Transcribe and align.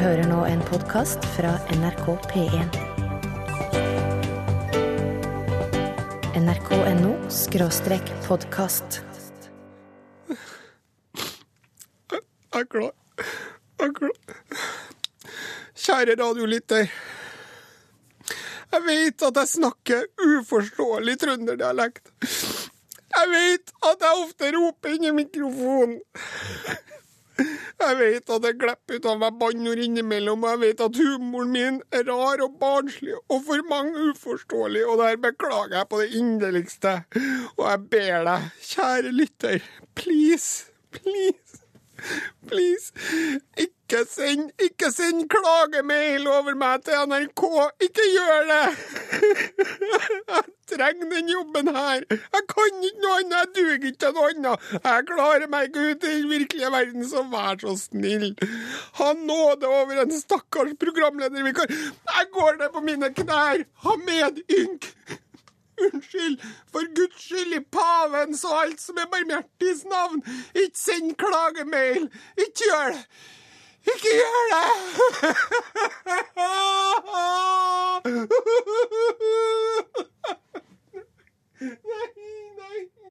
hører 0.00 0.24
nå 0.24 0.44
en 0.48 0.60
podkast 0.64 1.24
fra 1.34 1.50
NRK 1.74 2.06
P1. 2.30 2.76
nrk.no 6.38 7.10
skråstrek 7.32 8.12
podkast. 8.26 9.00
Jeg 12.12 12.20
er 12.60 12.68
klar. 12.72 12.92
Jeg 13.80 13.88
er 13.88 13.92
klar. 13.98 14.16
Kjære 15.84 16.16
radiolytter. 16.22 16.88
Jeg 18.72 18.86
vet 18.86 19.26
at 19.28 19.42
jeg 19.42 19.52
snakker 19.56 20.06
uforståelig 20.38 21.18
trønderdialekt. 21.26 22.14
Jeg 23.12 23.32
vet 23.34 23.76
at 23.90 24.08
jeg 24.08 24.24
ofte 24.24 24.54
roper 24.56 24.96
inn 24.96 25.10
i 25.10 25.14
mikrofonen. 25.20 26.00
Jeg 27.38 27.96
vet 27.98 28.30
at 28.30 28.44
det 28.44 28.52
glipper 28.60 28.98
ut 28.98 29.06
av 29.08 29.20
meg 29.22 29.38
banneord 29.40 29.80
innimellom, 29.82 30.44
og 30.44 30.52
jeg 30.52 30.60
vet 30.62 30.82
at 30.84 30.98
humoren 31.00 31.52
min 31.54 31.78
er 31.94 32.04
rar 32.08 32.42
og 32.44 32.58
barnslig 32.60 33.16
og 33.22 33.40
for 33.46 33.64
mange 33.70 34.10
uforståelig, 34.12 34.84
og 34.86 35.00
der 35.00 35.18
beklager 35.22 35.78
jeg 35.78 35.90
på 35.90 36.02
det 36.02 36.10
inderligste. 36.20 36.94
Og 37.56 37.64
jeg 37.66 37.82
ber 37.94 38.28
deg, 38.28 38.48
kjære 38.72 39.14
lytter, 39.16 39.66
please, 39.98 40.70
please, 40.94 41.61
please, 42.48 42.92
ikke 43.56 44.02
send, 44.08 44.50
ikke 44.62 44.90
send 44.92 45.26
klagemail 45.32 46.26
over 46.28 46.56
meg 46.58 46.84
til 46.86 46.96
NRK. 47.10 47.42
Ikke 47.88 48.06
gjør 48.14 48.48
det! 48.50 48.66
Jeg 50.72 50.78
trenger 50.78 51.08
den 51.10 51.28
jobben 51.28 51.68
her. 51.76 52.04
Jeg 52.08 52.44
kan 52.48 52.78
ikke 52.88 53.02
noe 53.02 53.16
annet, 53.20 53.34
jeg 53.36 53.48
duger 53.56 53.74
ikke 53.90 54.00
til 54.04 54.14
noe 54.16 54.30
annet. 54.30 54.68
Jeg 54.78 55.06
klarer 55.10 55.50
meg 55.52 55.68
ikke 55.68 55.82
ut 55.90 56.06
i 56.08 56.12
den 56.14 56.30
virkelige 56.30 56.70
verden, 56.72 57.08
så 57.10 57.24
vær 57.34 57.58
så 57.60 57.74
snill. 57.76 58.30
Ha 59.00 59.10
nåde 59.18 59.68
over 59.68 60.00
en 60.04 60.14
stakkars 60.16 60.72
programledervikar. 60.80 61.68
Jeg 61.72 62.30
går 62.38 62.56
ned 62.62 62.72
på 62.72 62.84
mine 62.86 63.12
knær. 63.20 63.66
Ha 63.84 63.98
medynk. 64.06 64.88
Unnskyld, 65.80 66.40
for 66.72 66.80
Guds 66.94 67.24
skyld, 67.24 67.52
i 67.54 67.60
pavens 67.60 68.44
og 68.44 68.62
alt 68.62 68.80
som 68.80 68.96
er 68.96 69.08
barmhjertigs 69.12 69.84
navn. 69.84 70.22
Ikke 70.54 70.78
send 70.78 71.14
klagemail. 71.16 72.10
Ikke 72.38 72.52
gjør 72.66 72.88
det. 72.96 73.04
Ikke 73.94 74.10
gjør 74.14 74.44
det! 74.52 74.66
Nei, 81.62 82.08
nei. 82.58 83.01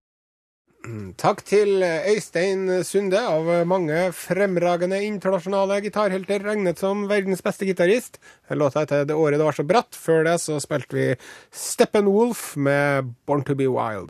Takk 1.21 1.43
til 1.45 1.83
Øystein 1.83 2.63
Sunde, 2.87 3.19
av 3.21 3.49
mange 3.69 4.07
fremragende 4.17 4.97
internasjonale 5.05 5.77
gitarhelter 5.85 6.41
regnet 6.45 6.79
som 6.81 7.03
verdens 7.09 7.43
beste 7.45 7.67
gitarist. 7.69 8.17
Låta 8.49 8.81
etter 8.85 9.05
'Det 9.05 9.13
året 9.15 9.38
det 9.38 9.45
var 9.45 9.53
så 9.57 9.63
bratt'. 9.67 9.93
Før 9.95 10.23
det 10.25 10.39
så 10.41 10.57
spilte 10.59 10.95
vi 10.97 11.15
Steppenwolf 11.51 12.55
med 12.57 13.13
'Born 13.27 13.43
to 13.45 13.53
be 13.55 13.65
Wild'. 13.69 14.09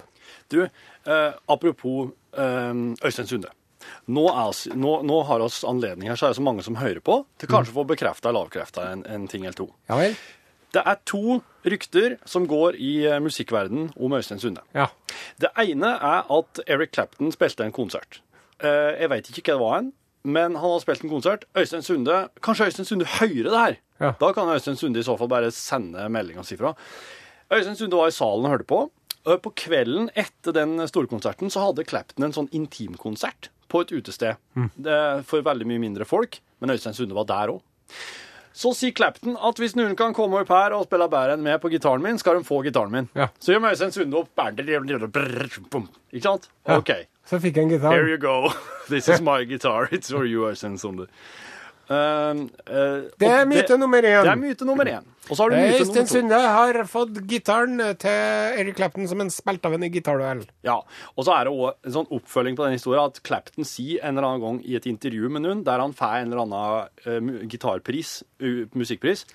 Du, 0.49 0.63
eh, 0.63 1.31
apropos 1.49 2.11
eh, 2.37 2.73
Øystein 3.03 3.27
Sunde. 3.27 3.49
Nå, 4.07 4.27
oss- 4.29 4.67
nå, 4.75 5.01
nå 5.03 5.23
har 5.25 5.39
oss 5.41 5.63
anledning 5.63 6.07
her, 6.09 6.15
så 6.15 6.25
er 6.25 6.29
det 6.29 6.37
så 6.37 6.43
mange 6.45 6.63
som 6.63 6.75
hører 6.75 6.99
på, 7.01 7.25
til 7.39 7.49
kanskje 7.49 7.71
å 7.73 7.81
få 7.81 7.87
bekrefta 7.87 8.29
eller 8.29 8.45
avkrefta 8.45 8.91
en, 8.91 9.03
en 9.09 9.27
ting 9.27 9.43
eller 9.43 9.53
to. 9.57 9.67
Ja 9.89 9.97
vel? 9.97 10.15
Det 10.71 10.81
er 10.87 10.99
to 11.09 11.41
rykter 11.67 12.17
som 12.25 12.45
går 12.49 12.77
i 12.79 12.93
musikkverdenen 13.21 13.91
om 13.99 14.13
Øystein 14.17 14.39
Sunde. 14.39 14.63
Ja. 14.75 14.87
Det 15.41 15.51
ene 15.59 15.95
er 15.99 16.29
at 16.31 16.61
Eric 16.67 16.93
Clapton 16.95 17.33
spilte 17.35 17.65
en 17.67 17.75
konsert. 17.75 18.21
Eh, 18.63 19.01
jeg 19.01 19.09
veit 19.11 19.27
ikke 19.31 19.43
hva 19.51 19.57
det 19.57 19.65
var 19.65 19.77
en, 19.81 19.91
men 20.23 20.55
han 20.55 20.73
har 20.75 20.83
spilt 20.83 21.03
en 21.03 21.11
konsert. 21.11 21.43
Øystein 21.57 21.83
Sunde 21.85 22.21
Kanskje 22.45 22.69
Øystein 22.69 22.87
Sunde 22.87 23.09
hører 23.17 23.49
det 23.49 23.59
her? 23.59 23.77
Ja. 24.01 24.13
Da 24.21 24.31
kan 24.37 24.49
Øystein 24.53 24.79
Sunde 24.79 25.01
i 25.01 25.05
så 25.05 25.17
fall 25.19 25.29
bare 25.31 25.51
sende 25.51 26.07
meldinga 26.13 26.45
si 26.47 26.57
fra. 26.57 26.73
Øystein 27.51 27.75
Sunde 27.75 27.99
var 27.99 28.07
i 28.07 28.15
salen 28.15 28.47
og 28.47 28.53
hørte 28.55 28.69
på. 28.69 28.81
På 29.21 29.51
kvelden 29.53 30.09
etter 30.17 30.55
den 30.55 30.79
storkonserten 30.89 31.51
så 31.53 31.67
hadde 31.67 31.85
Clapton 31.85 32.25
en 32.25 32.33
sånn 32.33 32.49
intimkonsert 32.57 33.51
på 33.69 33.83
et 33.83 33.91
utested. 33.93 34.39
Det 34.75 34.91
er 34.95 35.21
for 35.27 35.43
veldig 35.45 35.67
mye 35.69 35.83
mindre 35.83 36.07
folk, 36.09 36.39
men 36.59 36.73
Øystein 36.73 36.95
Sunde 36.97 37.17
var 37.17 37.27
der 37.29 37.53
òg. 37.53 37.61
Så 38.53 38.73
sier 38.75 38.91
Clapton 38.95 39.37
at 39.39 39.59
hvis 39.61 39.75
noen 39.79 39.95
kan 39.99 40.15
komme 40.15 40.41
opp 40.41 40.51
her 40.51 40.75
og 40.75 40.87
spille 40.87 41.07
bedre 41.11 41.37
enn 41.37 41.45
meg 41.45 41.61
på 41.63 41.71
gitaren 41.71 42.03
min, 42.03 42.19
skal 42.19 42.39
de 42.39 42.47
få 42.47 42.61
gitaren 42.65 42.91
min. 42.91 43.07
Ja. 43.15 43.29
Så 43.39 43.53
gjør 43.53 43.69
Øystein 43.71 43.93
Sunde 43.95 44.19
opp 44.19 44.31
Ikke 46.11 46.25
sant? 46.27 46.49
Ja. 46.67 46.77
OK. 46.77 46.91
Så 47.25 47.39
fikk 47.39 47.57
jeg 47.57 47.69
en 47.69 47.75
gitar. 47.77 47.95
Here 47.95 48.09
you 48.11 48.19
go. 48.19 48.51
This 48.91 49.07
is 49.07 49.21
my 49.23 49.45
guitar. 49.47 49.87
It's 49.91 50.11
for 50.11 50.27
you, 50.27 50.49
Øystein 50.49 50.77
Sunde. 50.77 51.07
Uh, 51.91 53.09
Det 53.19 53.27
er 53.27 53.47
myte 53.49 53.77
nummer 53.79 54.05
én. 54.07 54.23
Det 54.23 54.31
er 54.31 54.39
myte 54.39 54.67
nummer 54.67 54.87
én. 54.87 55.07
Og 55.29 55.35
så 55.35 55.43
har 55.43 55.51
du 55.51 55.57
myte 55.57 55.77
Øystein 55.81 55.87
nummer 55.91 56.07
to. 56.07 56.15
Sunde 56.15 56.41
har 56.55 56.81
fått 56.91 57.21
gitaren 57.29 57.77
til 57.99 58.59
Eric 58.63 58.77
Clapton 58.79 59.07
som 59.11 59.23
en 59.23 59.31
spilte 59.33 59.67
av 59.67 59.75
en 59.77 59.87
gitarduell. 59.91 60.43
Ja, 60.67 60.79
og 61.15 61.27
så 61.27 61.35
er 61.35 61.47
det 61.47 61.53
også 61.55 61.73
en 61.89 61.95
sånn 61.99 62.11
oppfølging 62.17 62.59
på 62.59 62.67
den 62.67 62.77
historien 62.77 63.11
at 63.11 63.21
Clapton 63.27 63.67
sier 63.67 64.03
en 64.03 64.15
eller 64.17 64.29
annen 64.29 64.45
gang 64.45 64.61
i 64.65 64.77
et 64.79 64.87
intervju 64.89 65.31
med 65.31 65.45
noen, 65.45 65.65
der 65.67 65.83
han 65.83 65.95
får 65.97 66.21
en 66.21 66.31
eller 66.31 66.45
annen 66.45 67.41
uh, 67.41 67.47
gitarpris, 67.51 68.21
musikkpris, 68.75 69.25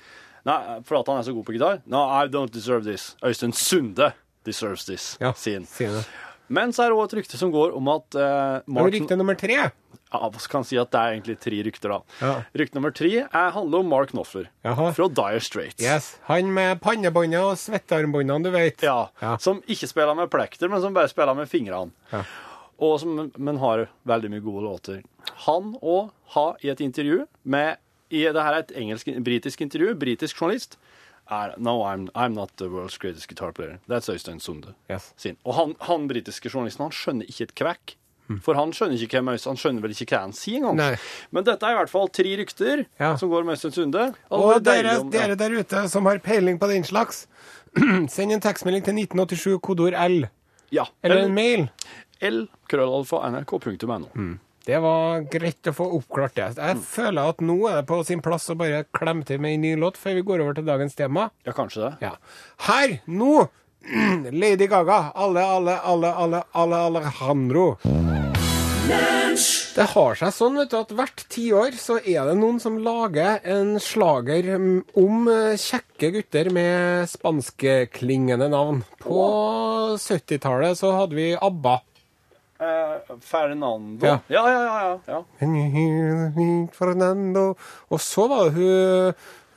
Nei, 0.47 0.61
for 0.87 1.01
at 1.01 1.09
han 1.11 1.19
er 1.19 1.27
så 1.27 1.35
god 1.35 1.47
på 1.49 1.57
gitar. 1.57 1.81
No, 1.91 2.05
I 2.07 2.29
don't 2.31 2.53
deserve 2.55 2.87
this. 2.87 3.17
Øystein 3.27 3.53
Sunde 3.57 4.13
deserves 4.47 4.85
this, 4.87 5.17
Ja, 5.21 5.33
sier 5.35 5.65
han. 5.65 6.05
Men 6.47 6.71
så 6.71 6.85
er 6.85 6.93
det 6.93 6.99
også 7.01 7.17
et 7.17 7.19
rykte 7.21 7.41
som 7.41 7.51
går 7.51 7.75
om 7.75 7.89
at 7.91 8.15
eh, 8.15 8.61
Martin 8.71 9.01
rykte 9.01 9.19
nummer 9.19 9.35
tre. 9.39 9.57
Ja, 10.17 10.31
oss 10.33 10.47
kan 10.51 10.65
si 10.65 10.79
at 10.81 10.91
det 10.95 11.01
er 11.01 11.15
egentlig 11.17 11.37
tre 11.45 11.59
rykter, 11.67 11.93
da. 11.93 12.01
Ja. 12.23 12.33
Rykte 12.57 12.79
nummer 12.79 12.95
tre 12.97 13.11
er, 13.27 13.51
handler 13.53 13.85
om 13.85 13.89
Mark 13.93 14.11
Knopfler 14.15 14.49
Jaha. 14.65 14.91
fra 14.97 15.09
Dire 15.09 15.41
Straits. 15.45 15.83
Yes. 15.83 16.19
Han 16.31 16.53
med 16.57 16.81
pannebåndet 16.81 17.41
og 17.45 17.57
svettearmbåndene, 17.61 18.45
du 18.49 18.51
vet. 18.55 18.83
Ja, 18.87 19.09
Ja. 19.23 19.37
Som 19.39 19.61
ikke 19.69 19.89
spiller 19.91 20.15
med 20.17 20.31
plekter, 20.33 20.69
men 20.73 20.81
som 20.81 20.95
bare 20.97 21.09
spiller 21.13 21.35
med 21.37 21.49
fingrene. 21.53 21.93
Ja. 22.13 22.25
Og 22.79 22.99
som, 23.01 23.31
men 23.37 23.57
har 23.63 23.87
veldig 24.05 24.31
mye 24.35 24.45
gode 24.45 24.65
låter. 24.67 25.03
Han 25.47 25.75
òg 25.83 26.11
har 26.37 26.57
i 26.63 26.69
et 26.73 26.81
intervju 26.81 27.27
med 27.45 27.77
i, 28.11 28.23
Det 28.31 28.43
her 28.43 28.53
er 28.55 28.59
et 28.63 28.73
engelsk, 28.77 29.07
britisk 29.25 29.61
intervju. 29.61 29.95
Britisk 29.99 30.37
journalist. 30.41 30.77
Er, 31.29 31.55
no, 31.59 31.83
I'm, 31.83 32.09
I'm 32.15 32.35
not 32.35 32.53
the 32.57 32.69
world's 32.71 32.99
greatest 33.01 33.27
guitar 33.27 33.51
player. 33.53 33.81
That's 33.89 34.09
Øystein 34.09 34.39
Sunde. 34.41 34.75
Yes. 34.89 35.13
Og 35.45 35.55
han, 35.55 35.75
han 35.81 36.07
britiske 36.07 36.49
journalisten 36.53 36.85
han 36.85 36.93
skjønner 36.95 37.27
ikke 37.27 37.49
et 37.49 37.55
kvekk. 37.59 37.97
For 38.43 38.55
han 38.59 38.73
skjønner 38.75 38.99
ikke 39.07 39.21
hvem 39.21 39.29
Øystein, 39.35 39.53
han 39.55 39.61
skjønner 39.63 39.83
vel 39.85 39.95
ikke 39.95 40.07
hva 40.13 40.21
han 40.25 40.33
sier 40.37 40.59
engang. 40.59 40.77
Nei. 40.81 40.97
Men 41.33 41.45
dette 41.47 41.67
er 41.69 41.77
i 41.77 41.79
hvert 41.81 41.93
fall 41.93 42.09
tre 42.09 42.33
rykter 42.41 42.85
Ja. 42.99 43.13
som 43.17 43.31
går 43.31 43.45
om 43.47 43.53
Øystein 43.55 43.73
Sunde. 43.77 44.07
Og 44.31 44.57
er 44.57 44.61
dere, 44.61 44.97
om- 45.01 45.13
ja. 45.13 45.21
dere 45.27 45.37
der 45.37 45.59
ute 45.61 45.89
som 45.89 46.07
har 46.07 46.19
peiling 46.19 46.59
på 46.59 46.69
den 46.73 46.83
slags, 46.85 47.27
send 48.09 48.33
en 48.33 48.41
tekstmelding 48.41 48.83
til 48.85 48.95
1987, 48.99 49.61
kodeord 49.63 49.95
L. 49.95 50.27
Ja. 50.75 50.85
Eller 51.05 51.25
en 51.27 51.35
mail. 51.35 51.69
L, 52.25 52.47
krøllalfa, 52.69 53.23
nrk.no. 53.31 54.39
Det 54.67 54.79
var 54.83 55.21
greit 55.31 55.69
å 55.71 55.73
få 55.77 55.85
oppklart 55.95 56.35
det. 56.35 56.47
Mm. 56.57 56.63
Jeg 56.67 56.79
føler 56.91 57.29
at 57.31 57.39
nå 57.45 57.55
er 57.71 57.77
det 57.79 57.87
på 57.87 58.01
sin 58.09 58.19
plass 58.25 58.49
å 58.51 58.57
bare 58.59 58.81
klemme 58.97 59.23
til 59.29 59.39
med 59.39 59.55
en 59.55 59.61
ny 59.63 59.77
låt 59.79 59.95
før 60.01 60.17
vi 60.19 60.25
går 60.27 60.43
over 60.43 60.57
til 60.59 60.67
dagens 60.67 60.97
tema. 60.99 61.29
Ja, 61.47 61.53
kanskje 61.55 61.85
det. 61.85 61.93
Ja. 62.09 62.17
Her, 62.67 62.97
nå, 63.07 63.45
Lady 64.33 64.67
Gaga. 64.67 65.13
Alle, 65.15 65.45
alle, 65.45 65.81
alle, 65.81 66.13
alle, 66.13 66.43
alle 66.53 66.77
Alejandro. 66.77 67.77
Det 69.77 69.85
har 69.93 70.17
seg 70.17 70.31
sånn 70.33 70.57
vet 70.61 70.71
du, 70.73 70.77
at 70.79 70.93
hvert 70.97 71.23
tiår 71.33 71.75
så 71.77 71.99
er 71.99 72.29
det 72.29 72.37
noen 72.39 72.61
som 72.63 72.79
lager 72.81 73.43
en 73.45 73.75
slager 73.83 74.49
om 74.55 75.27
eh, 75.29 75.59
kjekke 75.61 76.13
gutter 76.15 76.49
med 76.55 77.11
spanskklingende 77.11 78.49
navn. 78.53 78.81
På 79.03 79.27
70-tallet 80.01 80.79
så 80.81 80.95
hadde 80.97 81.19
vi 81.19 81.29
ABBA. 81.35 81.75
Eh, 82.57 83.19
Fernando. 83.21 84.07
Ja. 84.07 84.17
Ja, 84.33 84.47
ja, 84.55 84.63
ja. 84.65 84.97
ja. 85.13 85.21
Can 85.43 85.59
you 85.59 85.69
hear 85.75 86.17
the 86.23 86.31
beat, 86.39 86.75
Fernando? 86.79 87.51
Og 87.91 88.01
så 88.01 88.29
var 88.33 88.49
det 88.49 88.57
hun 88.57 89.13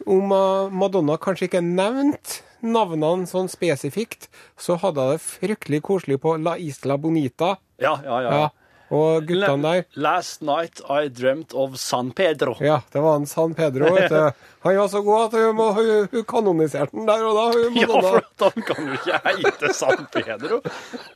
Om 0.10 0.32
Madonna 0.80 1.18
kanskje 1.20 1.50
ikke 1.50 1.60
nevnte 1.62 2.40
navnene 2.62 3.28
sånn 3.30 3.50
spesifikt, 3.52 4.30
så 4.60 4.78
hadde 4.82 5.02
jeg 5.10 5.18
det 5.20 5.26
fryktelig 5.26 5.82
koselig 5.86 6.20
på 6.22 6.38
La 6.44 6.58
Isla 6.58 6.98
Bonita. 6.98 7.58
ja, 7.80 8.00
ja, 8.04 8.22
ja. 8.22 8.32
Ja. 8.40 8.50
Og 8.90 9.28
guttene 9.30 9.62
der. 9.62 9.84
Last 10.02 10.42
night 10.42 10.80
I 10.90 11.10
dreamt 11.14 11.52
of 11.54 11.76
San 11.78 12.08
Pedro. 12.12 12.56
Ja, 12.60 12.80
det 12.90 13.04
var 13.04 13.20
en 13.20 13.28
San 13.30 13.54
Pedro. 13.54 13.86
vet 13.94 14.10
du. 14.10 14.32
Han 14.66 14.78
var 14.80 14.88
så 14.90 15.02
god 15.06 15.28
at 15.28 15.36
hun, 15.38 15.56
må- 15.60 15.74
hun, 15.78 16.08
hun 16.12 16.24
kanoniserte 16.26 16.96
den 16.98 17.06
der 17.06 17.22
og 17.28 17.36
da. 17.38 17.44
Hun 17.54 17.78
Ja, 17.78 17.86
for 18.02 18.18
at 18.18 18.48
han 18.48 18.66
kan 18.66 18.88
jo 18.90 18.98
ikke 18.98 19.20
heite 19.28 19.74
San 19.78 20.08
Pedro. 20.12 20.58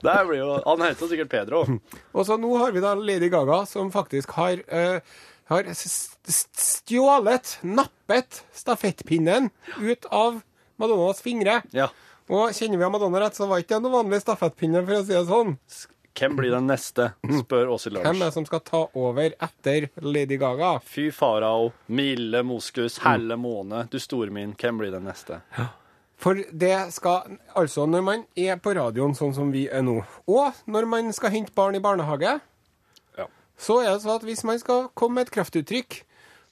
Det 0.05 0.17
blir 0.29 0.37
jo, 0.43 0.51
han 0.67 0.85
heter 0.85 1.09
sikkert 1.09 1.31
Pedro. 1.33 1.63
Og 2.13 2.27
så 2.29 2.37
nå 2.37 2.53
har 2.61 2.71
vi 2.77 2.79
da 2.85 2.93
Lady 2.93 3.31
Gaga, 3.33 3.63
som 3.65 3.89
faktisk 3.91 4.37
har, 4.37 4.61
eh, 4.69 4.99
har 5.49 5.73
stjålet, 6.29 7.57
nappet 7.65 8.43
stafettpinnen 8.53 9.49
ut 9.81 10.05
av 10.11 10.41
Madonnas 10.81 11.21
fingre. 11.21 11.61
Ja. 11.75 11.89
Og 12.31 12.53
kjenner 12.55 12.79
vi 12.79 12.85
av 12.87 12.91
Madonna 12.93 13.19
rett, 13.19 13.35
så 13.35 13.47
var 13.49 13.59
ikke 13.61 13.75
det 13.77 13.83
noe 13.83 13.97
vanlig 13.99 14.21
stafettpinne, 14.23 14.81
for 14.87 15.01
å 15.01 15.03
si 15.03 15.13
det 15.13 15.25
sånn. 15.27 15.57
Hvem 16.13 16.35
blir 16.37 16.51
den 16.53 16.67
neste? 16.69 17.07
spør 17.41 17.71
Åse 17.73 17.89
Hvem 17.89 18.19
er 18.21 18.27
det 18.27 18.33
som 18.35 18.45
skal 18.45 18.61
ta 18.61 18.83
over 18.93 19.33
etter 19.41 19.87
Lady 20.05 20.37
Gaga? 20.37 20.75
Fy 20.85 21.07
farao, 21.11 21.71
milde 21.89 22.43
moskus, 22.45 22.99
helle 23.03 23.35
måne, 23.41 23.87
du 23.89 23.97
store 23.99 24.29
min, 24.31 24.53
hvem 24.53 24.77
blir 24.77 24.93
den 24.93 25.07
neste? 25.09 25.39
For 26.23 26.37
det 26.53 26.93
skal 26.95 27.33
Altså, 27.57 27.87
når 27.89 28.03
man 28.05 28.21
er 28.39 28.55
på 28.61 28.75
radioen 28.77 29.17
sånn 29.17 29.33
som 29.35 29.49
vi 29.51 29.65
er 29.67 29.81
nå, 29.83 29.97
og 30.29 30.61
når 30.69 30.85
man 30.87 31.09
skal 31.17 31.33
hente 31.33 31.51
barn 31.57 31.75
i 31.75 31.81
barnehage, 31.83 32.37
Ja. 33.17 33.25
så 33.57 33.81
er 33.81 33.91
det 33.95 34.03
sånn 34.05 34.15
at 34.15 34.23
hvis 34.29 34.45
man 34.47 34.59
skal 34.61 34.87
komme 34.95 35.15
med 35.19 35.27
et 35.27 35.33
kraftuttrykk, 35.35 36.03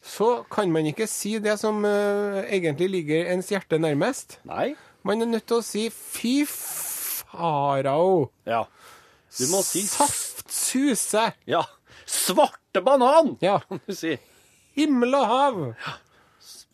så 0.02 0.44
kan 0.50 0.72
man 0.74 0.86
ikke 0.90 1.06
si 1.10 1.36
det 1.40 1.60
som 1.62 1.84
uh, 1.86 2.42
egentlig 2.50 2.90
ligger 2.90 3.30
ens 3.34 3.52
hjerte 3.54 3.78
nærmest. 3.80 4.40
Nei? 4.50 4.74
Man 5.06 5.22
er 5.22 5.30
nødt 5.30 5.46
til 5.50 5.58
å 5.62 5.66
si 5.66 5.88
'fy 5.90 6.46
farao'. 6.48 8.30
Ja. 8.46 8.64
Du 9.38 9.46
må 9.54 9.62
si 9.64 9.82
Saft 9.88 10.52
suse. 10.52 11.32
Ja. 11.48 11.64
Svarte 12.06 12.82
banan, 12.84 13.38
Ja. 13.42 13.60
kan 13.68 13.80
du 13.88 13.94
si. 13.96 14.18
Himmel 14.76 15.16
og 15.16 15.26
hav. 15.28 15.62
Ja. 15.86 15.94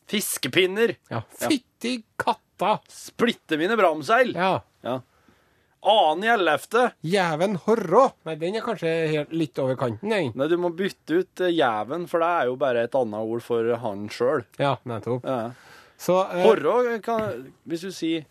Fiskepinner. 0.08 0.96
Ja. 1.12 1.22
Fytti 1.36 2.04
katta. 2.18 2.80
Splitte 2.90 3.58
mine 3.60 3.76
bramseil. 3.78 4.34
Ja. 4.36 4.62
Ja. 4.84 5.02
Annen 5.88 6.24
i 6.26 6.32
ellevte. 6.34 6.88
Jæven 7.06 7.56
horrå. 7.68 8.08
Nei, 8.26 8.36
den 8.42 8.56
er 8.58 8.64
kanskje 8.66 8.92
helt 9.12 9.32
litt 9.38 9.60
over 9.62 9.78
kanten, 9.80 10.10
jeg. 10.12 10.32
Nei, 10.36 10.48
du 10.50 10.58
må 10.60 10.72
bytte 10.76 11.22
ut 11.22 11.44
eh, 11.46 11.54
jæven, 11.54 12.08
for 12.10 12.24
det 12.24 12.32
er 12.40 12.50
jo 12.50 12.56
bare 12.60 12.84
et 12.88 12.98
annet 12.98 13.20
ord 13.36 13.44
for 13.46 13.70
han 13.84 14.08
sjøl. 14.12 14.44
Ja, 14.60 14.74
nettopp. 14.90 15.28
Ja. 15.28 15.52
Så 15.98 16.18
eh, 16.30 16.44
Horrå 16.46 16.76
kan 17.02 17.48
Hvis 17.66 17.86
du 17.88 17.92
sier 17.96 18.26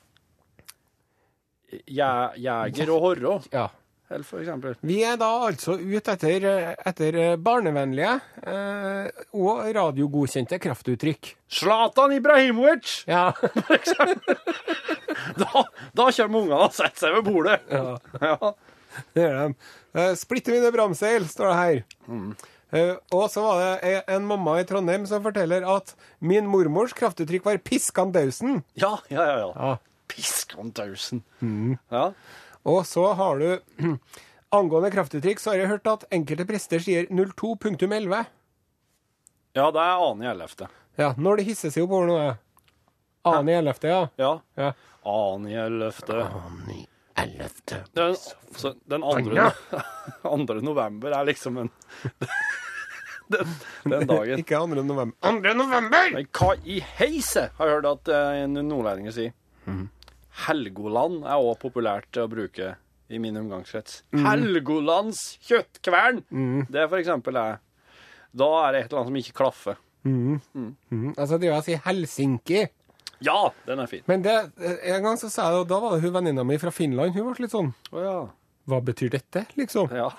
jæ, 1.86 2.10
jeger 2.38 2.92
og 2.94 3.00
horrå, 3.02 3.38
Ja. 3.52 3.68
For. 4.06 4.76
Vi 4.86 5.00
er 5.02 5.16
da 5.18 5.28
altså 5.48 5.74
ute 5.80 6.12
etter, 6.14 6.46
etter 6.86 7.36
barnevennlige 7.42 8.12
eh, 8.46 9.08
og 9.34 9.64
radiogodkjente 9.74 10.60
kraftuttrykk. 10.62 11.32
Zlatan 11.50 12.14
Ibrahimovic! 12.18 13.02
Ja. 13.10 13.32
Da, 15.36 15.62
da 15.96 16.04
kommer 16.12 16.38
ungene 16.44 16.58
og 16.68 16.74
setter 16.76 17.00
seg 17.06 17.14
ved 17.16 17.24
bordet. 17.26 17.56
ja. 17.72 17.96
Ja. 18.22 18.52
Det 19.16 19.24
gjør 19.24 19.34
de. 19.40 19.54
Eh, 19.96 20.12
'Splitter 20.16 20.54
mine 20.54 20.70
bramseil, 20.72 21.26
står 21.28 21.50
det 21.50 21.56
her. 21.58 21.80
Eh, 22.76 22.92
og 23.16 23.26
så 23.32 23.42
var 23.44 23.80
det 23.82 24.04
en 24.12 24.24
mamma 24.28 24.58
i 24.60 24.64
Trondheim 24.68 25.04
som 25.08 25.24
forteller 25.24 25.66
at 25.68 25.92
min 26.20 26.46
mormors 26.48 26.94
kraftuttrykk 26.96 27.44
var 27.48 27.58
'piskandausen'. 27.58 28.62
Ja, 28.78 28.94
ja, 29.10 29.26
ja. 29.26 29.36
ja. 29.42 29.50
Ja. 29.56 29.76
Piskandausen. 30.08 31.24
Ja. 31.90 32.10
Og 32.66 32.80
så 32.88 33.04
har 33.18 33.38
du 33.38 33.48
Angående 34.56 34.90
kraftuttrykk 34.94 35.40
så 35.42 35.52
har 35.52 35.58
jeg 35.60 35.68
hørt 35.72 35.88
at 35.90 36.04
enkelte 36.14 36.46
prester 36.48 36.82
sier 36.82 37.08
02.11. 37.10 38.26
ja, 39.58 39.64
det 39.74 39.80
er 39.82 40.02
annen 40.06 40.22
i 40.22 40.28
ellevte. 40.30 40.68
Ja, 40.96 41.10
når 41.18 41.40
det 41.40 41.46
hisser 41.48 41.72
seg 41.74 41.84
opp 41.84 41.94
over 41.98 42.06
noe. 42.08 42.28
Annen 43.26 43.50
i 43.50 43.56
ellevte, 43.58 43.90
ja. 43.90 44.04
Ja. 44.22 44.30
ja. 44.56 44.70
Annen 45.02 45.50
i 45.50 45.56
ellevte. 45.60 46.20
Annen 46.28 46.70
i 46.76 46.78
ellevte. 47.20 47.82
Den, 47.98 48.14
så 48.56 48.72
den 48.86 49.04
andre, 49.04 49.50
andre 50.36 50.62
november 50.64 51.16
er 51.18 51.26
liksom 51.28 51.58
en 51.64 51.72
den, 53.34 53.52
den 53.84 54.06
dagen. 54.06 54.38
Ikke 54.44 54.62
2. 54.62 54.78
november. 54.86 55.18
2. 55.26 55.54
november! 55.58 56.10
Men 56.14 56.30
hva 56.38 56.54
i 56.62 56.78
heise, 57.00 57.48
har 57.58 57.70
jeg 57.70 57.80
hørt 57.80 57.90
at 57.96 58.14
eh, 58.14 58.42
en 58.44 58.60
nordlending 58.70 59.10
sier? 59.12 59.34
Helgoland 60.44 61.24
er 61.24 61.40
òg 61.40 61.56
populært 61.62 62.18
å 62.20 62.26
bruke 62.28 62.74
i 63.08 63.20
min 63.22 63.38
omgangskrets. 63.38 64.02
Helgolands 64.12 65.36
kjøttkvern! 65.46 66.24
Det 66.72 66.86
for 66.90 67.00
eksempel 67.00 67.38
er 67.40 67.60
Da 68.36 68.48
er 68.66 68.74
det 68.74 68.80
et 68.80 68.88
eller 68.90 69.00
annet 69.00 69.10
som 69.12 69.20
ikke 69.22 69.36
klaffer. 69.38 69.78
Mm. 70.06 71.14
Altså, 71.16 71.38
det 71.42 71.50
å 71.50 71.62
si 71.66 71.74
Helsinki 71.82 72.66
Ja, 73.24 73.38
den 73.66 73.80
er 73.82 73.88
fin. 73.90 74.04
Men 74.06 74.22
det, 74.22 74.34
en 74.60 75.06
gang 75.06 75.16
så 75.18 75.30
sa 75.32 75.48
jeg, 75.50 75.64
og 75.64 75.70
da 75.70 75.80
var 75.82 75.96
det 75.96 76.04
hun 76.04 76.14
venninna 76.18 76.44
mi 76.46 76.58
fra 76.62 76.70
Finland. 76.74 77.16
Hun 77.16 77.30
ble 77.30 77.46
litt 77.46 77.54
sånn 77.54 77.72
oh, 77.90 78.02
ja. 78.02 78.18
Hva 78.66 78.82
betyr 78.84 79.14
dette, 79.14 79.46
liksom? 79.58 79.90
Ja. 79.94 80.10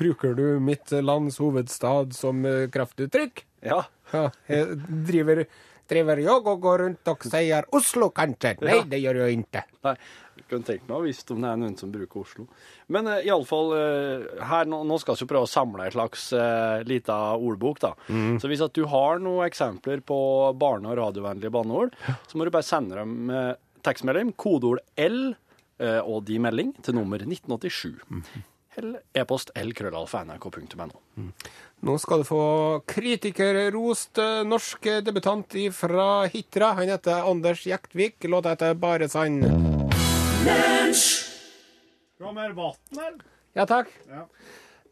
Bruker 0.00 0.34
du 0.36 0.58
mitt 0.64 0.92
lands 1.04 1.38
hovedstad 1.40 2.16
som 2.16 2.44
eh, 2.48 2.66
kraftuttrykk? 2.72 3.46
ja. 3.64 3.84
Ja, 4.10 4.24
jeg 4.50 4.78
driver 5.06 5.44
Driver 5.90 6.20
jeg 6.22 6.30
og 6.46 6.60
går 6.62 6.82
rundt 6.84 7.08
og 7.10 7.24
sier 7.26 7.66
Oslo, 7.74 8.10
kanskje? 8.14 8.52
Nei, 8.62 8.76
Ja. 8.78 8.82
det 8.86 9.00
gjør 9.02 9.18
jeg 9.24 9.38
ikke. 9.40 9.62
Nei, 9.84 9.94
jeg 10.38 10.44
kunne 10.50 10.66
tenkt 10.68 10.84
meg 10.88 10.96
å 10.96 11.02
visst 11.02 11.30
om 11.34 11.40
det 11.42 11.48
er 11.50 11.56
noen 11.58 11.74
som 11.80 11.90
bruker 11.92 12.20
Oslo. 12.22 12.46
Men 12.94 13.08
uh, 13.10 13.16
iallfall 13.26 13.72
uh, 13.74 14.44
her, 14.52 14.68
nå, 14.70 14.82
nå 14.86 14.98
skal 15.02 15.18
vi 15.18 15.26
prøve 15.32 15.48
å 15.48 15.50
samle 15.50 15.88
en 15.88 15.94
slags 15.96 16.28
uh, 16.36 16.80
lita 16.86 17.16
ordbok, 17.36 17.80
da. 17.82 17.90
Så 18.40 18.50
hvis 18.52 18.62
at 18.64 18.72
du 18.78 18.84
har 18.92 19.18
noen 19.22 19.44
eksempler 19.48 20.00
på 20.06 20.20
barne- 20.60 20.92
og 20.94 20.98
radiovennlige 21.02 21.50
banneord, 21.54 21.98
så 22.30 22.38
må 22.38 22.46
du 22.46 22.52
bare 22.54 22.66
sende 22.70 22.94
dem 23.02 23.28
uh, 23.34 23.52
tekstmelding, 23.82 24.30
kodeord 24.38 24.80
L 25.00 25.32
uh, 25.34 26.00
og 26.06 26.22
de 26.30 26.38
melding 26.38 26.70
til 26.84 26.94
nummer 27.00 27.18
1987. 27.26 27.98
Eller 28.78 29.00
e-post 29.18 29.50
lkrøllalfa.nrk.no. 29.58 31.00
Nå 31.80 31.94
skal 31.96 32.20
du 32.20 32.26
få 32.28 32.42
kritikerrost 32.92 34.18
eh, 34.20 34.42
norsk 34.44 34.84
debutant 35.06 35.54
fra 35.72 36.08
Hitra. 36.28 36.74
Han 36.76 36.90
heter 36.92 37.24
Anders 37.30 37.62
Jektvik. 37.66 38.20
Låta 38.28 38.52
heter 38.52 38.74
Bare 38.76 39.08
sann. 39.08 39.40
Skal 40.92 42.26
ha 42.26 42.32
mer 42.36 42.52
vann, 42.52 42.76
eller? 42.92 43.22
Ja, 43.56 43.64
takk. 43.64 43.88
Ja. 44.10 44.26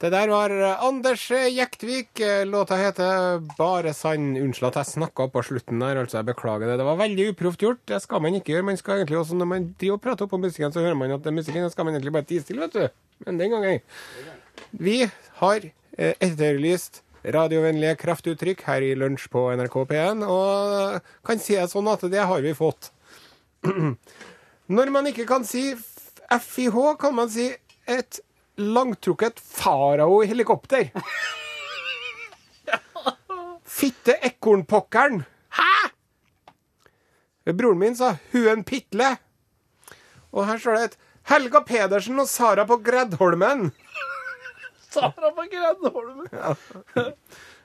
Det 0.00 0.12
der 0.14 0.32
var 0.32 0.55
Anders 0.88 1.26
Jektvik. 1.31 2.25
Låta 2.49 2.81
heter 2.81 3.44
Bare 3.58 3.93
sann. 3.93 4.32
Unnskyld 4.41 4.70
at 4.70 4.81
jeg 4.81 4.94
snakka 4.94 5.29
på 5.34 5.44
slutten 5.44 5.84
der, 5.84 6.00
altså. 6.06 6.23
Jeg 6.23 6.31
beklager 6.32 6.73
det. 6.73 6.81
Det 6.81 6.87
var 6.88 7.02
veldig 7.05 7.31
uproft 7.34 7.69
gjort. 7.69 7.84
Det 7.84 8.00
skal 8.00 8.25
man 8.25 8.41
ikke 8.41 8.55
gjøre. 8.56 8.70
Man 8.70 8.81
skal 8.81 9.02
egentlig 9.02 9.20
også, 9.20 9.37
Når 9.37 9.52
man 9.52 9.75
driver 9.76 10.00
og 10.00 10.06
prater 10.08 10.25
oppå 10.25 10.41
musikken, 10.41 10.73
så 10.73 10.81
hører 10.81 10.96
man 10.96 11.12
at 11.12 11.20
det 11.20 11.34
er 11.34 11.41
musikken 11.43 11.69
den 11.69 11.75
skal 11.75 11.84
man 11.84 11.99
egentlig 11.99 12.17
bare 12.17 12.31
tie 12.32 12.41
stille, 12.41 12.64
vet 12.64 12.73
du. 12.73 12.88
Men 13.26 13.43
den 13.44 13.50
gangen 13.50 13.81
Vi 14.73 15.02
har 15.43 15.69
etterlyst 15.99 17.03
radiovennlige 17.35 17.97
kraftuttrykk 17.99 18.62
her 18.69 18.85
i 18.87 18.95
Lunsj 18.99 19.27
på 19.33 19.43
NRK 19.59 19.77
P1, 19.91 20.25
og 20.25 21.00
kan 21.27 21.43
si 21.43 21.56
det 21.59 21.69
sånn 21.73 21.91
at 21.91 22.05
det 22.11 22.27
har 22.31 22.45
vi 22.45 22.55
fått. 22.56 22.91
Når 24.79 24.93
man 24.95 25.09
ikke 25.11 25.27
kan 25.29 25.47
si 25.49 25.73
FIH, 26.29 26.77
kan 27.00 27.17
man 27.17 27.31
si 27.33 27.50
et 27.89 28.21
langtrukket 28.59 29.41
farao-helikopter. 29.41 30.91
Fitte 33.79 34.19
ekornpokkeren. 34.27 35.23
Hæ?! 35.59 35.73
Broren 37.49 37.81
min 37.81 37.96
sa 37.96 38.17
huen 38.34 38.65
Pitle. 38.69 39.15
Og 40.37 40.44
her 40.44 40.58
står 40.61 40.77
det 40.77 40.89
et 40.89 40.99
Helga 41.31 41.63
Pedersen 41.65 42.20
og 42.20 42.29
Sara 42.29 42.67
på 42.69 42.77
Gredholmen. 42.84 43.70
Sara 44.89 45.31
på 45.37 45.45
Grenholmen. 45.53 46.27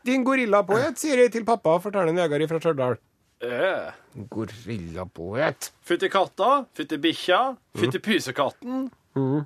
Din 0.04 0.24
gorillapoet, 0.28 1.00
sier 1.00 1.24
jeg 1.24 1.32
til 1.32 1.46
pappa, 1.48 1.78
forteller 1.84 2.12
en 2.12 2.20
Vegard 2.20 2.46
fra 2.52 2.60
Stjørdal. 2.60 2.98
Eh. 3.44 3.92
Gorillapoet. 4.32 5.72
Fytti 5.84 6.10
katta, 6.12 6.64
fytti 6.76 7.00
bikkja, 7.04 7.42
fytti 7.80 8.00
pysekatten. 8.04 8.88
Mm. 9.16 9.42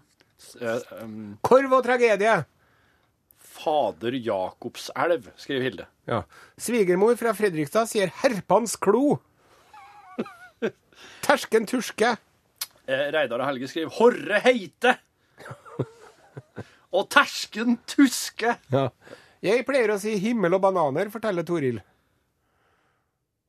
eh, 0.61 0.91
um, 1.01 1.37
Korv 1.45 1.73
og 1.79 1.83
tragedie. 1.85 2.35
Fader 3.57 4.17
Jakobselv, 4.21 5.31
skriver 5.37 5.65
Hilde. 5.65 5.87
Ja. 6.09 6.21
Svigermor 6.61 7.17
fra 7.19 7.33
Fredrikstad 7.37 7.89
sier 7.89 8.13
herpans 8.21 8.77
klo. 8.81 9.17
Tersken 11.25 11.65
turske. 11.69 12.15
Eh, 12.87 13.07
Reidar 13.13 13.41
og 13.41 13.49
Helge 13.49 13.69
skriver 13.71 13.93
Horre 13.97 14.41
heite. 14.45 14.97
og 16.93 17.09
tersken 17.11 17.77
tuske. 17.89 18.55
Ja. 18.71 18.89
Jeg 19.43 19.65
pleier 19.67 19.93
å 19.93 19.99
si 20.01 20.15
himmel 20.21 20.57
og 20.57 20.63
bananer, 20.63 21.11
forteller 21.13 21.45
Toril. 21.45 21.81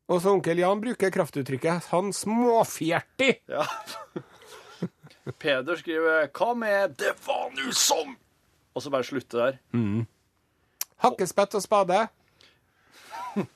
Og 0.08 0.22
så 0.24 0.32
onkel 0.32 0.62
Jan 0.62 0.80
bruker 0.80 1.12
kraftuttrykket 1.12 1.90
'han 1.90 2.12
småfjertig'. 2.12 3.40
Ja. 3.48 3.66
Peder 5.40 5.76
skriver 5.76 6.28
Hva 6.32 6.54
med 6.56 6.96
'det 6.96 7.14
var 7.26 7.50
nu 7.52 7.70
som'? 7.72 8.16
Og 8.74 8.82
så 8.82 8.90
bare 8.90 9.04
slutte 9.04 9.36
der. 9.36 9.58
Hakkespett 10.98 11.54
og 11.54 11.62
spade. 11.62 12.08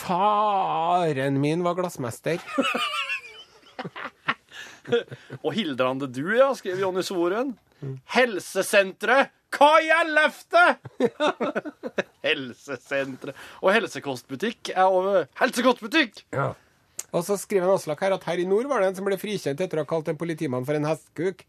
Faren 0.00 1.40
min 1.40 1.62
var 1.64 1.74
glassmester. 1.74 2.38
Og 5.44 5.52
Hildrande 5.56 6.08
du, 6.10 6.24
ja, 6.36 6.50
skriver 6.56 6.84
Jonny 6.84 7.04
Svoren. 7.06 7.54
Helsesenteret! 8.14 9.34
Hva 9.50 9.70
i 9.82 9.88
ellevte?! 9.90 10.64
Helsesenteret. 12.26 13.38
Og 13.64 13.72
helsekostbutikk 13.74 14.72
er 14.76 14.86
over 14.86 15.24
Helsekostbutikk! 15.40 16.24
Ja. 16.36 16.52
Og 17.10 17.24
så 17.26 17.34
skriver 17.40 17.66
han 17.66 17.74
Aslak 17.74 18.04
her 18.04 18.14
at 18.14 18.26
her 18.28 18.38
i 18.38 18.46
nord 18.46 18.68
var 18.70 18.82
det 18.82 18.92
en 18.92 19.00
som 19.00 19.08
ble 19.08 19.18
frikjent 19.18 19.58
etter 19.64 19.80
å 19.80 19.84
ha 19.86 19.90
kalt 19.90 20.10
en 20.12 20.20
politimann 20.20 20.66
for 20.68 20.78
en 20.78 20.86
hestkuk. 20.86 21.42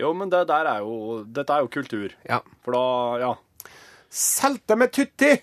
Jo, 0.00 0.12
men 0.16 0.32
det 0.32 0.44
der 0.48 0.68
er 0.68 0.84
jo 0.84 1.22
Dette 1.24 1.52
er 1.52 1.64
jo 1.64 1.72
kultur. 1.72 2.14
Ja. 2.28 2.40
For 2.64 2.76
da, 2.76 2.86
ja. 3.20 3.74
Selte 4.08 4.78
med 4.80 4.94
tutti! 4.94 5.34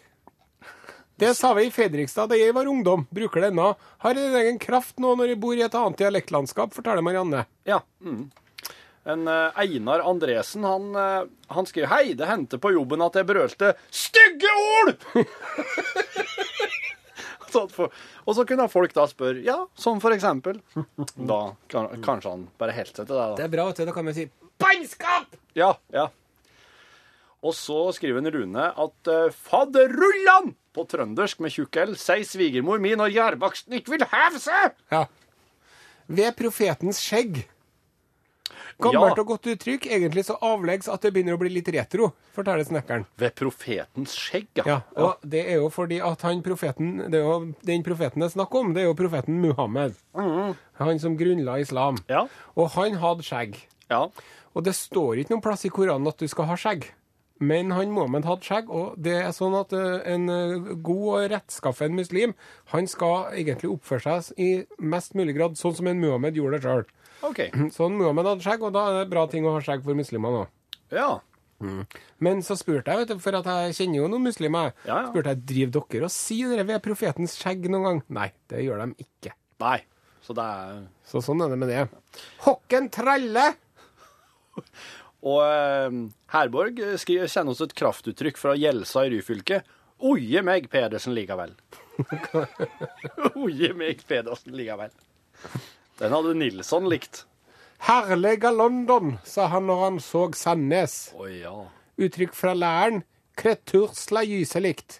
Det 1.21 1.35
sa 1.35 1.53
vi 1.53 1.67
i 1.67 1.71
Fredrikstad 1.71 2.31
da 2.31 2.37
jeg 2.39 2.49
var 2.57 2.65
ungdom. 2.65 3.03
Bruker 3.13 3.43
det 3.43 3.51
ennå. 3.51 3.75
Har 4.01 4.17
en 4.17 4.35
egen 4.39 4.55
kraft 4.57 4.97
nå 4.97 5.11
når 5.19 5.35
jeg 5.35 5.37
bor 5.43 5.53
i 5.53 5.61
et 5.61 5.75
annet 5.77 5.99
dialektlandskap, 6.01 6.73
forteller 6.73 7.05
Marianne. 7.05 7.43
Ja. 7.69 7.77
Mm. 8.01 8.23
En 9.05 9.27
uh, 9.29 9.59
Einar 9.61 10.01
Andresen, 10.09 10.65
han, 10.65 10.87
uh, 10.97 11.29
han 11.53 11.69
skriver 11.69 11.91
Hei, 11.93 12.15
det 12.17 12.25
hendte 12.25 12.57
på 12.57 12.71
jobben 12.73 13.05
at 13.05 13.19
jeg 13.21 13.29
brølte 13.29 13.69
stygge 13.93 14.49
ord! 14.79 14.97
For, 17.51 17.91
og 18.25 18.33
så 18.37 18.45
kunne 18.47 18.65
folk 18.71 18.93
da 18.95 19.03
spørre 19.11 19.43
Ja, 19.43 19.57
som 19.75 19.99
for 20.01 20.15
eksempel. 20.15 20.61
Da 21.19 21.39
kan, 21.69 21.89
kanskje 22.01 22.31
han 22.31 22.45
bare 22.57 22.73
helt 22.77 22.95
seg 22.95 23.03
til 23.03 23.11
det. 23.13 23.25
da. 23.27 23.35
Det 23.41 23.45
er 23.45 23.53
bra, 23.53 23.65
vet 23.69 23.81
du. 23.81 23.85
Da 23.89 23.93
kan 23.93 24.09
vi 24.09 24.13
si 24.15 24.25
bannskap! 24.61 25.35
Ja, 25.53 25.73
ja. 25.93 26.07
Og 27.41 27.55
så 27.57 27.77
skriver 27.97 28.21
Rune 28.35 28.67
at 28.69 29.09
uh, 29.09 29.31
fadderullan 29.33 30.51
på 30.75 30.85
trøndersk 30.87 31.39
med 31.41 31.51
tjukk 31.55 31.79
L 31.83 31.95
sier 31.97 32.23
svigermor 32.27 32.79
mi 32.79 32.93
når 32.95 33.11
gjærbaksten 33.15 33.73
ikke 33.79 33.95
vil 33.95 34.05
heve 34.11 34.39
seg. 34.39 34.75
Ja. 34.93 35.05
Ved 36.11 36.35
profetens 36.37 37.01
skjegg. 37.01 37.41
Gammelt 38.81 39.17
Ja. 39.17 39.21
og 39.21 39.27
godt 39.27 39.45
uttrykk, 39.51 39.85
egentlig 39.93 40.23
så 40.25 40.37
avleggs 40.41 40.87
at 40.89 41.01
det 41.05 41.11
begynner 41.13 41.35
å 41.35 41.39
bli 41.41 41.51
litt 41.53 41.67
retro, 41.69 42.11
forteller 42.33 42.65
snekkeren. 42.65 43.03
Ved 43.17 43.35
profetens 43.37 44.15
skjegg, 44.17 44.47
Ja, 44.65 44.79
og 44.97 45.17
det 45.21 45.43
er 45.51 45.59
jo 45.61 45.69
fordi 45.69 45.99
at 46.01 46.21
han 46.25 46.41
profeten, 46.41 46.97
det 47.11 47.19
er 47.19 47.25
jo 47.27 47.53
den 47.67 47.83
profeten 47.85 48.21
det 48.23 48.31
er 48.31 48.33
snakk 48.39 48.55
om, 48.57 48.73
det 48.73 48.81
er 48.83 48.89
jo 48.89 48.95
profeten 48.97 49.37
Muhammed. 49.41 49.93
Han 50.15 50.99
som 50.99 51.17
grunnla 51.17 51.59
islam. 51.61 51.97
Ja. 52.09 52.25
Og 52.55 52.71
han 52.77 52.97
hadde 53.01 53.23
skjegg. 53.27 53.59
ja. 53.89 54.07
Og 54.53 54.65
det 54.65 54.73
står 54.75 55.21
ikke 55.21 55.31
noen 55.31 55.41
plass 55.45 55.61
i 55.63 55.69
Koranen 55.71 56.07
at 56.09 56.17
du 56.19 56.27
skal 56.27 56.43
ha 56.49 56.55
skjegg. 56.59 56.89
Men 57.41 57.71
han 57.73 57.89
Mohammed 57.95 58.27
hadde 58.29 58.45
skjegg, 58.45 58.67
og 58.69 58.97
det 59.01 59.15
er 59.23 59.31
sånn 59.33 59.55
at 59.57 59.71
eh, 59.73 60.03
en 60.13 60.27
eh, 60.29 60.71
god 60.85 61.05
og 61.15 61.23
rettskaffen 61.33 61.95
muslim, 61.97 62.35
han 62.73 62.85
skal 62.89 63.31
egentlig 63.33 63.71
oppføre 63.73 64.19
seg 64.21 64.37
i 64.41 64.49
mest 64.77 65.15
mulig 65.17 65.33
grad 65.39 65.57
sånn 65.57 65.73
som 65.79 65.89
en 65.89 65.99
Muhammed 66.03 66.37
gjorde 66.37 66.59
det 66.59 66.67
sjøl. 66.67 66.85
OK. 67.25 67.41
Sånn 67.77 67.97
Muhammed 67.97 68.29
hadde 68.29 68.45
skjegg, 68.45 68.63
og 68.65 68.73
da 68.77 68.85
er 68.91 68.99
det 69.01 69.09
bra 69.11 69.25
ting 69.29 69.45
å 69.45 69.55
ha 69.57 69.61
skjegg 69.65 69.83
for 69.85 69.97
muslimer 69.97 70.33
nå. 70.37 70.43
Ja. 70.93 71.09
Men 72.17 72.39
så 72.41 72.55
spurte 72.57 72.89
jeg, 72.89 73.03
vet 73.03 73.11
du, 73.13 73.19
for 73.21 73.37
at 73.37 73.45
jeg 73.45 73.75
kjenner 73.77 73.99
jo 73.99 74.07
noen 74.09 74.23
muslimer, 74.25 74.71
Ja, 74.87 74.95
ja. 75.03 75.09
spurte 75.11 75.35
jeg 75.35 75.43
driver 75.51 75.83
dere 75.93 76.07
og 76.07 76.13
sier 76.15 76.49
dere 76.55 76.65
ved 76.71 76.81
profetens 76.85 77.35
skjegg 77.37 77.67
noen 77.69 77.85
gang? 77.85 77.99
Nei, 78.17 78.29
det 78.49 78.63
gjør 78.65 78.81
de 78.85 79.05
ikke. 79.05 79.35
Nei. 79.61 79.79
Så 80.25 80.33
det 80.37 80.45
er 80.45 80.81
Så 81.09 81.21
sånn 81.25 81.41
er 81.45 81.53
det 81.53 81.59
med 81.61 81.69
det. 81.73 81.83
Hokken 82.47 82.89
tralle! 82.93 83.45
Og 85.21 85.41
eh, 85.45 85.97
Herborg 86.33 86.81
skriver, 87.01 87.29
kjenner 87.29 87.53
oss 87.53 87.61
et 87.65 87.75
kraftuttrykk 87.77 88.39
fra 88.41 88.55
Gjelsa 88.57 89.05
i 89.05 89.11
Ryfylke. 89.15 89.61
Oje 90.01 90.41
meg, 90.41 90.65
Pedersen 90.73 91.13
likevel. 91.13 91.53
Oje 93.43 93.73
meg, 93.77 94.01
Pedersen 94.09 94.55
likevel. 94.57 94.89
Den 96.01 96.15
hadde 96.15 96.33
Nilsson 96.39 96.89
likt. 96.89 97.25
Herlige 97.85 98.49
London, 98.53 99.15
sa 99.25 99.45
han 99.53 99.67
når 99.69 99.83
han 99.85 100.01
så 100.01 100.27
Sandnes. 100.37 101.11
Oh, 101.17 101.29
ja. 101.29 101.53
Uttrykk 102.01 102.33
fra 102.37 102.53
læren. 102.57 103.03
Kretursla 103.37 104.23
gyselikt. 104.25 104.99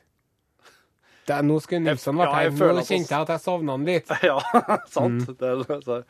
Det 1.28 1.36
er, 1.36 1.46
nå 1.46 1.60
skulle 1.62 1.84
Nilsson 1.86 2.18
vært 2.18 2.34
her. 2.34 2.48
Ja, 2.50 2.72
Nå 2.74 2.86
kjente 2.86 3.14
jeg 3.14 3.26
at 3.26 3.34
jeg 3.36 3.44
sovna 3.44 3.76
han 3.78 3.86
litt. 3.90 4.14
Ja, 4.30 4.38
sant. 4.96 5.30
Det, 5.38 5.52
så. 5.86 6.02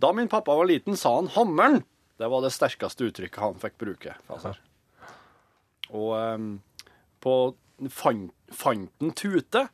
Da 0.00 0.12
min 0.16 0.28
pappa 0.32 0.56
var 0.56 0.68
liten, 0.68 0.96
sa 0.96 1.14
han 1.18 1.28
'hammeren'. 1.32 1.82
Det 2.20 2.28
var 2.28 2.44
det 2.44 2.52
sterkeste 2.52 3.08
uttrykket 3.08 3.40
han 3.40 3.58
fikk 3.62 3.78
bruke. 3.80 4.14
Altså. 4.28 4.52
Og 5.96 6.12
um, 6.14 6.50
på 7.24 7.36
fan, 7.88 8.26
Fanten 8.52 9.14
tute 9.16 9.66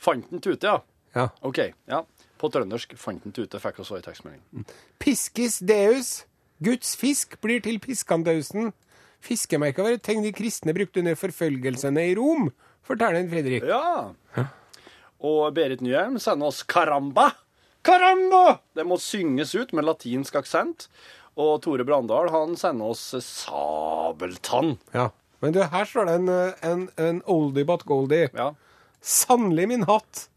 Fanten 0.00 0.40
tute, 0.40 0.66
ja. 0.66 0.80
Ja. 1.14 1.28
OK. 1.46 1.60
ja. 1.88 2.02
På 2.40 2.50
trøndersk 2.50 2.96
'fanten 2.98 3.32
tute' 3.32 3.60
fikk 3.62 3.78
vi 3.78 3.84
også 3.84 3.98
i 4.00 4.04
tekstmelding. 4.04 4.64
Piskis 5.00 5.60
deus. 5.62 6.24
Guds 6.64 6.96
fisk 6.96 7.38
blir 7.40 7.62
til 7.62 7.78
piskandausen. 7.80 8.72
Fiskemerka 9.24 9.84
var 9.86 9.96
et 9.96 10.02
tegn 10.04 10.24
de 10.26 10.32
kristne 10.34 10.74
brukte 10.76 11.00
under 11.00 11.16
forfølgelsene 11.16 12.02
i 12.10 12.16
Rom, 12.18 12.50
forteller 12.84 13.22
en 13.22 13.30
Fredrik. 13.30 13.64
Ja. 13.64 14.10
Og 15.24 15.54
Berit 15.56 15.80
Nyheim 15.80 16.18
sender 16.18 16.50
oss 16.50 16.64
'caramba'. 16.66 17.30
Caramba! 17.84 18.58
Det 18.74 18.84
må 18.86 18.96
synges 18.98 19.54
ut 19.54 19.72
med 19.72 19.84
latinsk 19.84 20.34
aksent. 20.34 20.88
Og 21.40 21.56
Tore 21.64 21.84
Brandal 21.86 22.28
han 22.30 22.56
sender 22.56 22.92
oss 22.94 23.14
'sabeltann'. 23.14 24.76
Ja. 24.92 25.10
Men 25.40 25.52
du, 25.52 25.62
her 25.62 25.84
står 25.84 26.06
det 26.06 26.14
en, 26.14 26.28
en, 26.62 26.84
en 26.96 27.22
oldie 27.26 27.64
but 27.68 27.82
goldie. 27.84 28.28
Ja. 28.32 28.54
Sannelig 29.02 29.66
min 29.68 29.82
hatt. 29.84 30.28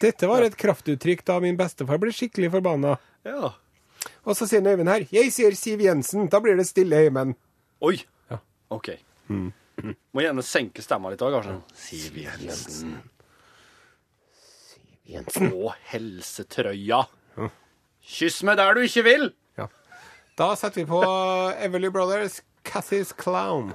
Dette 0.00 0.28
var 0.28 0.44
et 0.44 0.56
kraftuttrykk 0.56 1.24
da 1.24 1.38
min 1.40 1.56
bestefar 1.56 1.98
ble 1.98 2.12
skikkelig 2.12 2.50
forbanna. 2.58 2.98
ja. 3.24 3.52
Og 4.26 4.36
så 4.36 4.46
sier 4.46 4.62
Øyvind 4.62 4.88
her 4.88 5.02
'Jeg 5.10 5.32
sier 5.32 5.54
Siv 5.54 5.80
Jensen', 5.80 6.28
da 6.30 6.38
blir 6.40 6.56
det 6.56 6.66
stille 6.66 6.94
i 6.94 7.04
heimen. 7.06 7.34
Oi. 7.82 7.96
Ja. 8.30 8.38
OK. 8.70 8.88
Må 9.28 10.22
gjerne 10.22 10.42
senke 10.42 10.82
stemma 10.82 11.10
litt 11.10 11.22
òg, 11.22 11.34
kanskje. 11.34 11.62
Siv 11.74 12.16
Jensen. 12.16 13.02
Siv 14.66 15.14
Jensen. 15.14 15.52
Og 15.52 15.74
helsetrøya. 15.90 17.06
Kyss 18.06 18.42
meg 18.46 18.56
der 18.58 18.74
du 18.74 18.80
ikke 18.86 19.02
vil! 19.04 19.32
Da 20.36 20.50
setter 20.56 20.80
vi 20.80 20.86
på 20.86 20.98
Everly 21.64 21.88
Brothers, 21.88 22.42
Cathys 22.62 23.12
Clown. 23.22 23.72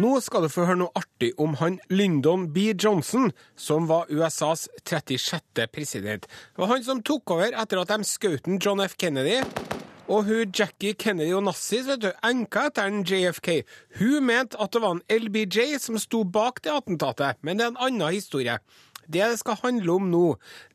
Nå 0.00 0.12
skal 0.24 0.46
du 0.46 0.48
få 0.48 0.64
høre 0.64 0.80
noe 0.80 0.96
artig 0.96 1.34
om 1.36 1.58
han 1.60 1.76
Lyndon 1.92 2.46
B. 2.54 2.70
Johnson, 2.72 3.34
som 3.52 3.84
var 3.90 4.08
USAs 4.08 4.64
36. 4.88 5.66
president. 5.74 6.24
Det 6.24 6.64
var 6.64 6.72
han 6.72 6.86
som 6.86 7.04
tok 7.04 7.36
over 7.36 7.52
etter 7.52 7.82
at 7.84 7.92
de 7.92 8.08
skjøt 8.08 8.48
John 8.64 8.80
F. 8.80 8.96
Kennedy. 8.96 9.42
Og 10.10 10.24
hun 10.26 10.50
Jackie 10.58 10.96
Kennedy 10.98 11.30
Onassis, 11.38 11.86
vet 11.86 12.02
du, 12.02 12.08
enka 12.26 12.64
etter 12.66 12.88
en 12.90 13.04
JFK, 13.06 13.60
hun 14.00 14.24
mente 14.26 14.58
at 14.58 14.72
det 14.74 14.82
var 14.82 14.96
en 14.96 15.04
LBJ 15.06 15.76
som 15.78 15.98
sto 16.02 16.24
bak 16.26 16.58
det 16.64 16.72
attentatet, 16.74 17.38
men 17.46 17.60
det 17.60 17.68
er 17.68 17.70
en 17.76 17.84
annen 17.86 18.16
historie. 18.16 18.56
Det 19.10 19.24
det 19.32 19.38
skal 19.40 19.58
handle 19.64 19.96
om 19.98 20.10
nå, 20.12 20.26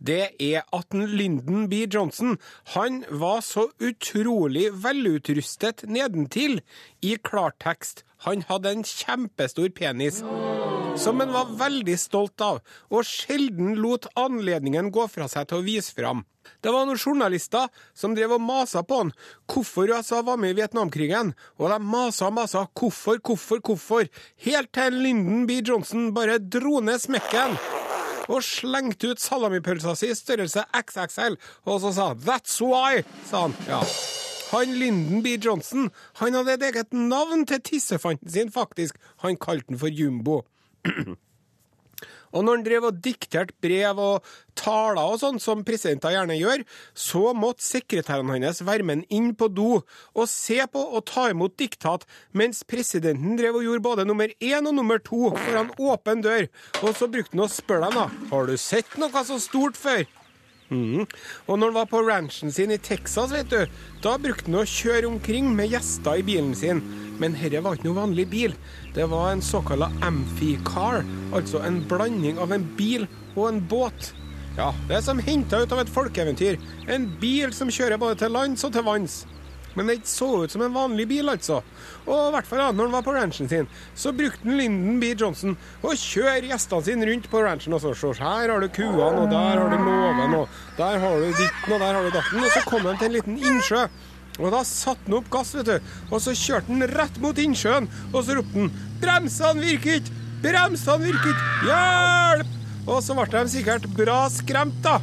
det 0.03 0.35
er 0.43 0.65
at 0.75 0.95
Lyndon 0.95 1.69
B. 1.71 1.85
Johnson 1.87 2.35
han 2.73 3.03
var 3.09 3.39
så 3.45 3.69
utrolig 3.79 4.67
velutrustet 4.83 5.85
nedentil 5.87 6.59
i 7.01 7.15
klartekst. 7.15 8.03
Han 8.27 8.43
hadde 8.49 8.73
en 8.75 8.83
kjempestor 8.83 9.71
penis 9.77 10.19
som 10.99 11.19
han 11.19 11.31
var 11.31 11.51
veldig 11.59 11.95
stolt 11.99 12.41
av, 12.41 12.61
og 12.91 13.07
sjelden 13.07 13.75
lot 13.79 14.07
anledningen 14.19 14.91
gå 14.95 15.07
fra 15.11 15.27
seg 15.31 15.49
til 15.49 15.59
å 15.59 15.65
vise 15.65 15.95
fram. 15.95 16.23
Det 16.63 16.71
var 16.71 16.85
noen 16.87 16.99
journalister 16.99 17.71
som 17.97 18.15
drev 18.15 18.35
og 18.37 18.43
masa 18.43 18.83
på 18.85 19.01
han 19.01 19.13
hvorfor 19.51 19.91
USA 19.91 20.21
var 20.25 20.39
med 20.41 20.53
i 20.53 20.59
Vietnamkrigen, 20.61 21.33
og 21.59 21.71
de 21.71 21.79
masa 21.83 22.29
og 22.29 22.37
masa 22.39 22.67
hvorfor, 22.67 23.19
hvorfor, 23.19 23.63
hvorfor, 23.65 24.11
helt 24.47 24.71
til 24.75 25.01
Lyndon 25.07 25.47
B. 25.49 25.59
Johnson 25.65 26.13
bare 26.15 26.39
dro 26.39 26.79
ned 26.83 27.03
smekken 27.03 27.59
og 28.27 28.43
slengte 28.43 29.11
ut 29.13 29.21
salamipølsa 29.21 29.95
si 29.95 30.11
i 30.11 30.17
størrelse 30.17 30.65
XXL, 30.73 31.37
og 31.65 31.81
så 31.81 31.93
sa 31.93 32.13
'That's 32.13 32.61
why', 32.61 33.03
sa 33.25 33.47
han. 33.47 33.55
Ja. 33.67 33.81
Han 34.51 34.75
Lyndon 34.79 35.23
B. 35.23 35.27
Johnson 35.45 35.89
han 36.15 36.33
hadde 36.33 36.53
et 36.53 36.63
eget 36.63 36.93
navn 36.93 37.45
til 37.45 37.61
tissefanten 37.61 38.29
sin, 38.29 38.51
faktisk. 38.51 38.95
Han 39.17 39.37
kalte 39.37 39.67
den 39.69 39.79
for 39.79 39.87
Jumbo. 39.87 40.41
Og 42.35 42.43
når 42.43 42.57
han 42.57 42.65
drev 42.65 42.87
og 42.89 42.99
dikterte 43.05 43.55
brev 43.63 44.01
og 44.01 44.33
taler 44.59 45.01
og 45.01 45.19
sånn, 45.21 45.39
som 45.41 45.63
presidenter 45.67 46.13
gjerne 46.15 46.37
gjør, 46.37 46.65
så 46.93 47.31
måtte 47.37 47.65
sekretæren 47.65 48.31
hans 48.35 48.61
være 48.67 48.87
med 48.87 49.05
inn 49.13 49.31
på 49.39 49.49
do 49.51 49.79
og 49.79 50.27
se 50.31 50.59
på 50.71 50.83
og 50.83 51.05
ta 51.09 51.29
imot 51.31 51.55
diktat, 51.59 52.05
mens 52.35 52.63
presidenten 52.67 53.39
drev 53.39 53.59
og 53.59 53.67
gjorde 53.67 53.85
både 53.87 54.07
nummer 54.07 54.31
én 54.39 54.67
og 54.67 54.75
nummer 54.75 54.99
to 54.99 55.31
foran 55.31 55.71
åpen 55.79 56.23
dør. 56.25 56.49
Og 56.83 56.93
så 56.99 57.09
brukte 57.11 57.35
han 57.35 57.47
å 57.47 57.51
spørre 57.51 57.89
dem, 57.89 58.03
da. 58.03 58.29
Har 58.31 58.47
du 58.51 58.55
sett 58.59 58.99
noe 58.99 59.25
så 59.25 59.39
stort 59.41 59.79
før? 59.79 60.05
Mhm. 60.69 61.05
Og 61.47 61.59
når 61.59 61.67
han 61.67 61.77
var 61.77 61.89
på 61.91 62.01
ranchen 62.01 62.51
sin 62.51 62.71
i 62.73 62.77
Texas, 62.77 63.31
vet 63.31 63.49
du, 63.49 63.65
da 64.01 64.15
brukte 64.17 64.49
han 64.49 64.61
å 64.63 64.65
kjøre 64.65 65.09
omkring 65.09 65.51
med 65.55 65.69
gjester 65.73 66.19
i 66.19 66.25
bilen 66.25 66.55
sin. 66.57 66.81
Men 67.19 67.37
dette 67.37 67.61
var 67.63 67.77
ikke 67.77 67.87
noe 67.89 68.01
vanlig 68.01 68.25
bil. 68.31 68.55
Det 68.95 69.05
var 69.11 69.31
en 69.31 69.43
såkalla 69.45 69.91
amphicar, 70.03 71.05
altså 71.35 71.61
en 71.63 71.83
blanding 71.87 72.41
av 72.41 72.51
en 72.51 72.65
bil 72.77 73.07
og 73.35 73.47
en 73.51 73.61
båt. 73.61 74.13
Ja, 74.57 74.71
det 74.87 74.97
er 74.97 75.03
som 75.03 75.19
henta 75.19 75.61
ut 75.63 75.71
av 75.75 75.83
et 75.83 75.91
folkeeventyr. 75.91 76.59
En 76.87 77.09
bil 77.19 77.53
som 77.55 77.71
kjører 77.71 77.99
både 77.99 78.21
til 78.23 78.35
lands 78.35 78.63
og 78.63 78.73
til 78.75 78.85
vanns. 78.87 79.23
Men 79.75 79.91
det 79.91 79.97
så 80.07 80.29
ut 80.43 80.51
som 80.51 80.63
en 80.63 80.73
vanlig 80.73 81.07
bil, 81.09 81.29
altså. 81.29 81.61
Og 82.05 82.15
i 82.15 82.33
hvert 82.35 82.47
fall 82.47 82.61
da, 82.61 82.71
når 82.71 82.87
han 82.87 82.95
var 82.95 83.05
på 83.05 83.15
ranchen 83.15 83.49
sin, 83.51 83.69
så 83.97 84.13
brukte 84.15 84.47
han 84.47 84.57
Lyndon 84.59 84.99
B. 85.01 85.11
Johnson 85.19 85.55
å 85.83 85.93
kjøre 85.99 86.49
gjestene 86.49 86.87
sine 86.87 87.09
rundt 87.09 87.29
på 87.31 87.43
ranchen 87.43 87.75
og 87.75 87.83
så 87.83 87.93
se. 87.95 88.13
Her 88.21 88.53
har 88.53 88.63
du 88.63 88.69
kuene, 88.71 89.11
og 89.25 89.29
der 89.31 89.61
har 89.61 89.71
du 89.71 89.77
låven, 89.77 90.35
og 90.39 90.59
der 90.79 90.99
har 91.03 91.21
du 91.21 91.29
ditten, 91.31 91.71
og 91.71 91.79
der 91.79 91.91
har 91.91 92.03
du 92.03 92.11
datten. 92.15 92.43
Og 92.43 92.51
så 92.53 92.65
kom 92.69 92.87
han 92.87 92.99
til 93.01 93.11
en 93.11 93.17
liten 93.19 93.39
innsjø. 93.39 93.85
Og 94.35 94.51
da 94.51 94.61
satte 94.67 95.07
han 95.07 95.17
opp 95.19 95.31
gass, 95.31 95.53
vet 95.55 95.69
du. 95.69 95.91
Og 96.11 96.21
så 96.23 96.35
kjørte 96.35 96.71
han 96.71 96.87
rett 96.91 97.19
mot 97.23 97.39
innsjøen, 97.39 97.87
og 98.11 98.21
så 98.23 98.35
ropte 98.39 98.59
han 98.59 98.71
'Bremsene 98.99 99.63
virker 99.63 99.99
ikke! 99.99 100.15
Bremsene 100.43 101.07
virker 101.07 101.31
ikke! 101.31 101.49
Hjelp!' 101.69 102.55
Og 102.85 103.01
så 103.01 103.15
ble 103.17 103.25
de 103.31 103.49
sikkert 103.49 103.87
bra 103.97 104.25
skremt, 104.29 104.77
da. 104.83 104.99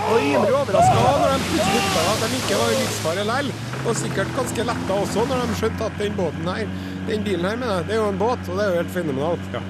Og 0.00 0.16
rimelig 0.16 0.54
overraska 0.54 1.02
når 1.02 1.32
de 1.34 1.50
plutselig 1.50 1.82
oppdaga 1.82 2.14
at 2.14 2.24
de 2.24 2.40
ikke 2.40 2.58
var 2.60 2.72
i 2.72 2.78
livsfare 2.80 3.26
likevel. 3.28 3.69
Og 3.86 3.96
sikkert 3.96 4.32
ganske 4.36 4.64
letta 4.68 4.96
også 5.02 5.24
når 5.28 5.46
de 5.48 5.58
skjønte 5.58 5.86
at 5.88 6.00
den 6.00 6.16
båten 6.18 6.48
her, 6.50 6.72
den 7.08 7.24
bilen 7.26 7.46
her, 7.48 7.56
mener 7.60 7.78
jeg, 7.78 7.86
det 7.88 7.96
er 7.96 8.02
jo 8.02 8.08
en 8.12 8.20
båt, 8.20 8.42
og 8.48 8.58
det 8.58 8.64
er 8.64 8.70
jo 8.74 8.80
helt 8.82 8.96
fenomenalt. 8.96 9.54
Ja. 9.56 9.62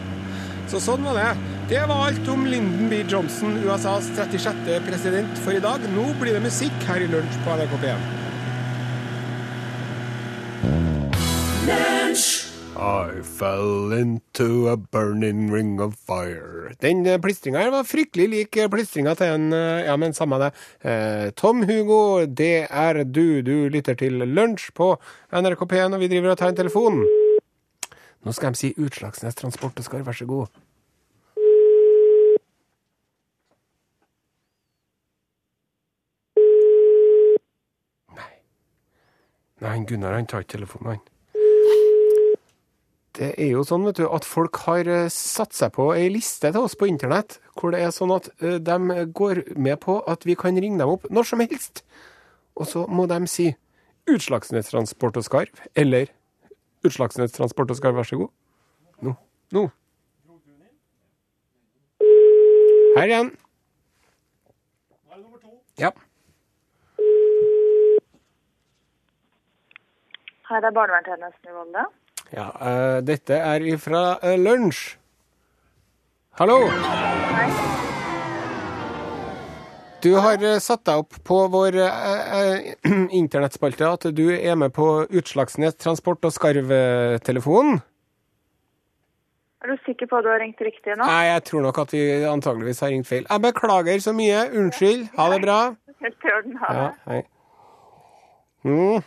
Så 0.70 0.82
sånn 0.82 1.06
var 1.06 1.18
det. 1.18 1.30
Det 1.70 1.82
var 1.86 2.08
alt 2.08 2.28
om 2.30 2.46
Lyndon 2.50 2.90
B. 2.90 3.02
Johnson, 3.10 3.56
USAs 3.62 4.10
36. 4.16 4.80
president 4.86 5.42
for 5.44 5.54
i 5.54 5.62
dag. 5.62 5.86
Nå 5.94 6.10
blir 6.22 6.34
det 6.36 6.42
musikk 6.46 6.86
her 6.90 7.02
i 7.02 7.10
Lunsj 7.10 7.38
på 7.46 7.58
NRK 7.58 7.74
P1. 7.84 8.02
I 12.80 13.20
fell 13.20 13.92
into 13.92 14.68
a 14.68 14.76
burning 14.76 15.50
ring 15.50 15.80
of 15.80 15.96
fire. 15.96 16.72
Den 16.80 17.04
plistringa 17.20 17.60
her 17.60 17.70
var 17.74 17.84
fryktelig 17.84 18.28
lik 18.32 18.56
plistringa 18.72 19.12
til 19.20 19.34
en 19.34 19.52
eh, 19.52 19.84
Ja, 19.84 19.96
men 20.00 20.16
samme 20.16 20.38
det. 20.40 20.48
Eh, 20.80 21.28
Tom 21.36 21.60
Hugo, 21.68 22.24
det 22.24 22.68
er 22.70 23.02
du. 23.04 23.42
Du 23.44 23.68
lytter 23.68 23.98
til 24.00 24.24
Lunsj 24.24 24.70
på 24.72 24.94
NRK 25.28 25.66
P1, 25.68 25.92
og 25.92 26.00
vi 26.00 26.08
driver 26.08 26.32
og 26.32 26.40
tar 26.40 26.54
en 26.54 26.56
telefon. 26.56 27.04
Nå 28.24 28.32
skal 28.32 28.56
de 28.56 28.62
si 28.62 28.72
Utslagsnes 28.80 29.36
Transport 29.36 29.76
og 29.76 29.84
Skar, 29.84 30.00
vær 30.08 30.16
så 30.16 30.24
god. 30.24 30.48
Nei. 38.16 38.34
Nei, 39.68 39.78
Gunnar 39.84 40.16
han 40.16 40.32
tar 40.32 40.48
ikke 40.48 40.56
telefonen, 40.56 40.94
han. 40.94 41.09
Det 43.20 43.34
er 43.36 43.50
jo 43.52 43.60
sånn 43.68 43.82
vet 43.84 43.98
du, 43.98 44.06
at 44.08 44.24
folk 44.24 44.62
har 44.64 44.88
eh, 44.88 45.10
satt 45.12 45.52
seg 45.52 45.74
på 45.74 45.90
ei 45.92 46.06
liste 46.08 46.48
til 46.54 46.64
oss 46.64 46.76
på 46.78 46.86
internett, 46.88 47.36
hvor 47.52 47.74
det 47.74 47.82
er 47.84 47.92
sånn 47.92 48.14
at 48.14 48.30
eh, 48.40 48.56
de 48.64 49.04
går 49.12 49.42
med 49.60 49.76
på 49.82 49.98
at 50.08 50.24
vi 50.24 50.38
kan 50.40 50.56
ringe 50.56 50.80
dem 50.80 50.88
opp 50.88 51.04
når 51.12 51.28
som 51.28 51.42
helst. 51.44 51.82
Og 52.56 52.70
så 52.70 52.86
må 52.88 53.04
de 53.10 53.18
si 53.28 53.50
Utslagsnes 54.08 54.72
Transport 54.72 55.20
og 55.20 55.28
Skarv, 55.28 55.60
eller 55.76 56.08
Utslagsnes 56.80 57.36
Transport 57.36 57.74
og 57.74 57.76
Skarv, 57.76 58.00
vær 58.00 58.08
så 58.08 58.22
god. 58.22 58.32
Nå. 59.04 59.14
Nå. 59.52 59.66
Her 62.96 63.12
igjen. 63.12 63.34
Ja. 65.76 65.92
Her 70.48 70.64
er 70.64 70.72
barnevernstjenesten 70.72 71.52
i 71.52 71.58
Volda. 71.60 71.90
Ja 72.34 72.48
uh, 72.54 72.98
dette 73.04 73.36
er 73.36 73.66
ifra 73.74 74.18
uh, 74.22 74.36
lunsj. 74.38 74.96
Hallo. 76.40 76.62
Du 80.00 80.14
har 80.16 80.40
eh, 80.40 80.56
satt 80.62 80.86
deg 80.88 81.02
opp 81.02 81.18
på 81.28 81.36
vår 81.52 81.76
eh, 81.84 82.70
internettspalte 83.20 83.84
at 83.84 84.06
du 84.16 84.30
er 84.32 84.56
med 84.56 84.72
på 84.72 84.86
Utslagsnes 85.04 85.76
Transport 85.76 86.24
og 86.24 86.32
Skarv-telefonen. 86.32 87.82
Er 89.60 89.74
du 89.74 89.82
sikker 89.84 90.08
på 90.08 90.16
at 90.16 90.24
du 90.24 90.30
har 90.32 90.40
ringt 90.40 90.62
riktig 90.64 90.94
nå? 90.96 91.04
Nei, 91.04 91.26
jeg 91.34 91.44
tror 91.50 91.66
nok 91.66 91.82
at 91.82 91.92
vi 91.92 92.04
antageligvis 92.24 92.80
har 92.80 92.94
ringt 92.94 93.10
feil. 93.10 93.26
Jeg 93.28 93.44
beklager 93.44 94.00
så 94.00 94.14
mye. 94.16 94.46
Unnskyld. 94.56 95.02
Ha 95.18 95.26
det 95.34 95.40
bra. 95.44 95.58
Helt 96.00 96.24
i 96.24 96.32
orden. 96.38 96.56
Ha 96.62 96.72
det. 96.72 96.86
Ja, 96.86 97.12
hei. 97.12 97.20
Mm. 98.64 99.04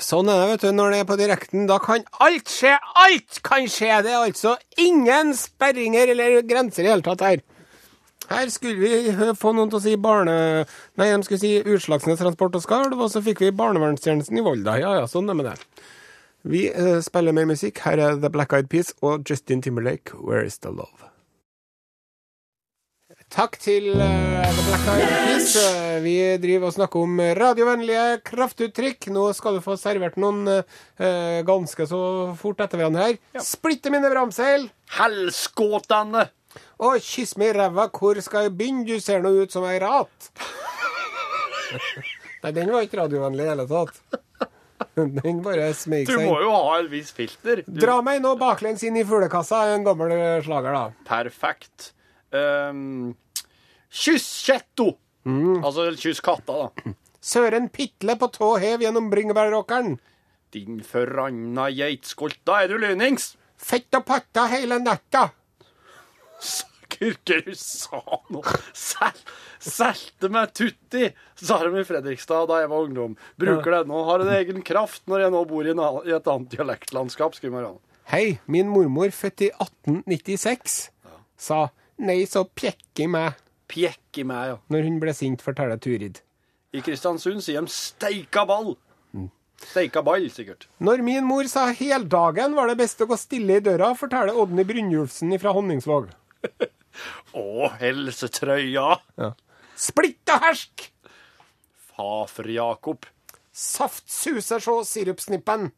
Sånn 0.00 0.30
er 0.32 0.38
det, 0.40 0.48
vet 0.52 0.64
du. 0.64 0.68
Når 0.76 0.94
det 0.94 1.00
er 1.02 1.08
på 1.08 1.16
direkten, 1.20 1.66
da 1.68 1.76
kan 1.82 2.04
alt 2.24 2.48
skje. 2.48 2.76
Alt 3.02 3.40
kan 3.44 3.66
skje! 3.68 3.90
Det 4.06 4.12
er 4.12 4.22
altså 4.22 4.56
ingen 4.80 5.34
sperringer 5.36 6.14
eller 6.14 6.40
grenser 6.48 6.86
i 6.86 6.92
hele 6.92 7.04
tatt 7.04 7.24
her. 7.26 7.42
Her 8.30 8.48
skulle 8.54 8.80
vi 8.80 9.34
få 9.36 9.52
noen 9.52 9.72
til 9.72 9.80
å 9.80 9.84
si 9.84 9.96
barne... 10.00 10.34
Nei, 10.96 11.10
de 11.10 11.26
skulle 11.26 11.42
si 11.42 11.52
Utslagsnes 11.60 12.20
Transport 12.22 12.56
og 12.56 12.64
Skalv, 12.64 12.96
og 12.96 13.10
så 13.12 13.20
fikk 13.24 13.44
vi 13.44 13.52
barnevernstjenesten 13.58 14.38
i 14.38 14.44
Volda. 14.46 14.78
Ja 14.80 14.94
ja, 15.00 15.08
sånn 15.10 15.28
er 15.28 15.34
det 15.34 15.40
med 15.42 15.50
det. 15.50 15.86
Vi 16.52 16.66
eh, 16.70 16.98
spiller 17.04 17.36
mer 17.36 17.50
musikk. 17.52 17.84
Her 17.84 18.00
er 18.02 18.20
The 18.22 18.32
Black 18.32 18.54
Eyed 18.56 18.70
Peas 18.72 18.94
og 19.02 19.28
Justin 19.28 19.62
Timberlake, 19.62 20.16
Where 20.18 20.46
Is 20.46 20.58
The 20.62 20.72
Love. 20.74 21.11
Takk 23.32 23.54
til 23.62 23.86
eh, 23.96 24.58
Black 24.66 24.88
Eyed 24.92 25.08
Peas. 25.08 25.52
Eh, 25.56 25.94
vi 26.04 26.14
driver 26.42 26.68
og 26.68 26.74
snakker 26.76 27.04
om 27.06 27.20
radiovennlige 27.38 28.18
kraftuttrykk. 28.28 29.08
Nå 29.14 29.24
skal 29.36 29.56
du 29.56 29.62
få 29.64 29.78
servert 29.80 30.18
noen 30.20 30.42
eh, 30.52 31.38
ganske 31.48 31.86
så 31.88 32.00
fort 32.38 32.60
etter 32.60 32.80
hverandre 32.82 33.06
her. 33.06 33.20
Splitte 33.40 33.92
mine 33.94 34.10
bramseil! 34.12 34.68
Helskåtane! 34.98 36.26
Og 36.84 36.98
kyss 37.00 37.38
meg 37.40 37.54
i 37.54 37.56
ræva, 37.56 37.86
hvor 37.96 38.20
skal 38.20 38.48
jeg 38.50 38.56
begynne? 38.58 38.84
Du 38.84 39.00
ser 39.00 39.24
nå 39.24 39.32
ut 39.40 39.54
som 39.54 39.64
ei 39.64 39.78
rat. 39.80 40.28
Nei, 42.42 42.52
den 42.52 42.68
var 42.74 42.84
ikke 42.84 43.00
radiovennlig 43.00 43.46
i 43.46 43.48
det 43.48 43.54
hele 43.54 43.68
tatt. 43.70 44.20
Den 44.98 45.40
bare 45.44 45.70
smeik 45.78 46.10
Du 46.10 46.18
må 46.20 46.36
jo 46.42 46.50
ha 46.52 46.76
et 46.82 46.88
visst 46.92 47.16
filter. 47.16 47.62
Du, 47.64 47.80
Dra 47.80 48.00
meg 48.04 48.20
nå 48.20 48.34
baklengs 48.36 48.82
inn 48.84 48.98
i 49.00 49.06
fuglekassa, 49.08 49.62
en 49.72 49.86
gammel 49.86 50.12
eh, 50.18 50.38
slager, 50.44 50.74
da. 50.74 51.06
Perfekt. 51.08 51.94
Um, 52.32 53.12
Kysskjetto! 53.92 54.94
kjetto! 54.96 55.60
Altså 55.62 55.90
kyss 56.00 56.22
katta, 56.24 56.64
da. 56.64 56.94
Søren 57.22 57.68
Pitle 57.70 58.16
på 58.18 58.28
tå 58.34 58.56
hev 58.58 58.82
gjennom 58.82 59.10
bringebæråkeren. 59.12 59.98
Din 60.52 60.80
forranna 60.84 61.68
geitskolt. 61.70 62.40
Da 62.48 62.62
er 62.64 62.72
du 62.72 62.80
lynings! 62.82 63.36
Fett 63.62 63.94
og 63.94 64.06
patta 64.08 64.48
hele 64.50 64.80
natta. 64.82 65.28
Du 67.02 67.54
sa 67.56 67.98
noe. 68.30 68.56
Sel, 68.76 69.16
selte 69.58 70.28
meg 70.30 70.52
tutti, 70.54 71.08
sa 71.40 71.56
de 71.64 71.80
i 71.80 71.86
Fredrikstad 71.86 72.46
da 72.50 72.60
jeg 72.62 72.70
var 72.70 72.84
ungdom. 72.86 73.16
Bruker 73.40 73.74
det 73.74 73.80
nå. 73.90 74.02
Har 74.06 74.22
en 74.22 74.32
egen 74.36 74.60
kraft 74.66 75.02
når 75.10 75.24
jeg 75.24 75.34
nå 75.34 75.40
bor 75.50 75.66
i, 75.66 75.72
i 75.72 76.14
et 76.14 76.30
annet 76.34 76.52
dialektlandskap. 76.54 77.34
skriver 77.38 77.56
Marianne. 77.56 77.82
Hei, 78.12 78.38
min 78.50 78.70
mormor, 78.70 79.10
født 79.14 79.46
i 79.46 79.50
1896, 79.56 80.78
sa 81.38 81.64
nei, 82.04 82.22
så 82.28 82.44
pjekk 82.44 83.04
i 83.04 83.08
meg 83.10 83.38
Pjekk 83.72 84.18
i 84.20 84.24
meg, 84.28 84.48
ja. 84.50 84.56
når 84.68 84.84
hun 84.84 84.98
ble 85.00 85.14
sint, 85.16 85.40
forteller 85.40 85.78
Turid. 85.80 86.18
I 86.76 86.82
Kristiansund 86.84 87.40
sier 87.44 87.64
de 87.64 87.72
'steika 87.72 88.44
ball'. 88.48 88.74
Steika 89.62 90.02
ball, 90.04 90.26
sikkert. 90.34 90.66
Når 90.82 91.02
min 91.06 91.24
mor 91.24 91.46
sa 91.48 91.68
heldagen, 91.72 92.56
var 92.58 92.68
det 92.68 92.76
best 92.80 93.00
å 93.00 93.08
gå 93.08 93.16
stille 93.20 93.60
i 93.60 93.64
døra, 93.64 93.92
forteller 93.96 94.36
Odny 94.36 94.64
Brynjulfsen 94.66 95.32
fra 95.40 95.54
Honningsvåg. 95.56 96.10
Å, 97.38 97.68
helsetrøya! 97.80 98.98
Splitt 99.78 100.34
og 100.34 100.48
hersk! 100.48 100.88
Fafer-Jakob. 101.92 103.06
Saft 103.52 104.10
suser 104.10 104.60
så 104.64 104.80
sirupsnippen. 104.88 105.70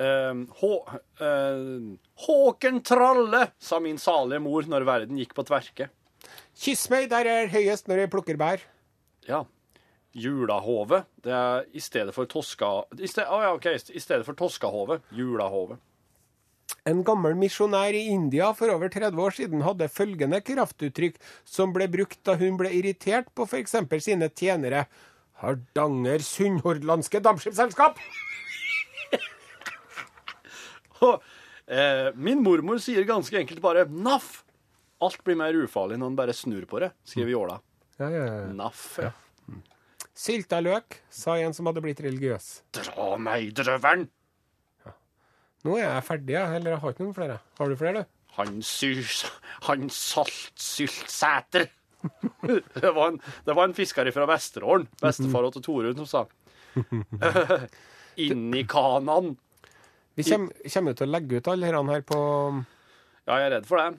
Eh, 0.00 0.34
Hå, 0.60 0.72
eh, 1.20 1.96
Håken 2.26 2.82
Tralle, 2.82 3.46
sa 3.58 3.80
min 3.80 3.98
salige 4.00 4.40
mor 4.40 4.64
når 4.64 4.86
verden 4.88 5.20
gikk 5.20 5.34
på 5.36 5.44
tverke. 5.44 5.90
Kyss 6.56 6.88
meg 6.92 7.10
der 7.12 7.28
jeg 7.28 7.44
er 7.44 7.52
høyest 7.52 7.88
når 7.88 8.04
jeg 8.04 8.12
plukker 8.12 8.40
bær. 8.40 8.64
Ja. 9.28 9.44
Julahove. 10.16 11.04
Det 11.22 11.32
er 11.36 11.68
i 11.76 11.82
stedet 11.84 12.14
for 12.16 12.26
toska... 12.26 12.70
I 12.98 13.06
stedet, 13.06 13.28
oh 13.30 13.44
ja, 13.44 13.52
ok. 13.54 13.68
I 13.94 14.02
stedet 14.02 14.26
for 14.26 14.38
toskahove. 14.38 14.98
Julahove. 15.14 15.78
En 16.88 17.04
gammel 17.04 17.36
misjonær 17.38 17.94
i 17.94 18.06
India 18.10 18.50
for 18.56 18.72
over 18.72 18.90
30 18.90 19.20
år 19.20 19.36
siden 19.36 19.64
hadde 19.66 19.90
følgende 19.92 20.40
kraftuttrykk 20.44 21.20
som 21.44 21.74
ble 21.76 21.86
brukt 21.92 22.22
da 22.26 22.38
hun 22.40 22.56
ble 22.60 22.72
irritert 22.78 23.28
på 23.36 23.46
f.eks. 23.46 23.76
sine 24.00 24.30
tjenere. 24.32 24.86
Hardanger 25.44 26.24
Sunnhordlandske 26.24 27.20
Dampskipsselskap! 27.24 28.00
Og, 31.06 31.24
eh, 31.78 32.10
min 32.14 32.44
mormor 32.44 32.80
sier 32.82 33.08
ganske 33.08 33.40
enkelt 33.40 33.62
bare 33.64 33.86
'naff'. 33.88 34.42
Alt 35.00 35.22
blir 35.24 35.38
mer 35.40 35.56
ufarlig 35.56 35.96
når 35.96 36.12
en 36.12 36.16
bare 36.18 36.36
snur 36.36 36.66
på 36.68 36.80
det, 36.82 36.90
skriver 37.08 37.32
Jåla. 37.32 37.54
Ja, 37.96 38.08
ja, 38.12 38.24
ja. 38.28 38.46
Naff. 38.52 38.98
Ja. 39.00 39.14
Sylta 40.20 40.58
løk, 40.60 40.98
sa 41.08 41.38
en 41.40 41.54
som 41.56 41.68
hadde 41.70 41.80
blitt 41.80 42.00
religiøs. 42.04 42.48
Dra 42.76 43.14
meg 43.16 43.46
i 43.46 43.52
drøveren! 43.56 44.08
Nå 45.64 45.76
er 45.76 45.86
jeg 45.86 46.04
ferdig, 46.06 46.34
jeg. 46.36 46.56
Eller 46.56 46.74
jeg 46.74 46.82
har 46.82 46.94
ikke 46.94 47.04
noen 47.04 47.16
flere. 47.16 47.36
Har 47.58 47.68
du 47.68 47.76
flere, 47.80 48.02
du? 48.02 48.16
Han, 48.38 48.60
sus, 48.64 49.24
han 49.66 49.90
saltsyltsæter. 49.92 51.66
det, 52.80 52.92
var 52.96 53.10
en, 53.10 53.18
det 53.44 53.56
var 53.56 53.68
en 53.68 53.76
fisker 53.76 54.08
fra 54.14 54.28
Vesterålen, 54.30 54.86
bestefar 55.02 55.50
til 55.56 55.64
Torunn, 55.66 55.98
som 56.00 56.08
sa 56.08 56.22
Inni 58.20 58.62
kanaen. 58.68 59.34
Vi 60.20 60.26
kommer, 60.28 60.92
jo 60.92 61.00
til 61.00 61.08
å 61.08 61.14
legge 61.14 61.40
ut 61.40 61.50
alle 61.50 61.70
disse 61.70 61.94
her 61.94 62.06
på 62.06 62.20
Ja, 63.26 63.36
jeg 63.36 63.48
er 63.48 63.54
redd 63.58 63.68
for 63.68 63.80
det. 63.80 63.90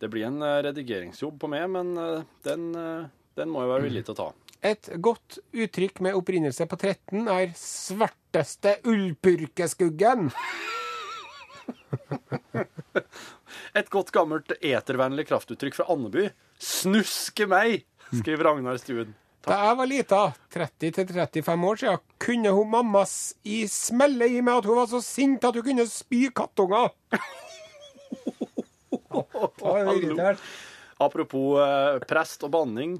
Det 0.00 0.08
blir 0.08 0.28
en 0.28 0.42
eh, 0.42 0.62
redigeringsjobb 0.64 1.40
på 1.42 1.48
meg, 1.52 1.66
men 1.70 1.96
eh, 2.00 2.22
den, 2.46 2.70
eh, 2.72 3.08
den 3.36 3.50
må 3.52 3.64
jeg 3.64 3.72
være 3.74 3.84
villig 3.84 4.04
til 4.06 4.14
å 4.14 4.20
ta. 4.22 4.28
Et 4.68 4.88
godt 5.04 5.38
uttrykk 5.54 6.00
med 6.06 6.16
opprinnelse 6.18 6.66
på 6.66 6.78
13 6.80 7.28
er 7.30 7.52
'svarteste 7.54 8.78
ullpurkeskuggen'. 8.88 10.32
Et 13.78 13.90
godt 13.92 14.10
gammelt 14.12 14.52
etervennlig 14.58 15.28
kraftuttrykk 15.28 15.74
fra 15.78 15.88
Andeby. 15.92 16.30
'Snuske 16.58 17.46
meg', 17.46 17.84
skriver 18.08 18.48
Ragnar 18.48 18.80
Stuen. 18.80 19.14
Da 19.46 19.58
jeg 19.68 19.76
var 19.78 19.88
lita, 19.88 20.22
30-35 20.54 21.66
år 21.70 21.80
siden, 21.80 22.00
kunne 22.20 22.52
hun 22.56 22.70
mamma 22.72 23.04
i 23.46 23.60
smelle 23.70 24.26
i 24.34 24.40
meg 24.44 24.60
at 24.60 24.68
hun 24.68 24.80
var 24.80 24.88
så 24.90 25.00
sint 25.04 25.44
at 25.46 25.56
hun 25.56 25.66
kunne 25.70 25.86
spy 25.90 26.26
kattunger. 26.34 26.90
Er 29.08 29.88
irritert. 29.94 30.42
Apropos 30.98 31.60
eh, 31.62 32.00
prest 32.10 32.42
og 32.46 32.52
banning. 32.52 32.98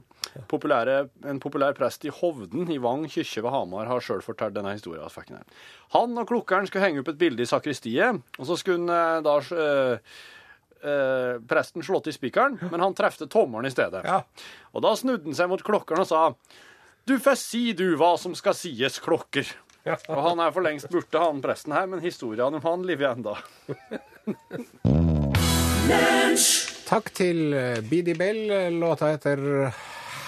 Populære, 0.49 1.09
en 1.27 1.41
populær 1.43 1.75
prest 1.75 2.05
i 2.07 2.13
Hovden 2.15 2.69
i 2.71 2.79
Vang 2.83 3.07
kirke 3.11 3.43
ved 3.43 3.51
Hamar 3.51 3.89
har 3.91 4.03
sjøl 4.05 4.23
fortalt 4.23 4.55
denne 4.55 4.75
historien. 4.77 5.43
Han 5.97 6.21
og 6.21 6.29
klokkeren 6.31 6.69
skulle 6.69 6.85
henge 6.85 7.03
opp 7.03 7.11
et 7.11 7.19
bilde 7.21 7.43
i 7.43 7.49
sakristiet, 7.49 8.21
og 8.39 8.47
så 8.47 8.59
skulle 8.61 8.87
han 8.87 8.93
eh, 8.95 9.25
da 9.27 9.37
eh, 9.65 10.19
eh, 10.83 11.39
presten 11.49 11.85
slått 11.85 12.11
i 12.11 12.15
spikeren, 12.15 12.59
men 12.71 12.83
han 12.83 12.97
trefte 12.99 13.29
tommelen 13.31 13.69
i 13.69 13.73
stedet. 13.75 14.03
Ja. 14.05 14.23
Og 14.73 14.85
da 14.85 14.95
snudde 14.99 15.29
han 15.29 15.39
seg 15.39 15.51
mot 15.51 15.65
klokkeren 15.65 16.05
og 16.05 16.11
sa 16.11 16.23
Du 17.09 17.17
får 17.23 17.39
si 17.41 17.73
du 17.73 17.97
hva 17.97 18.17
som 18.21 18.35
skal 18.37 18.57
sies, 18.57 19.01
klokker. 19.01 19.49
Og 19.89 20.19
han 20.21 20.43
er 20.45 20.53
for 20.53 20.61
lengst 20.67 20.91
borte, 20.93 21.17
han 21.23 21.41
presten 21.41 21.73
her, 21.73 21.87
men 21.89 22.05
historien 22.05 22.59
om 22.59 22.65
han 22.67 22.85
lever 22.85 23.15
enda. 23.15 23.39
Takk 26.89 27.09
til 27.17 27.55
Bidi 27.89 28.13
BD 28.13 28.19
Bell. 28.21 28.43
Låta 28.77 29.15
heter 29.15 29.73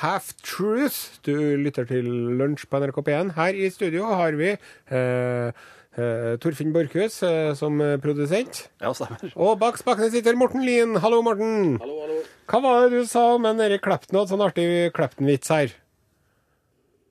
Half 0.01 0.33
Truth. 0.41 1.21
Du 1.27 1.35
lytter 1.61 1.85
til 1.85 2.07
Lunsj 2.41 2.65
på 2.71 2.79
NRK 2.81 3.03
P1. 3.05 3.35
Her 3.37 3.57
i 3.57 3.69
studio 3.73 4.09
har 4.17 4.33
vi 4.39 4.55
eh, 4.55 4.97
eh, 4.97 5.53
Torfinn 5.95 6.71
Borchhus 6.73 7.23
eh, 7.27 7.53
som 7.59 7.81
eh, 7.83 7.97
produsent. 7.99 8.69
Ja, 8.81 8.93
stemmer. 8.95 9.33
Og 9.35 9.59
bak 9.59 9.79
spakene 9.81 10.11
sitter 10.13 10.39
Morten 10.39 10.63
Lien. 10.63 10.95
Hallo, 11.03 11.19
Morten. 11.27 11.81
Hallo, 11.83 11.99
hallo. 12.05 12.21
Hva 12.51 12.63
var 12.63 12.87
det 12.87 13.03
du 13.03 13.11
sa 13.11 13.25
om 13.35 13.49
den 13.49 13.59
derre 13.59 13.81
Clapton? 13.83 14.21
Hadde 14.21 14.31
sånn 14.31 14.47
artig 14.47 14.69
Klepten-vits 14.95 15.51
her. 15.51 15.75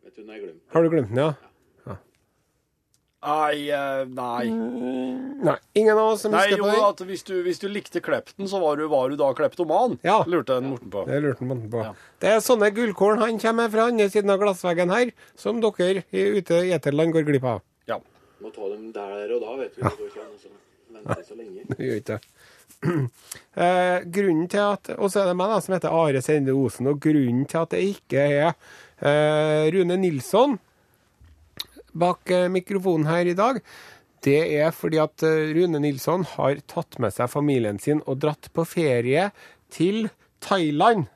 Vet 0.08 0.16
du, 0.16 0.24
nei, 0.24 0.40
jeg 0.40 0.46
glemte. 0.48 0.64
Har 0.74 0.84
du 0.86 0.94
glemt 0.96 1.12
den, 1.12 1.24
ja? 1.26 1.36
Nei, 3.20 3.68
eh, 3.68 4.06
nei. 4.08 4.48
Nei. 5.44 5.56
Ingen 5.76 5.98
av 5.98 6.14
oss 6.14 6.22
som 6.24 6.32
Nei, 6.32 6.46
husker 6.48 6.62
på 6.64 6.70
jo, 6.72 6.84
at 6.88 7.02
hvis 7.04 7.26
du, 7.28 7.34
hvis 7.44 7.60
du 7.60 7.68
likte 7.68 8.00
Klepten, 8.00 8.48
så 8.48 8.62
var 8.64 8.80
du, 8.80 8.86
var 8.88 9.12
du 9.12 9.18
da 9.20 9.34
kleptoman? 9.36 9.98
Ja. 10.08 10.22
Lurte 10.24 10.56
den 10.56 10.70
Morten 10.72 10.94
på. 10.94 11.04
Det 11.08 11.20
lurte 11.26 11.44
Morten 11.44 11.68
på. 11.74 11.84
Ja. 11.84 11.92
Det 12.24 12.32
er 12.32 12.40
sånne 12.44 12.72
gullkorn 12.72 13.20
han 13.20 13.42
kommer 13.44 13.68
fra 13.74 13.90
andre 13.92 14.08
siden 14.08 14.32
av 14.32 14.40
glassveggen 14.40 14.96
her, 14.96 15.12
som 15.36 15.60
dere 15.60 16.06
ute 16.16 16.62
i 16.64 16.72
Eterland 16.78 17.12
går 17.18 17.28
glipp 17.28 17.50
av. 17.58 17.60
Ja. 18.40 18.46
Må 18.46 18.54
ta 18.56 18.70
dem 18.72 18.90
der 18.96 19.36
og 19.36 19.44
da, 19.44 19.56
vet 19.60 19.76
du. 19.76 19.84
Det 19.84 19.96
går 20.00 20.10
ikke 20.10 20.24
an 20.24 20.32
å 20.32 20.96
vente 20.96 21.28
så 21.28 21.36
lenge. 21.38 21.66
Det 21.70 21.86
gjør 21.86 22.02
ikke 22.04 22.18
det. 22.18 22.24
Eh, 23.60 24.06
grunnen 24.08 24.46
til 24.48 24.62
at 24.64 24.88
Og 24.94 25.10
så 25.12 25.20
er 25.20 25.26
det 25.28 25.34
meg 25.36 25.50
da, 25.52 25.58
som 25.60 25.74
heter 25.76 25.92
Are 25.92 26.22
Sende 26.24 26.54
Osen, 26.56 26.88
og 26.88 27.02
grunnen 27.04 27.44
til 27.50 27.60
at 27.60 27.74
det 27.74 27.82
ikke 27.90 28.22
er 28.24 28.54
eh, 29.04 29.66
Rune 29.76 29.98
Nilsson 30.00 30.56
bak 31.92 32.32
eh, 32.32 32.48
mikrofonen 32.52 33.10
her 33.10 33.28
i 33.28 33.36
dag, 33.36 33.60
det 34.24 34.40
er 34.62 34.72
fordi 34.76 35.00
at 35.02 35.24
eh, 35.28 35.52
Rune 35.58 35.82
Nilsson 35.84 36.24
har 36.38 36.62
tatt 36.72 37.00
med 37.04 37.12
seg 37.16 37.32
familien 37.32 37.80
sin 37.84 38.04
og 38.06 38.22
dratt 38.24 38.48
på 38.56 38.64
ferie 38.68 39.30
til 39.74 40.08
Thailand, 40.44 41.10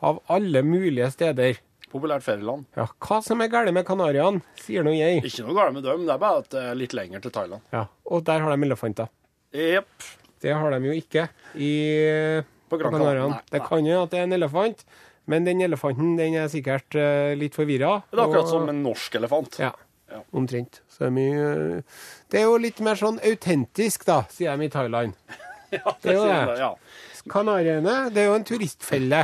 av 0.00 0.22
alle 0.32 0.62
mulige 0.64 1.10
steder. 1.12 1.58
Populært 1.90 2.22
ferieland. 2.22 2.64
Ja, 2.78 2.84
Hva 3.02 3.16
som 3.26 3.40
er 3.42 3.48
galt 3.50 3.72
med 3.74 3.84
Kanariøyene, 3.88 4.40
sier 4.62 4.84
nå 4.86 4.92
jeg. 4.94 5.24
Ikke 5.26 5.42
noe 5.46 5.56
galt 5.58 5.74
med 5.74 5.82
dem, 5.82 6.04
det 6.06 6.14
er 6.14 6.20
bare 6.22 6.38
at 6.44 6.48
det 6.54 6.62
er 6.70 6.78
litt 6.78 6.92
lenger 6.94 7.20
til 7.24 7.32
Thailand. 7.34 7.62
Ja, 7.74 7.84
Og 8.06 8.22
der 8.28 8.40
har 8.44 8.54
de 8.56 8.66
elefanter. 8.68 9.08
Jepp. 9.52 10.06
Det 10.40 10.54
har 10.54 10.70
de 10.70 10.78
jo 10.86 10.92
ikke 10.96 11.26
i 11.58 11.70
På 12.70 12.78
Gran 12.78 12.94
Kanariene. 12.94 13.26
Canaria. 13.34 13.42
Det 13.50 13.62
kan 13.66 13.86
jo 13.90 14.02
at 14.04 14.10
det 14.14 14.20
er 14.20 14.28
en 14.28 14.36
elefant, 14.38 14.84
men 15.26 15.44
den 15.44 15.60
elefanten 15.66 16.14
den 16.16 16.34
er 16.38 16.46
sikkert 16.48 16.94
uh, 16.94 17.34
litt 17.38 17.54
forvirra. 17.58 17.96
Det 18.10 18.18
er 18.18 18.24
akkurat 18.28 18.48
som 18.54 18.68
en 18.70 18.82
norsk 18.86 19.18
elefant. 19.20 19.58
Ja, 19.60 19.72
Ja. 20.10 20.22
omtrent. 20.34 20.80
Så 20.90 21.04
det 21.04 21.06
er 21.06 21.12
mye 21.14 21.42
uh, 21.78 21.82
Det 22.30 22.40
er 22.40 22.46
jo 22.48 22.56
litt 22.58 22.80
mer 22.82 22.94
sånn 22.98 23.20
autentisk, 23.22 24.06
da, 24.08 24.22
sier 24.30 24.56
de 24.56 24.66
i 24.66 24.72
Thailand. 24.72 25.14
Ja, 25.70 25.92
Det 26.02 26.10
er 26.10 26.16
jo 26.16 26.24
det. 26.26 26.38
det. 26.48 26.58
Ja. 26.58 26.70
Kanariøyene, 27.30 27.92
det 28.10 28.22
er 28.24 28.26
jo 28.26 28.34
en 28.40 28.44
turistfelle. 28.48 29.20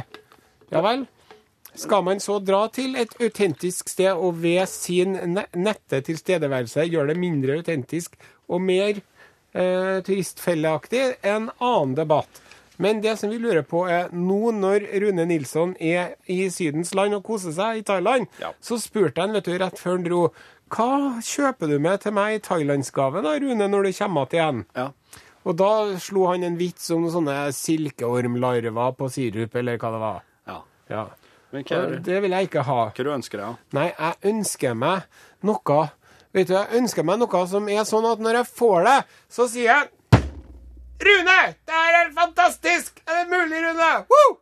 Ja 0.70 0.83
vel? 0.85 1.07
Skal 1.77 2.03
man 2.07 2.21
så 2.25 2.39
dra 2.41 2.62
til 2.73 2.97
et 2.97 3.12
autentisk 3.21 3.89
sted 3.93 4.12
og 4.17 4.39
ved 4.43 4.65
sin 4.71 5.12
ne 5.35 5.45
nette 5.57 6.01
tilstedeværelse 6.07 6.87
gjøre 6.89 7.12
det 7.12 7.19
mindre 7.21 7.59
autentisk 7.61 8.17
og 8.49 8.62
mer 8.65 8.97
eh, 9.53 10.01
turistfelleaktig, 10.07 11.03
en 11.27 11.51
annen 11.59 11.95
debatt. 11.99 12.43
Men 12.79 13.01
det 13.01 13.15
som 13.19 13.31
vi 13.33 13.39
lurer 13.41 13.65
på 13.65 13.87
er, 13.89 14.11
nå 14.12 14.51
når 14.53 14.85
Rune 15.01 15.25
Nilsson 15.29 15.71
er 15.81 16.15
i 16.29 16.43
Sydens 16.53 16.93
land 16.97 17.17
og 17.17 17.23
koser 17.25 17.55
seg 17.57 17.79
i 17.81 17.85
Thailand, 17.89 18.27
Ja. 18.41 18.51
så 18.61 18.77
spurte 18.81 19.21
han 19.25 19.33
vet 19.33 19.45
du, 19.49 19.55
rett 19.59 19.79
før 19.81 19.97
han 19.97 20.05
dro 20.05 20.23
hva 20.69 20.89
kjøper 21.23 21.71
du 21.71 21.79
med 21.79 22.01
til 22.03 22.12
meg 22.12 22.35
i 22.37 22.43
thailandsgave 22.45 23.23
da, 23.25 23.37
Rune, 23.41 23.69
når 23.71 23.87
du 23.87 23.93
kommer 23.97 24.27
igjen? 24.35 24.65
Ja. 24.77 24.91
Og 25.47 25.57
da 25.57 25.71
slo 26.03 26.27
han 26.33 26.43
en 26.45 26.57
vits 26.59 26.91
om 26.91 27.05
noen 27.07 27.15
sånne 27.15 27.37
silkeormlarver 27.55 28.93
på 28.99 29.09
sirup, 29.15 29.55
eller 29.57 29.79
hva 29.79 29.93
det 29.95 30.01
var. 30.03 30.21
ja. 30.51 30.59
Ja. 30.91 31.05
Er 31.57 31.99
det- 31.99 32.23
vil 32.23 32.31
jeg 32.31 32.49
ikke 32.49 32.62
ha. 32.62 32.79
hva 32.90 33.05
du 33.05 33.11
ønsker 33.12 33.38
deg? 33.38 33.47
Ja? 33.47 33.57
Nei, 33.73 33.87
jeg 33.99 34.33
ønsker 34.35 34.75
meg 34.75 35.03
noe 35.42 35.90
Vet 36.37 36.49
du, 36.49 36.55
jeg 36.55 36.69
ønsker 36.83 37.05
meg 37.05 37.19
noe 37.19 37.47
som 37.49 37.69
er 37.69 37.85
sånn 37.88 38.05
at 38.12 38.19
når 38.21 38.35
jeg 38.42 38.47
får 38.47 38.85
det, 38.85 38.97
så 39.29 39.49
sier 39.49 39.71
jeg 39.73 39.88
Rune! 41.01 41.38
Det 41.66 41.73
her 41.77 41.97
er 42.07 42.12
fantastisk! 42.16 43.01
Er 43.07 43.25
det 43.25 43.31
mulig, 43.31 43.62
Rune? 43.64 44.05
Woo! 44.11 44.37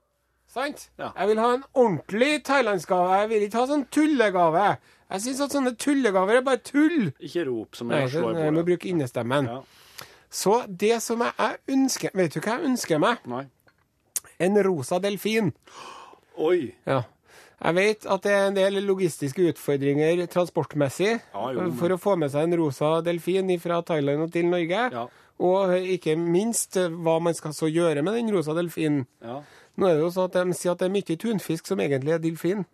Sant? 0.54 0.88
Ja. 0.98 1.10
Jeg 1.18 1.28
vil 1.28 1.40
ha 1.42 1.48
en 1.54 1.64
ordentlig 1.74 2.44
thailandsgave. 2.46 3.16
Jeg 3.18 3.28
vil 3.32 3.46
ikke 3.48 3.58
ha 3.58 3.66
sånn 3.66 3.86
tullegave. 3.90 4.66
Jeg 5.10 5.24
syns 5.24 5.40
at 5.42 5.56
sånne 5.56 5.72
tullegaver 5.78 6.38
er 6.38 6.44
bare 6.46 6.62
tull. 6.62 7.10
Ikke 7.18 7.42
rop 7.48 7.74
som 7.78 7.90
Nei, 7.90 8.04
jeg 8.04 8.14
slår 8.14 8.38
i 8.38 8.44
jeg 8.46 8.54
må 8.54 8.62
bruke 8.66 8.90
innestemmen. 8.90 9.50
Ja. 9.50 10.06
Så 10.30 10.60
det 10.70 11.00
som 11.02 11.22
jeg, 11.22 11.34
jeg 11.38 11.76
ønsker 11.76 12.14
Vet 12.14 12.34
du 12.34 12.40
hva 12.40 12.56
jeg 12.56 12.70
ønsker 12.70 13.02
meg? 13.02 13.26
Nei. 13.30 13.44
En 14.42 14.58
rosa 14.66 14.98
delfin. 15.02 15.52
Oi. 16.38 16.74
Ja. 16.86 17.02
Jeg 17.64 17.74
vet 17.78 18.06
at 18.10 18.22
det 18.26 18.32
er 18.34 18.46
en 18.48 18.56
del 18.56 18.80
logistiske 18.84 19.44
utfordringer 19.52 20.24
transportmessig 20.28 21.12
Ja, 21.32 21.44
jo, 21.52 21.60
men- 21.60 21.72
for 21.78 21.88
å 21.94 21.98
få 22.00 22.16
med 22.18 22.30
seg 22.30 22.42
en 22.48 22.58
rosa 22.58 23.00
delfin 23.02 23.48
fra 23.60 23.80
Thailand 23.82 24.22
og 24.26 24.32
til 24.32 24.44
Norge. 24.46 24.90
Ja. 24.92 25.06
Og 25.40 25.70
ikke 25.74 26.16
minst 26.18 26.76
eh, 26.76 26.88
hva 26.88 27.20
man 27.22 27.34
skal 27.34 27.52
så 27.52 27.66
gjøre 27.72 28.02
med 28.04 28.14
den 28.14 28.30
rosa 28.34 28.52
delfinen. 28.54 29.06
Ja. 29.22 29.40
Nå 29.76 29.86
er 29.88 29.94
det 29.94 30.02
jo 30.04 30.10
sånn 30.10 30.24
at 30.30 30.32
de 30.46 30.52
sier 30.54 30.72
at 30.72 30.78
det 30.78 30.86
er 30.86 30.94
mye 30.94 31.16
tunfisk 31.18 31.66
som 31.66 31.78
egentlig 31.78 32.12
er 32.14 32.18
delfin, 32.22 32.64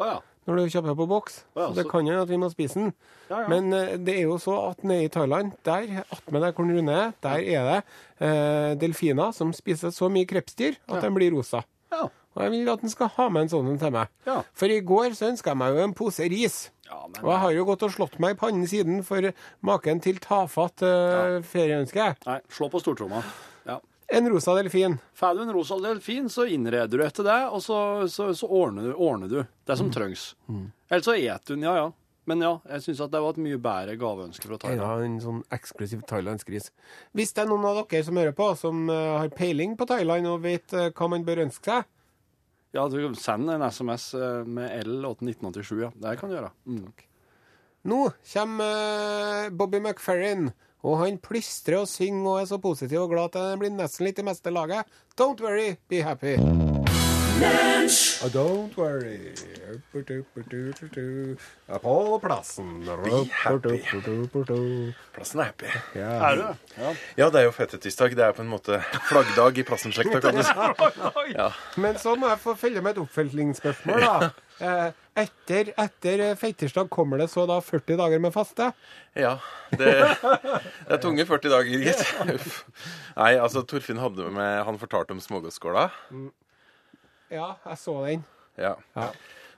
Å 0.00 0.06
ja. 0.08 0.16
når 0.48 0.56
du 0.56 0.70
kjøper 0.74 0.96
på 0.96 1.06
boks. 1.08 1.44
Ja, 1.54 1.68
så 1.68 1.74
det 1.74 1.84
så- 1.84 1.90
kan 1.90 2.06
jo 2.06 2.22
at 2.22 2.28
vi 2.28 2.36
må 2.36 2.50
spise 2.50 2.74
den. 2.74 2.92
Ja, 3.28 3.42
ja. 3.42 3.48
Men 3.48 3.72
eh, 3.72 3.96
det 3.98 4.16
er 4.16 4.22
jo 4.22 4.38
så 4.38 4.70
at 4.70 4.82
nede 4.82 5.04
i 5.04 5.08
Thailand, 5.08 5.52
der 5.62 6.04
attmed 6.10 6.40
der 6.42 6.52
den 6.52 6.76
Rune 6.78 6.90
er, 6.92 7.12
der 7.20 7.38
er 7.38 7.64
det 7.70 7.84
eh, 8.20 8.74
delfiner 8.76 9.32
som 9.34 9.52
spiser 9.52 9.90
så 9.90 10.08
mye 10.10 10.26
krepsdyr 10.26 10.76
at 10.88 11.02
de 11.02 11.10
blir 11.10 11.30
rosa. 11.36 11.62
Ja. 11.92 12.08
Og 12.36 12.42
jeg 12.44 12.52
vil 12.54 12.68
at 12.70 12.82
den 12.84 12.92
skal 12.92 13.08
ha 13.16 13.28
med 13.32 13.42
en 13.46 13.52
sånn 13.52 13.68
en 13.72 13.78
til 13.80 13.90
meg. 13.94 14.10
Ja. 14.26 14.36
For 14.54 14.70
i 14.70 14.80
går 14.86 15.16
så 15.18 15.30
ønska 15.32 15.50
jeg 15.50 15.58
meg 15.58 15.74
jo 15.74 15.84
en 15.88 15.94
pose 15.98 16.28
ris. 16.30 16.58
ja 16.86 17.00
men, 17.08 17.20
Og 17.24 17.30
jeg 17.32 17.40
har 17.44 17.54
jo 17.56 17.64
gått 17.72 17.82
og 17.88 17.94
slått 17.96 18.18
meg 18.22 18.36
i 18.36 18.38
pannen 18.38 18.66
siden 18.70 19.02
for 19.06 19.32
maken 19.66 20.00
til 20.04 20.20
tafatt 20.22 20.84
uh, 20.86 21.40
ferieønske. 21.42 22.10
Nei, 22.26 22.38
slå 22.54 22.70
på 22.70 22.80
stortromma. 22.82 23.22
Ja. 23.66 23.80
En 24.14 24.30
rosa 24.30 24.54
delfin. 24.58 24.98
Får 25.14 25.34
du 25.38 25.42
en 25.42 25.52
rosa 25.54 25.78
delfin, 25.82 26.28
så 26.30 26.46
innreder 26.50 26.98
du 26.98 27.04
etter 27.06 27.26
det, 27.26 27.40
og 27.50 27.62
så, 27.62 27.80
så, 28.10 28.30
så 28.34 28.46
ordner, 28.46 28.90
du, 28.90 28.94
ordner 28.94 29.30
du 29.30 29.40
det 29.40 29.46
Mm. 29.70 29.76
som 29.78 29.90
Mm. 30.48 30.72
Eller 30.90 31.02
så 31.06 31.14
et 31.14 31.44
du 31.46 31.54
den, 31.54 31.62
ja 31.66 31.74
ja. 31.76 31.92
Men 32.26 32.42
ja, 32.44 32.50
jeg 32.68 32.82
syns 32.84 32.98
det 33.10 33.20
var 33.22 33.30
et 33.32 33.38
mye 33.42 33.58
bedre 33.58 33.94
gaveønske 33.98 34.46
fra 34.46 34.58
Thailand. 34.60 34.82
Ja, 34.82 35.04
en 35.06 35.20
sånn 35.22 35.38
eksklusiv 35.50 36.02
thailandsk 36.06 36.50
ris. 36.52 36.68
Hvis 37.16 37.32
det 37.34 37.42
er 37.42 37.48
noen 37.50 37.64
av 37.66 37.80
dere 37.90 38.04
som 38.06 38.18
hører 38.20 38.34
på, 38.36 38.50
som 38.60 38.90
eh, 38.92 39.14
har 39.18 39.32
peiling 39.34 39.74
på 39.78 39.86
Thailand 39.90 40.28
og 40.30 40.42
vet 40.44 40.74
eh, 40.76 40.90
hva 40.94 41.08
man 41.10 41.24
bør 41.26 41.42
ønske 41.46 41.64
seg, 41.80 41.88
Ja, 42.72 42.88
du 42.88 42.98
kan 43.02 43.14
sende 43.18 43.54
en 43.54 43.66
SMS 43.66 44.12
eh, 44.14 44.42
med 44.46 44.84
L81987, 44.86 45.80
ja. 45.82 45.92
Det 45.94 46.16
kan 46.20 46.30
du 46.30 46.36
gjøre. 46.36 46.52
Mm. 46.70 46.90
Nå 47.90 48.00
kommer 48.32 48.82
eh, 49.46 49.48
Bobby 49.50 49.80
McFerrin, 49.80 50.52
og 50.86 51.00
han 51.02 51.18
plystrer 51.22 51.82
og 51.82 51.90
synger 51.90 52.28
og 52.30 52.42
er 52.42 52.50
så 52.52 52.60
positiv 52.62 53.04
og 53.04 53.14
glad 53.14 53.34
at 53.34 53.42
han 53.52 53.62
blir 53.62 53.74
nesten 53.74 54.06
litt 54.06 54.22
i 54.22 54.26
meste 54.30 54.54
laget. 54.54 54.86
Don't 55.18 55.42
worry, 55.42 55.74
be 55.90 56.04
happy. 56.06 56.36
Oh, 57.42 58.28
don't 58.28 58.76
worry. 58.76 59.32
På 61.80 62.20
plassen. 62.22 62.82
happy. 63.30 63.78
Plassen 65.14 65.40
er 65.40 65.44
happy. 65.44 65.70
Ja. 65.94 66.10
Er 66.30 66.36
du? 66.36 66.42
Ja. 66.76 66.90
Ja, 67.16 67.28
det 67.30 67.40
er 67.40 67.46
jo 67.46 67.54
fettetisdag. 67.56 68.12
Det 68.18 68.24
er 68.26 68.34
på 68.36 68.44
en 68.44 68.50
måte 68.52 68.82
flaggdag 69.08 69.58
i 69.58 69.64
Plassen-slekta, 69.64 70.20
kan 70.24 70.36
du 70.36 70.42
si. 70.44 71.32
Ja. 71.32 71.48
Men 71.80 71.96
så 72.02 72.12
må 72.20 72.28
jeg 72.28 72.42
få 72.44 72.54
følge 72.60 72.82
med 72.84 72.98
et 72.98 73.02
oppfølgingsspørsmål, 73.06 74.04
da. 74.04 74.30
Eh, 74.60 74.90
Etter, 75.16 75.70
etter 75.80 76.20
feitirsdag 76.36 76.90
kommer 76.92 77.16
det 77.16 77.30
så 77.32 77.46
da 77.48 77.54
40 77.64 77.96
dager 77.96 78.20
med 78.20 78.34
faste? 78.34 78.66
ja 79.16 79.30
det, 79.72 79.94
det 80.20 80.92
er 80.92 81.00
tunge 81.00 81.24
40 81.24 81.48
dager, 81.54 81.80
gitt. 81.80 82.02
Nei, 83.16 83.30
altså, 83.40 83.62
Torfinn 83.64 84.02
hadde 84.04 84.28
med 84.36 84.60
Han 84.68 84.76
fortalte 84.82 85.16
om 85.16 85.22
smågodtskåla. 85.24 85.86
Ja, 87.30 87.52
jeg 87.66 87.78
så 87.78 88.06
den. 88.06 88.24
Ja. 88.58 88.72
Ja. 88.96 89.08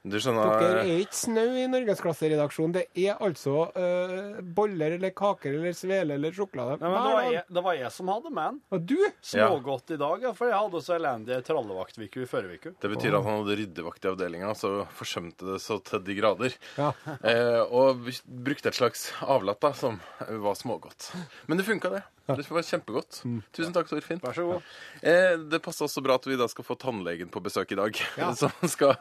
Du 0.02 0.16
Dere 0.18 0.80
er 0.82 0.88
ikke 1.04 1.14
snau 1.14 1.52
i 1.54 1.68
Norgesklasseredaksjonen. 1.70 2.72
Det 2.74 3.04
er 3.04 3.20
altså 3.22 3.68
uh, 3.70 4.40
boller 4.42 4.96
eller 4.96 5.12
kaker 5.14 5.54
eller 5.54 5.76
svele 5.78 6.16
eller 6.18 6.34
sjokolade. 6.34 6.80
Nei, 6.80 6.90
men 6.90 6.96
det, 7.06 7.12
var 7.14 7.28
jeg, 7.28 7.42
det 7.54 7.62
var 7.68 7.76
jeg 7.78 7.90
som 7.94 8.10
hadde 8.10 8.32
med 8.34 8.48
den. 8.48 8.58
Og 8.74 8.88
du? 8.90 8.96
Smågodt 9.30 9.92
i 9.94 9.98
dag, 10.02 10.24
ja, 10.26 10.32
for 10.34 10.50
jeg 10.50 10.58
hadde 10.58 10.80
så 10.82 10.96
elendig 10.96 11.38
trallevaktvike 11.46 12.24
i 12.24 12.26
forrige 12.32 12.58
uke. 12.58 12.72
Det 12.82 12.90
betyr 12.96 13.14
at 13.14 13.28
han 13.28 13.38
hadde 13.44 13.56
ryddevakt 13.60 14.08
i 14.08 14.10
avdelinga, 14.10 14.50
så 14.58 14.72
forsømte 14.98 15.52
det 15.52 15.60
så 15.62 15.78
til 15.86 16.02
de 16.08 16.18
grader. 16.18 16.58
Ja. 16.78 16.90
Eh, 17.32 17.60
og 17.70 18.08
brukte 18.26 18.70
et 18.72 18.76
slags 18.76 19.04
avlatt 19.22 19.60
da, 19.62 19.70
som 19.76 19.98
var 20.42 20.56
smågodt. 20.58 21.12
Men 21.46 21.60
det 21.60 21.66
funka, 21.68 21.90
det. 21.92 22.00
Det 22.26 22.46
var 22.50 22.64
kjempegodt. 22.66 23.20
Tusen 23.54 23.74
takk, 23.74 23.88
Torfinn. 23.90 24.20
Vær 24.22 24.34
så 24.36 24.44
god. 24.46 24.68
Eh, 25.02 25.34
det 25.52 25.62
passer 25.64 25.86
også 25.86 26.02
bra 26.04 26.16
at 26.18 26.26
vi 26.28 26.38
da 26.40 26.48
skal 26.50 26.66
få 26.66 26.76
tannlegen 26.80 27.30
på 27.32 27.42
besøk 27.44 27.74
i 27.74 27.78
dag, 27.78 28.02
Ja. 28.18 28.32
som 28.38 28.52
skal 28.70 28.94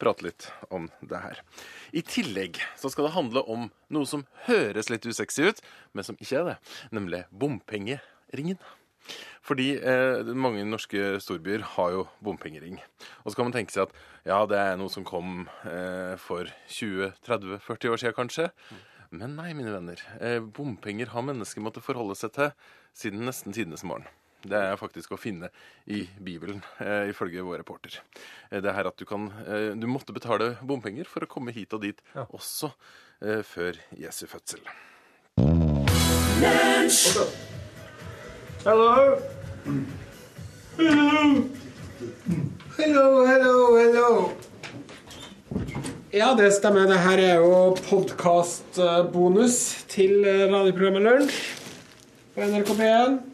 prate 0.00 0.28
litt 0.28 0.41
om 0.70 0.88
det 1.00 1.22
her. 1.22 1.40
I 1.92 2.04
tillegg 2.06 2.60
så 2.78 2.90
skal 2.92 3.08
det 3.08 3.16
handle 3.16 3.42
om 3.50 3.68
noe 3.92 4.08
som 4.08 4.26
høres 4.46 4.90
litt 4.92 5.06
usexy 5.08 5.48
ut, 5.48 5.64
men 5.92 6.06
som 6.06 6.18
ikke 6.20 6.38
er 6.40 6.48
det, 6.52 6.60
nemlig 6.94 7.24
bompengeringen. 7.30 8.60
Fordi 9.42 9.72
eh, 9.78 10.30
mange 10.38 10.62
norske 10.68 11.16
storbyer 11.22 11.64
har 11.74 11.90
jo 11.96 12.06
bompengering. 12.22 12.78
Og 13.24 13.32
så 13.32 13.38
kan 13.38 13.48
man 13.48 13.56
tenke 13.56 13.74
seg 13.74 13.88
at 13.88 13.96
ja, 14.28 14.38
det 14.46 14.60
er 14.60 14.78
noe 14.78 14.92
som 14.92 15.06
kom 15.06 15.48
eh, 15.66 16.14
for 16.22 16.50
20-30-40 16.70 17.90
år 17.90 18.02
siden 18.02 18.18
kanskje. 18.18 18.48
Men 19.12 19.34
nei, 19.36 19.50
mine 19.58 19.74
venner. 19.74 20.00
Eh, 20.22 20.38
bompenger 20.40 21.10
har 21.12 21.26
mennesker 21.26 21.64
måttet 21.64 21.84
forholde 21.84 22.16
seg 22.16 22.32
til 22.38 22.52
siden 22.96 23.26
nesten 23.26 23.56
tidenes 23.56 23.84
morgen. 23.84 24.06
Det 24.42 24.58
er 24.58 24.78
faktisk 24.80 25.14
å 25.14 25.20
finne 25.20 25.48
i 25.86 26.02
Bibelen, 26.18 26.62
eh, 26.82 27.10
ifølge 27.12 27.44
vår 27.46 27.62
reporter. 27.62 28.00
Eh, 28.50 28.60
det 28.60 28.70
er 28.70 28.74
her 28.74 28.90
at 28.90 28.98
du 28.98 29.04
kan 29.06 29.28
eh, 29.46 29.70
Du 29.78 29.86
måtte 29.86 30.14
betale 30.14 30.56
bompenger 30.62 31.06
for 31.06 31.22
å 31.22 31.30
komme 31.30 31.54
hit 31.54 31.72
og 31.72 31.82
dit, 31.86 32.02
også 32.28 32.72
eh, 33.22 33.42
før 33.46 33.78
Jesu 33.94 34.26
fødsel. 34.26 34.66
Hello. 38.62 39.18
Hello, 42.76 43.26
hello, 43.26 43.56
hello. 43.78 44.08
Ja, 46.12 46.34
det 46.36 46.52
stemmer. 46.52 46.86
Det 46.90 46.98
her 46.98 47.18
er 47.18 47.34
jo 47.40 47.76
podkastbonus 47.88 49.58
til 49.88 50.24
eh, 50.26 50.48
radioprogrammet 50.50 51.06
Lunsj 51.06 51.38
på 52.34 52.48
NRK 52.48 52.72
P1. 52.76 53.31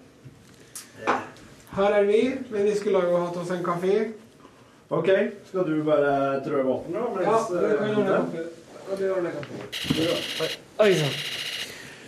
Her 1.78 1.94
er 2.00 2.06
vi, 2.08 2.20
men 2.50 2.64
vi 2.66 2.74
skulle 2.78 3.02
jo 3.04 3.18
hatt 3.22 3.36
oss 3.38 3.50
en 3.54 3.62
kaffe. 3.64 3.98
OK, 4.90 5.08
skal 5.50 5.66
du 5.68 5.82
bare 5.84 6.12
trø 6.46 6.62
vann, 6.64 6.94
da? 6.94 7.02
Ja, 7.22 7.34
du 7.50 7.58
kan 7.76 9.10
ordne 9.12 9.34
kaffe. 9.34 9.58
Ja, 10.00 10.14
kaffe. 10.38 10.48
Oi 10.80 10.94
sann. 10.96 11.18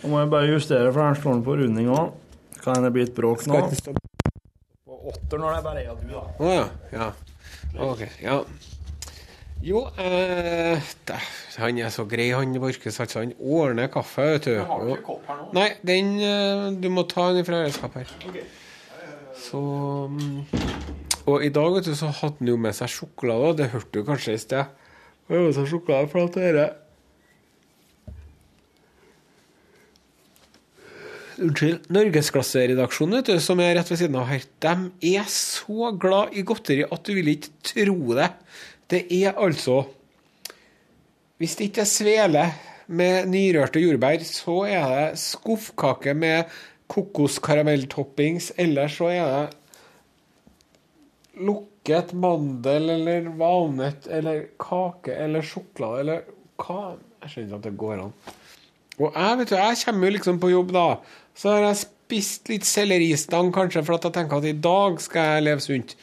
Nå 0.01 0.09
må 0.09 0.23
jeg 0.23 0.31
bare 0.33 0.49
justere, 0.49 0.89
for 0.91 1.05
her 1.05 1.19
står 1.19 1.35
den 1.37 1.43
på 1.45 1.55
runding 1.59 1.91
òg. 1.93 2.15
Kan 2.63 2.75
hende 2.75 2.89
det 2.89 2.93
blir 2.95 3.05
et 3.09 3.13
bråk 3.17 3.45
nå. 3.49 3.59
På 4.85 4.97
åtter 5.13 5.37
når 5.41 5.55
det 5.59 5.63
bare 5.67 5.83
er 5.85 5.93
du, 6.01 6.09
da. 6.09 6.23
Å 6.41 6.51
ja. 6.55 6.65
ja. 6.95 7.11
OK. 7.85 8.01
Ja. 8.21 8.39
Jo, 9.61 9.83
eh, 10.01 10.81
da, 11.05 11.19
han 11.61 11.77
er 11.85 11.93
så 11.93 12.07
grei, 12.09 12.31
han 12.33 12.53
Borchhus. 12.57 12.97
Altså, 13.03 13.21
han 13.21 13.35
ordner 13.37 13.91
kaffe, 13.93 14.25
vet 14.33 14.49
du. 14.49 14.55
Har 14.57 14.81
du 14.81 14.89
Og- 14.89 14.95
ikke 14.97 15.05
kopp 15.11 15.29
her 15.29 15.37
nå? 15.37 15.49
Nei, 15.53 15.67
den 15.85 16.11
eh, 16.17 16.65
Du 16.81 16.89
må 16.89 17.05
ta 17.09 17.27
den 17.37 17.45
fra 17.45 17.61
redskapet 17.61 18.09
her. 18.09 18.41
Så 19.41 19.59
mm, 20.11 20.43
Og 21.25 21.45
i 21.45 21.49
dag, 21.53 21.73
vet 21.73 21.89
du, 21.89 21.95
så 21.97 22.11
hadde 22.13 22.41
han 22.41 22.51
jo 22.51 22.59
med 22.61 22.75
seg 22.77 22.91
sjokolade, 22.93 23.57
det 23.61 23.71
hørte 23.73 23.93
du 23.93 24.05
kanskje 24.05 24.37
i 24.37 24.41
sted. 24.41 24.71
Han 25.27 25.37
hadde 25.37 25.49
med 25.49 25.57
seg 25.57 25.69
sjokolade 25.73 26.11
for 26.11 26.27
at 26.27 26.37
dette 26.37 26.69
Unnskyld. 31.41 31.87
Norgesklasseredaksjonen, 31.89 33.25
som 33.41 33.61
er 33.63 33.73
rett 33.77 33.89
ved 33.89 33.97
siden 33.97 34.17
av 34.19 34.27
her, 34.29 34.43
de 34.61 35.15
er 35.15 35.29
så 35.31 35.89
glad 35.97 36.35
i 36.37 36.43
godteri 36.45 36.83
at 36.85 37.01
du 37.07 37.15
vil 37.17 37.31
ikke 37.33 37.53
tro 37.65 38.17
det. 38.17 38.29
Det 38.91 39.05
er 39.21 39.39
altså 39.39 39.85
Hvis 41.41 41.55
det 41.57 41.71
ikke 41.71 41.81
er 41.81 41.89
svele 41.89 42.43
med 42.85 43.25
nyrørte 43.31 43.81
jordbær, 43.81 44.21
så 44.21 44.59
er 44.69 44.83
det 44.93 45.17
skuffkake 45.17 46.13
med 46.13 46.51
kokoskaramelltoppings, 46.91 48.51
eller 48.59 48.91
så 48.91 49.09
er 49.13 49.31
det 49.31 49.47
lukket 51.41 52.11
mandel 52.17 52.91
eller 52.97 53.29
valnøtt 53.39 54.09
eller 54.11 54.43
kake 54.61 55.15
eller 55.15 55.45
sjokolade 55.45 56.03
eller 56.03 56.27
hva 56.61 56.81
Jeg 57.21 57.29
skjønner 57.31 57.47
ikke 57.47 57.57
at 57.59 57.65
det 57.67 57.77
går 57.77 57.99
an. 58.01 58.13
Og 58.97 59.15
jeg 59.15 59.37
vet 59.37 59.51
du, 59.51 59.55
jeg 59.55 59.77
kommer 59.85 60.07
jo 60.07 60.15
liksom 60.15 60.39
på 60.41 60.49
jobb 60.51 60.71
da, 60.73 60.85
så 61.37 61.53
har 61.53 61.67
jeg 61.67 61.81
spist 61.83 62.49
litt 62.51 62.65
selleristang 62.67 63.51
kanskje, 63.53 63.83
for 63.85 63.97
at 63.97 64.07
jeg 64.07 64.15
tenker 64.17 64.41
at 64.41 64.47
i 64.49 64.57
dag 64.57 64.97
skal 65.01 65.35
jeg 65.35 65.45
leve 65.45 65.63
sunt. 65.63 65.95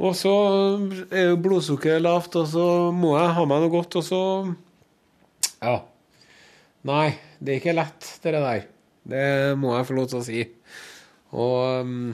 Og 0.00 0.14
så 0.16 0.32
er 1.12 1.32
jo 1.32 1.40
blodsukkeret 1.42 2.00
lavt, 2.06 2.38
og 2.40 2.46
så 2.48 2.66
må 2.96 3.16
jeg 3.18 3.34
ha 3.36 3.46
meg 3.50 3.64
noe 3.64 3.74
godt, 3.74 3.98
og 4.00 4.06
så 4.06 4.22
Ja. 5.60 5.80
Nei, 6.88 7.18
det 7.38 7.52
er 7.52 7.58
ikke 7.60 7.76
lett, 7.76 8.06
det 8.22 8.32
der. 8.32 8.62
Det 9.08 9.56
må 9.58 9.72
jeg 9.76 9.88
få 9.88 9.96
lov 9.96 10.10
til 10.10 10.20
å 10.20 10.26
si. 10.26 10.42
Og 11.30 11.86
um, 11.86 12.12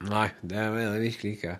Nei, 0.00 0.30
det 0.40 0.56
er 0.56 0.72
det 0.72 1.02
virkelig 1.02 1.34
ikke. 1.36 1.58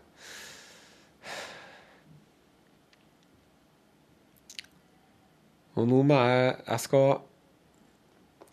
Og 5.76 5.88
nå 5.88 6.00
må 6.09 6.16
jeg 6.18 6.55
Jeg 6.66 6.81
skal 6.87 7.11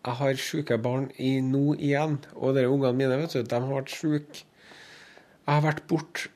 Jeg 0.08 0.15
har 0.21 0.39
sjuke 0.39 0.78
barn 0.80 1.08
i 1.19 1.38
nå 1.43 1.73
igjen. 1.76 2.19
Og 2.36 2.56
de 2.56 2.67
ungene 2.67 2.95
mine, 2.95 3.17
vet 3.19 3.34
du, 3.34 3.41
de 3.43 3.60
har 3.60 3.67
vært 3.67 3.91
sjuke. 3.91 4.43
Jeg 5.47 5.52
har 5.52 5.63
vært 5.65 5.82
borte 5.88 6.30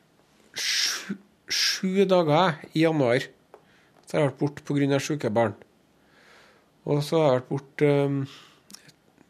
sju, 0.56 1.16
sju 1.48 2.04
dager 2.04 2.60
i 2.74 2.84
januar. 2.84 3.24
Så 4.04 4.18
jeg 4.18 4.20
har 4.20 4.26
jeg 4.26 4.32
vært 4.34 4.42
borte 4.42 4.66
pga. 4.68 5.00
sjuke 5.00 5.32
barn. 5.32 5.56
Og 6.90 7.04
så 7.06 7.20
har 7.20 7.28
jeg 7.28 7.38
vært 7.40 7.52
borte 7.52 7.92
um, 8.08 8.18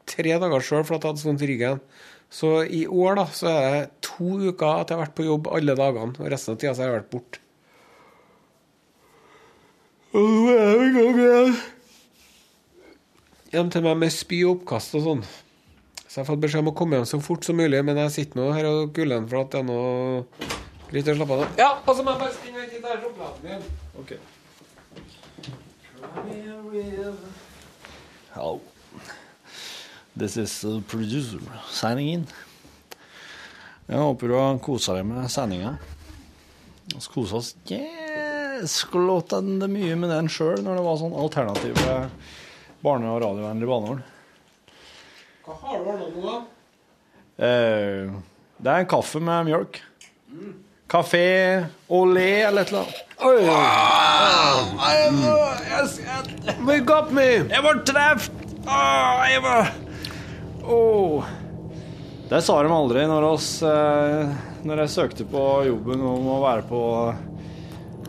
tre 0.07 0.37
dager 0.43 0.63
sjøl 0.63 0.85
for 0.87 0.95
at 0.95 1.03
jeg 1.03 1.11
hadde 1.11 1.27
vondt 1.27 1.43
i 1.43 1.51
ryggen. 1.51 1.83
Så 2.31 2.49
i 2.63 2.85
år 2.87 3.17
da, 3.19 3.25
så 3.35 3.51
er 3.51 3.69
det 3.73 4.07
to 4.07 4.37
uker 4.39 4.69
at 4.69 4.87
jeg 4.91 4.95
har 4.95 5.03
vært 5.03 5.17
på 5.17 5.27
jobb 5.27 5.49
alle 5.51 5.75
dagene. 5.75 6.15
Og 6.15 6.31
resten 6.31 6.55
av 6.55 6.61
tida 6.61 6.73
så 6.73 6.85
har 6.85 6.91
jeg 6.91 6.99
vært 7.01 7.11
borte. 7.11 7.43
Og 10.11 10.27
nå 10.27 10.51
er 10.51 10.63
jeg 10.63 10.87
i 10.87 10.95
gang 10.95 11.19
igjen. 11.25 11.53
Hjem 13.51 13.69
til 13.71 13.83
meg 13.83 13.99
med 13.99 14.11
spy 14.15 14.37
og 14.45 14.53
oppkast 14.61 14.95
og 14.99 15.03
sånn. 15.07 15.23
Så 16.05 16.13
jeg 16.17 16.23
har 16.23 16.29
fått 16.31 16.43
beskjed 16.43 16.63
om 16.63 16.71
å 16.71 16.75
komme 16.75 16.97
hjem 16.97 17.07
så 17.07 17.19
fort 17.23 17.43
som 17.47 17.55
mulig, 17.59 17.79
men 17.87 17.99
jeg 18.05 18.15
sitter 18.15 18.39
nå 18.39 18.45
her 18.55 18.67
og 18.67 18.91
guller 18.95 19.27
for 19.31 19.43
at 19.43 19.51
det 19.53 19.59
er 19.61 19.67
noe 19.67 20.23
greit 20.89 21.07
å 21.07 21.15
slappe 21.19 21.37
av. 21.37 21.45
Ja, 21.59 21.71
og 21.83 21.93
så 21.95 22.03
må 22.03 22.15
jeg 22.15 22.19
bare 22.23 22.35
springe 22.35 22.57
og 22.57 22.63
hente 22.65 22.79
den 22.87 22.99
sjokoladen 23.05 23.41
min. 23.47 23.61
Ok. 23.99 24.11
Hello. 28.33 28.61
This 30.15 30.37
is 30.37 30.61
the 30.61 30.81
producer 30.87 31.37
signing 31.67 32.07
in. 32.13 32.27
Jeg 33.89 33.97
håper 33.99 34.27
du 34.31 34.35
har 34.37 34.59
kosa 34.63 34.93
deg 34.95 35.03
med 35.09 35.27
sendinga. 35.27 35.73
Vi 36.93 36.99
kosa 37.11 37.35
oss 37.41 37.49
jæsklåtende 37.67 39.67
mye 39.67 39.97
med 39.99 40.09
den 40.13 40.29
sjøl, 40.31 40.63
når 40.63 40.79
det 40.79 40.85
var 40.85 40.95
sånn 41.01 41.17
alternative 41.25 41.97
barne- 42.79 43.11
og 43.11 43.19
radiovennlige 43.25 43.71
baneord. 43.73 43.99
Hva 45.43 45.53
har 45.65 45.75
du 45.75 45.83
ordna 45.91 46.07
nå, 46.07 46.19
da? 46.23 46.35
Eh, 47.35 48.15
det 48.63 48.69
er 48.71 48.79
en 48.85 48.91
kaffe 48.95 49.19
med 49.19 49.43
mjølk. 49.51 49.83
Kafé 50.91 51.63
olé 51.87 52.41
eller 52.43 52.61
et 52.61 52.67
eller 52.67 52.79
annet. 52.83 52.97
Wake 56.67 56.85
got 56.85 57.11
me! 57.15 57.27
Jeg 57.47 57.63
var 57.63 57.79
truffet! 57.87 58.31
Ah, 58.67 59.23
jeg 59.31 59.41
var 59.41 59.71
Åh. 60.67 61.23
Det 62.29 62.41
sa 62.43 62.57
de 62.63 62.71
aldri 62.71 63.05
når, 63.09 63.25
oss, 63.27 63.47
eh, 63.65 64.33
når 64.67 64.83
jeg 64.83 64.93
søkte 64.93 65.25
på 65.31 65.45
jobben 65.67 66.03
om 66.05 66.27
å 66.31 66.37
være 66.43 66.65
på 66.69 66.81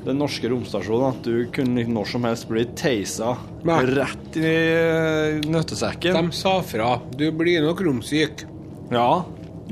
den 0.02 0.18
norske 0.18 0.50
romstasjonen, 0.50 1.14
at 1.14 1.22
du 1.26 1.46
kunne 1.54 1.84
når 1.86 2.10
som 2.10 2.26
helst 2.26 2.48
bli 2.50 2.64
teisa 2.78 3.36
Nei. 3.66 3.78
rett 3.94 4.38
i 4.38 4.52
eh, 4.52 5.38
nøttesekken. 5.46 6.18
De 6.18 6.34
sa 6.38 6.58
fra. 6.66 6.96
Du 7.14 7.28
blir 7.34 7.62
nok 7.64 7.82
romsyk. 7.86 8.44
Ja, 8.92 9.22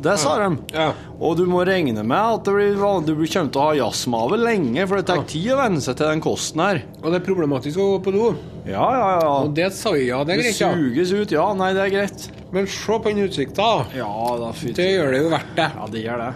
det 0.05 0.15
sa 0.23 0.35
de. 0.41 0.49
Ja. 0.73 0.87
Og 1.21 1.37
du 1.37 1.43
må 1.51 1.61
regne 1.69 2.03
med 2.07 2.17
at 2.17 2.45
det 2.47 2.55
blir, 2.57 2.77
du 2.77 3.13
kommer 3.15 3.51
til 3.53 3.61
å 3.61 3.65
ha 3.67 3.75
jazzmave 3.77 4.39
lenge, 4.41 4.87
for 4.89 5.01
det 5.01 5.07
tar 5.11 5.25
tid 5.29 5.51
å 5.55 5.59
venne 5.61 5.83
seg 5.85 5.99
til 5.99 6.09
den 6.13 6.23
kosten 6.25 6.63
her. 6.65 6.83
Og 7.03 7.11
det 7.13 7.21
er 7.21 7.27
problematisk 7.27 7.81
å 7.83 7.89
gå 7.95 7.99
på 8.07 8.15
do. 8.17 8.29
Ja, 8.65 8.87
ja, 8.97 9.09
ja. 9.21 9.33
Og 9.45 9.53
det 9.57 9.69
sa 9.77 9.93
vi, 9.97 10.07
ja. 10.09 10.23
Det 10.25 10.37
er 10.37 10.43
Det 10.43 10.47
greit, 10.49 10.61
ja. 10.63 10.71
suges 10.77 11.13
ut, 11.13 11.35
ja. 11.37 11.47
Nei, 11.59 11.73
det 11.77 11.85
er 11.87 11.93
greit. 11.99 12.29
Men 12.55 12.67
se 12.71 12.97
på 12.99 13.13
den 13.13 13.25
utsikta. 13.29 13.69
Ja 13.95 14.09
da, 14.41 14.51
Det 14.81 14.89
gjør 14.91 15.13
det 15.15 15.21
jo 15.23 15.31
verdt 15.37 15.53
det. 15.59 15.69
Ja, 15.77 15.87
det 15.93 16.05
gjør 16.07 16.25
det. 16.25 16.33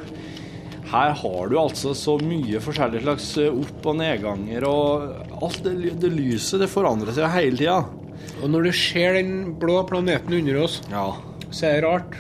Her 0.94 1.14
har 1.18 1.48
du 1.50 1.57
altså 1.59 1.94
så 1.96 2.18
mye 2.22 2.61
forskjellige 2.62 3.03
slags 3.03 3.31
eh, 3.42 3.48
opp- 3.50 3.87
og 3.90 3.96
nedganger, 3.98 4.66
og 4.68 5.40
alt 5.42 5.62
det, 5.64 5.94
det 6.05 6.11
lyset 6.12 6.61
det 6.62 6.68
forandrer 6.70 7.16
seg 7.16 7.33
hele 7.35 7.57
tida. 7.59 7.79
Og 8.42 8.46
når 8.53 8.68
du 8.68 8.72
ser 8.77 9.16
den 9.16 9.33
blå 9.59 9.81
planeten 9.88 10.37
under 10.37 10.61
oss, 10.62 10.77
Ja. 10.92 11.09
så 11.50 11.66
er 11.70 11.81
det 11.81 11.88
rart 11.88 12.14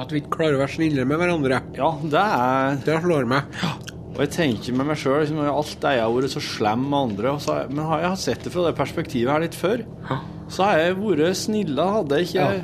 at 0.00 0.12
vi 0.14 0.20
ikke 0.22 0.30
klarer 0.38 0.56
å 0.58 0.62
være 0.62 0.74
snillere 0.76 1.06
med 1.06 1.18
hverandre. 1.20 1.60
ja, 1.76 1.90
det 2.02 2.24
er 2.24 2.76
Det 2.84 3.02
slår 3.02 3.26
meg. 3.26 3.42
Og 4.14 4.20
jeg 4.24 4.30
tenker 4.34 4.74
med 4.74 4.86
meg 4.88 4.96
sjøl 4.98 5.20
liksom, 5.22 5.38
alt 5.46 5.74
det 5.80 5.90
jeg 5.94 6.02
har 6.02 6.10
vært 6.16 6.32
så 6.34 6.40
slem 6.42 6.88
med 6.90 6.98
andre. 6.98 7.32
Og 7.32 7.40
så, 7.40 7.52
har 7.52 7.60
jeg- 7.62 7.70
men 7.76 7.84
har 7.86 8.00
jeg 8.00 8.18
sett 8.18 8.42
det 8.44 8.52
fra 8.52 8.64
det 8.66 8.76
perspektivet 8.76 9.30
her 9.30 9.40
litt 9.40 9.54
før, 9.54 9.84
så 10.48 10.64
har 10.64 10.78
jeg 10.78 10.96
vært 10.96 11.36
snill. 11.36 11.74
Da 11.76 11.86
hadde 11.92 12.16
jeg 12.18 12.26
ikke, 12.26 12.34
Ja. 12.34 12.62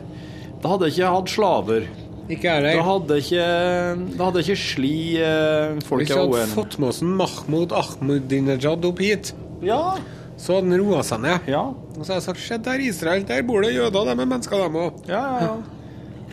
da 0.62 0.68
hadde 0.68 0.81
jeg 0.88 0.92
ikke 0.99 1.12
hatt 1.14 1.29
slaver. 1.29 1.87
Ikke 2.29 2.42
jeg 2.42 2.77
Da 2.77 2.83
hadde 2.83 3.16
ikke, 3.20 4.16
da 4.16 4.25
hadde 4.25 4.40
ikke 4.40 4.57
sli 4.57 5.16
eh, 5.20 5.79
folk 5.85 6.01
Hvis 6.01 6.09
vi 6.09 6.14
hadde 6.16 6.55
fått 6.57 6.79
med 6.79 6.88
oss 6.88 7.03
en 7.03 7.16
Mahmoud 7.18 7.68
Ahmadinejad 7.73 8.85
opp 8.85 8.99
hit, 8.99 9.33
Ja. 9.62 9.97
så 10.38 10.55
hadde 10.57 10.70
han 10.70 10.81
roa 10.81 11.03
seg 11.03 11.20
ned. 11.20 11.40
Ja. 11.47 11.61
Og 11.66 12.01
så 12.03 12.07
har 12.09 12.14
jeg 12.16 12.23
sagt 12.23 12.38
se 12.40 12.57
der 12.59 12.79
Israel, 12.81 13.23
der 13.25 13.42
bor 13.42 13.61
det 13.61 13.75
jøder, 13.75 14.05
de 14.07 14.11
er 14.23 14.27
mennesker, 14.27 14.57
dem 14.64 14.73
òg. 14.73 15.07
Ja, 15.07 15.20
ja, 15.20 15.40
ja. 15.40 15.57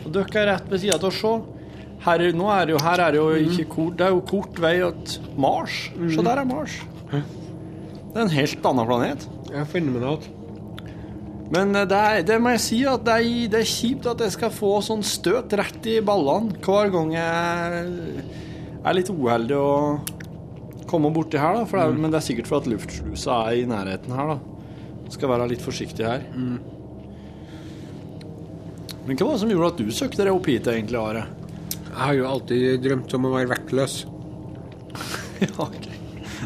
Og 0.04 0.12
dere 0.14 0.40
er 0.42 0.48
rett 0.54 0.70
ved 0.70 0.80
sida 0.82 0.96
av 0.98 1.08
å 1.08 1.12
se. 1.14 1.32
Her, 2.02 2.18
er- 2.26 2.32
nå 2.34 2.48
er 2.50 2.66
det 2.66 2.74
jo, 2.74 2.78
her 2.82 2.98
er 3.04 3.12
det 3.14 3.20
jo 3.20 3.28
ikke 3.46 3.68
kort, 3.70 3.96
det 4.00 4.06
er 4.08 4.10
jo 4.16 4.20
kort 4.26 4.58
vei 4.58 4.74
til 5.06 5.28
Mars. 5.38 5.76
Se, 6.10 6.22
der 6.26 6.40
er 6.42 6.44
Mars. 6.48 6.78
Det 7.12 8.16
er 8.18 8.24
en 8.26 8.32
helt 8.34 8.66
annen 8.66 8.86
planet. 8.88 9.28
Ja, 9.52 9.62
fenomenalt. 9.64 10.26
Men 11.52 11.74
eh, 11.76 11.84
det, 11.86 11.96
er, 12.00 12.22
det 12.26 12.40
må 12.42 12.50
jeg 12.54 12.60
si 12.64 12.80
at 12.88 13.04
det 13.06 13.12
er, 13.20 13.48
det 13.52 13.60
er 13.60 13.68
kjipt 13.68 14.06
at 14.08 14.20
jeg 14.24 14.32
skal 14.34 14.50
få 14.50 14.72
sånn 14.84 15.02
støt 15.04 15.52
rett 15.60 15.86
i 15.86 15.98
ballene 16.04 16.56
hver 16.64 16.90
gang 16.94 17.12
jeg 17.12 17.82
er 18.82 18.96
litt 18.96 19.10
uheldig 19.12 19.58
og 19.60 20.12
kommer 20.90 21.12
borti 21.14 21.38
her. 21.40 21.54
da. 21.60 21.64
Det 21.68 21.82
er, 21.84 21.92
Men 22.02 22.10
det 22.10 22.18
er 22.20 22.26
sikkert 22.26 22.48
for 22.50 22.60
at 22.64 22.66
luftslusa 22.72 23.36
er 23.52 23.60
i 23.62 23.66
nærheten 23.68 24.12
her. 24.16 24.34
da. 24.34 24.38
Skal 25.12 25.28
være 25.28 25.48
litt 25.52 25.62
forsiktig 25.64 26.04
her. 26.08 26.24
Men 29.06 29.16
hva 29.18 29.26
var 29.26 29.34
det 29.34 29.40
som 29.42 29.50
gjorde 29.50 29.70
at 29.72 29.80
du 29.82 29.90
søkte 29.94 30.22
deg 30.26 30.32
opp 30.36 30.46
hit, 30.50 30.68
egentlig, 30.70 30.98
Are? 31.00 31.24
Jeg 31.92 31.98
har 31.98 32.14
jo 32.16 32.26
alltid 32.28 32.82
drømt 32.84 33.14
om 33.18 33.26
å 33.28 33.34
være 33.36 33.50
vektløs. 33.56 33.96
Ja, 35.42 35.48
ok. 35.64 35.86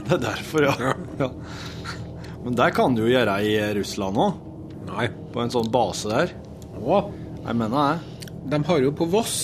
Det 0.07 0.15
er 0.17 0.21
derfor, 0.23 0.65
ja. 0.65 0.93
ja. 1.21 1.27
Men 2.47 2.55
det 2.57 2.69
kan 2.77 2.95
du 2.97 3.03
jo 3.03 3.11
gjøre 3.11 3.35
i 3.45 3.51
Russland 3.77 4.17
òg. 4.23 4.39
Nei. 4.89 5.09
På 5.35 5.43
en 5.43 5.53
sånn 5.53 5.69
base 5.75 6.09
der. 6.09 6.33
Å, 6.81 7.01
Jeg 7.43 7.59
mener 7.61 7.77
det. 8.01 8.31
de 8.55 8.61
har 8.71 8.81
jo 8.87 8.93
på 8.97 9.07
Voss 9.13 9.35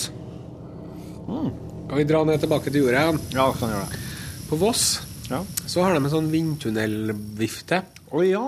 Kan 1.27 1.99
vi 1.99 2.05
dra 2.09 2.23
ned 2.25 2.41
tilbake 2.41 2.71
til 2.73 2.85
jorda 2.87 3.03
igjen? 3.05 3.21
Ja, 3.37 3.51
kan 3.59 3.73
gjøre 3.75 3.89
det. 3.93 4.01
På 4.49 4.57
Voss 4.63 4.85
Ja. 5.29 5.43
så 5.67 5.85
har 5.85 5.93
de 5.97 6.01
en 6.05 6.13
sånn 6.13 6.31
vindtunnelvifte. 6.33 7.83
Å 8.13 8.25
ja. 8.25 8.47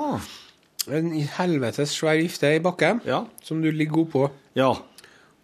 En 0.93 1.11
helvetes 1.39 1.95
svær 1.97 2.19
vifte 2.21 2.51
i 2.57 2.61
bakken 2.61 3.01
Ja. 3.07 3.23
som 3.43 3.63
du 3.63 3.71
ligger 3.73 4.03
oppå. 4.05 4.27
Ja. 4.59 4.73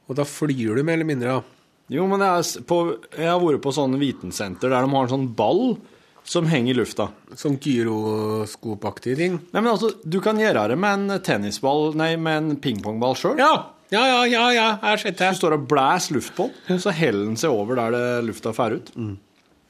Og 0.08 0.16
da 0.18 0.24
flyr 0.26 0.76
du 0.76 0.82
mer 0.84 0.98
eller 0.98 1.08
mindre. 1.08 1.42
Jo, 1.90 2.04
men 2.06 2.20
jeg, 2.20 2.64
på, 2.66 2.76
jeg 3.16 3.26
har 3.30 3.40
vært 3.40 3.62
på 3.64 3.72
sånne 3.74 3.98
vitensenter 3.98 4.68
der 4.70 4.84
de 4.84 4.90
har 4.92 5.02
en 5.08 5.12
sånn 5.14 5.34
ball 5.34 5.78
som 6.22 6.46
henger 6.46 6.74
i 6.74 6.78
lufta. 6.78 7.08
Sånn 7.34 7.56
gyroskopaktig 7.58 9.16
ting. 9.18 9.38
Nei, 9.52 9.60
men 9.62 9.72
altså, 9.72 9.90
Du 10.04 10.20
kan 10.22 10.38
gjøre 10.38 10.68
det 10.70 10.76
med 10.78 11.10
en 11.10 11.20
tennisball, 11.24 11.94
nei, 11.98 12.12
med 12.20 12.36
en 12.42 12.56
pingpongball 12.62 13.16
sjøl. 13.18 13.38
Ja, 13.40 13.52
ja, 13.90 14.04
ja, 14.06 14.20
ja, 14.30 14.44
ja, 14.54 14.66
jeg 14.76 14.86
har 14.86 15.00
sett 15.02 15.18
det 15.18 15.32
Du 15.32 15.38
står 15.40 15.56
og 15.56 15.64
blæser 15.70 16.14
luft 16.14 16.36
på 16.36 16.50
den, 16.68 16.78
så 16.78 16.92
heller 16.94 17.24
den 17.26 17.40
seg 17.40 17.50
over 17.50 17.80
der 17.80 17.96
det 17.96 18.04
lufta 18.28 18.52
fer 18.54 18.76
ut. 18.78 18.92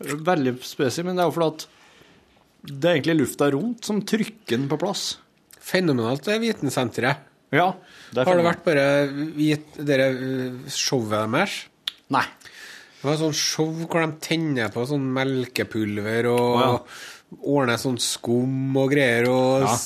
Veldig 0.01 0.57
spesielt, 0.65 1.07
men 1.09 1.17
det 1.17 1.25
er 1.25 1.31
jo 1.31 1.37
fordi 1.39 1.55
at 1.55 1.67
det 2.61 2.85
er 2.91 2.99
egentlig 2.99 3.19
lufta 3.23 3.47
rundt 3.55 3.87
som 3.89 4.03
trykker 4.05 4.59
den 4.59 4.69
på 4.69 4.77
plass. 4.83 5.15
Fenomenalt, 5.61 6.25
det 6.27 6.39
vitensenteret. 6.43 7.27
Ja. 7.53 7.73
Det 8.15 8.23
er 8.23 8.29
Har 8.31 8.39
det 8.39 8.47
vært 8.47 8.65
bare 8.67 8.85
vit, 9.37 9.79
dere 9.87 10.11
uh, 10.15 10.69
showet 10.71 11.31
deres? 11.35 11.57
Nei. 12.15 12.25
Det 13.01 13.09
var 13.09 13.17
sånn 13.21 13.37
show 13.37 13.71
hvor 13.87 14.03
de 14.05 14.11
tenner 14.23 14.69
på 14.75 14.83
sånn 14.89 15.07
melkepulver 15.17 16.27
og 16.31 16.61
ja. 16.61 16.71
ordner 17.41 17.79
sånn 17.81 17.97
skum 18.03 18.77
og 18.77 18.91
greier, 18.93 19.29
og 19.33 19.65
Ja. 19.65 19.77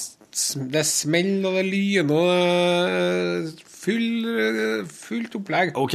det 0.75 0.83
smeller 0.89 1.47
og 1.53 1.55
det 1.61 1.67
lyner 1.69 2.11
og 2.11 3.63
full, 3.71 4.85
fullt 4.91 5.37
opplegg. 5.39 5.77
OK. 5.79 5.95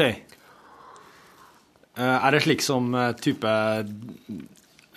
Eh, 1.99 2.25
Er 2.25 2.31
det 2.31 2.43
slik 2.45 2.61
som 2.63 2.93
eh, 2.95 3.11
type 3.19 3.51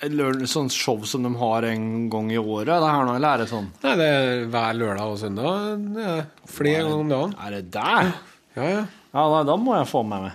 sånn 0.03 0.71
show 0.73 0.99
som 1.07 1.23
de 1.23 1.31
har 1.38 1.62
en 1.62 2.09
gang 2.11 2.31
i 2.33 2.38
året, 2.38 2.67
det 2.67 2.91
her 2.91 3.05
nå, 3.07 3.15
eller 3.17 3.35
er 3.37 3.38
det 3.45 3.51
sånn? 3.53 3.69
Nei, 3.85 3.93
det 4.01 4.07
er 4.11 4.47
hver 4.51 4.75
lørdag 4.75 5.12
og 5.12 5.19
søndag. 5.21 5.83
Det 5.95 6.07
er 6.11 6.23
flere 6.51 6.83
ganger 6.83 7.03
om 7.05 7.12
dagen. 7.12 7.35
Er 7.38 7.51
det 7.55 7.61
der? 7.71 8.12
Ja, 8.57 8.65
ja. 8.69 8.83
Ja, 9.12 9.27
da, 9.29 9.43
da 9.45 9.57
må 9.61 9.77
jeg 9.77 9.87
få 9.91 10.03
med 10.09 10.25
meg. 10.27 10.33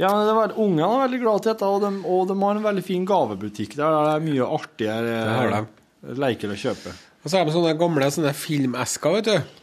Ja, 0.00 0.10
men 0.12 0.26
det 0.28 0.34
var, 0.36 0.52
Ungene 0.60 0.86
er 0.88 1.04
veldig 1.06 1.20
glad 1.22 1.42
til 1.44 1.52
dette, 1.54 1.68
og 1.68 1.80
de, 1.84 1.90
og 2.04 2.26
de 2.28 2.36
har 2.42 2.58
en 2.58 2.66
veldig 2.66 2.84
fin 2.84 3.04
gavebutikk 3.08 3.76
der. 3.78 3.94
Det 3.96 4.14
er 4.16 4.24
mye 4.26 4.48
artigere 4.58 5.12
Det 5.14 5.36
har 5.36 5.54
de. 5.54 6.16
leker 6.26 6.52
å 6.52 6.58
kjøpe. 6.60 6.92
Og 7.22 7.30
så 7.32 7.38
er 7.38 7.46
det 7.48 7.54
sånne 7.56 7.76
gamle 7.80 8.10
sånne 8.12 8.34
filmesker, 8.36 9.16
vet 9.20 9.30
du. 9.30 9.62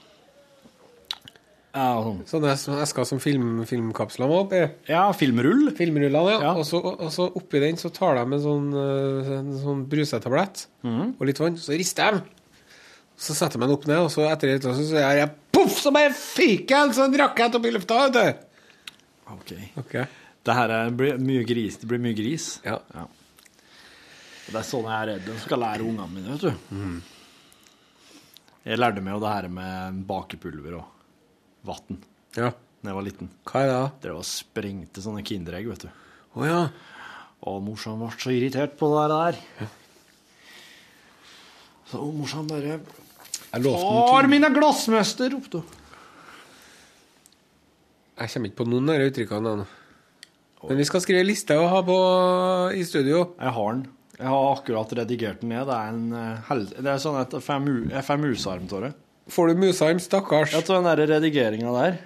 Ja, 1.73 2.03
sånn. 2.05 2.19
Sånne 2.29 2.51
esker 2.83 3.05
som 3.09 3.19
film, 3.21 3.63
filmkapslene 3.65 4.29
var 4.29 4.43
oppi. 4.43 4.61
ja 4.91 5.07
filmrull. 5.17 5.71
Filmrullene, 5.73 6.35
ja. 6.35 6.41
Ja. 6.45 6.51
Og, 6.53 6.67
så, 6.69 6.77
og 6.77 7.09
så 7.13 7.25
oppi 7.33 7.63
den 7.63 7.79
så 7.81 7.89
tar 7.93 8.19
de 8.19 8.25
en 8.27 8.43
sånn, 8.43 8.67
eh, 8.77 9.31
en 9.39 9.49
sånn 9.57 9.81
brusetablett 9.89 10.67
mm. 10.85 11.15
og 11.17 11.25
litt 11.25 11.41
vann, 11.41 11.57
så 11.57 11.73
rister 11.73 12.19
de. 12.19 12.21
Så 13.17 13.33
setter 13.33 13.57
de 13.57 13.65
den 13.65 13.73
opp 13.73 13.89
ned, 13.89 14.03
og 14.05 14.13
så 14.13 14.27
etter 14.29 14.53
litt 14.53 14.67
så 14.67 14.75
sier 14.77 15.17
jeg 15.17 15.33
poff, 15.53 15.79
så 15.81 15.93
bare 15.93 16.13
fyker 16.13 16.75
Så 16.75 16.83
en 16.83 16.95
sånn 16.99 17.17
rakett 17.23 17.57
opp 17.57 17.65
i 17.65 17.73
lufta, 17.73 18.03
vet 18.05 18.19
du. 18.19 18.47
Ok. 19.33 19.57
okay. 19.81 20.05
Det 20.45 20.59
her 20.59 20.77
er, 20.77 20.93
blir 20.93 21.17
mye 21.25 21.43
gris. 21.47 21.81
Det 21.81 21.89
blir 21.89 22.01
mye 22.05 22.13
gris. 22.17 22.51
Ja. 22.67 22.77
Det 24.45 24.59
er 24.59 24.65
sånn 24.67 24.85
jeg 24.85 24.97
er 24.99 25.13
redd 25.15 25.29
de 25.31 25.41
skal 25.41 25.63
lære 25.65 25.89
ungene 25.89 26.09
mine, 26.13 26.37
vet 26.37 26.51
du. 26.51 27.13
Jeg 28.69 28.77
lærte 28.77 29.01
meg 29.01 29.17
jo 29.17 29.23
det 29.23 29.31
her 29.39 29.53
med 29.57 30.03
bakepulver 30.07 30.77
og 30.83 30.92
vann 31.67 32.01
ja. 32.35 32.49
da 32.53 32.91
jeg 32.91 32.97
var 32.97 33.05
liten. 33.05 33.29
Hva 33.47 33.61
er 33.61 33.69
det 33.69 33.75
da? 33.75 33.85
Det 34.03 34.15
var 34.17 34.27
sprengte 34.27 35.03
sånne 35.03 35.23
Kinderegg, 35.27 35.69
vet 35.71 35.85
du. 35.85 36.03
Å 36.33 36.47
ja. 36.47 36.59
Og 37.43 37.61
morsan 37.65 37.99
ble 37.99 38.11
så 38.19 38.33
irritert 38.33 38.75
på 38.79 38.89
det 38.93 39.05
der. 39.11 39.39
Så 41.91 42.01
morsan 42.09 42.47
bare 42.49 42.79
Far 43.53 44.25
min 44.25 44.41
mine 44.41 44.49
glassmester! 44.49 45.29
ropte 45.29 45.59
hun. 45.61 45.81
Jeg 48.17 48.31
kommer 48.33 48.49
ikke 48.49 48.59
på 48.63 48.65
noen 48.69 48.89
av 48.89 48.97
de 48.97 49.09
uttrykkene 49.11 49.51
ennå. 49.57 49.65
Men 50.63 50.79
vi 50.79 50.85
skal 50.87 51.03
skrive 51.03 51.25
liste 51.27 51.57
og 51.59 51.67
ha 51.69 51.81
på 51.85 51.97
i 52.77 52.81
studio. 52.87 53.33
Jeg 53.37 53.53
har 53.57 53.75
den. 53.75 53.83
Jeg 54.15 54.29
har 54.29 54.49
akkurat 54.55 54.93
redigert 54.97 55.41
den 55.41 55.51
ned. 55.51 55.67
Det 55.67 55.75
er 55.75 55.91
en 55.91 56.03
eh. 56.17 56.51
Det 56.79 56.89
er 56.93 57.01
sånn 57.03 57.19
et 57.19 57.33
FMU-arm 57.35 57.89
FMU 58.05 58.31
av 58.47 58.85
det. 58.87 58.91
Får 59.29 59.47
du 59.47 59.55
musarm, 59.55 59.99
stakkars. 60.03 60.51
Jeg 60.51 60.65
tar 60.67 60.81
den 60.81 60.89
der 60.89 61.07
redigeringa 61.15 61.71
der. 61.81 61.97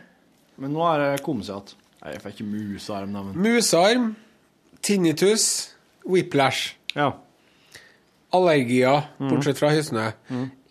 Men 0.58 0.74
nå 0.74 0.84
er 0.94 0.98
det 1.16 1.24
kommet 1.26 1.46
seg 1.46 1.56
igjen. 1.56 1.74
Nei, 2.04 2.12
jeg 2.14 2.22
får 2.22 2.34
ikke 2.36 2.46
musarm, 2.52 3.14
da, 3.14 3.24
men 3.24 3.34
Musarm, 3.42 4.16
tinnitus, 4.86 5.48
whiplash. 6.06 6.76
Ja. 6.96 7.12
Allergier, 8.34 9.08
Mm. 9.20 9.30
bortsett 9.32 9.58
fra 9.58 9.70
hysnø. 9.72 10.12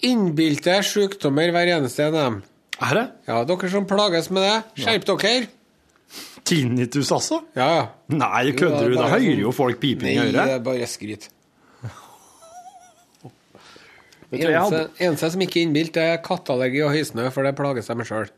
Innbilte 0.02 0.76
sykdommer 0.84 1.50
hver 1.50 1.70
eneste 1.78 2.04
en 2.06 2.14
av 2.14 2.24
dem. 2.30 2.42
Er 2.80 2.94
det? 2.94 3.04
Ja, 3.26 3.44
dere 3.44 3.70
som 3.70 3.86
plages 3.86 4.30
med 4.30 4.42
det, 4.44 4.84
skjerp 4.84 5.04
dere. 5.08 5.46
Tinnitus, 6.44 7.10
altså? 7.10 7.40
Ja, 7.56 7.68
ja. 7.74 7.86
Nei, 8.08 8.52
kødder 8.52 8.88
du? 8.90 8.94
Da 8.94 9.08
hører 9.08 9.20
sånn- 9.24 9.40
jo 9.40 9.52
folk 9.52 9.80
piping 9.80 10.08
i 10.12 10.14
Nei, 10.16 10.30
det 10.32 10.48
er 10.52 10.58
bare 10.60 10.86
skryt. 10.86 11.28
Jeg 14.34 14.50
Eneste, 14.50 14.82
eneste 14.98 15.30
som 15.32 15.42
ikke 15.44 15.60
er 15.60 15.68
innbilt, 15.68 15.94
det 15.94 16.02
er 16.02 16.22
katteallergi 16.24 16.82
og 16.82 16.94
høysnø, 16.96 17.28
for 17.34 17.46
det 17.46 17.54
plager 17.58 17.84
seg 17.86 18.00
meg 18.00 18.08
sjøl. 18.08 18.30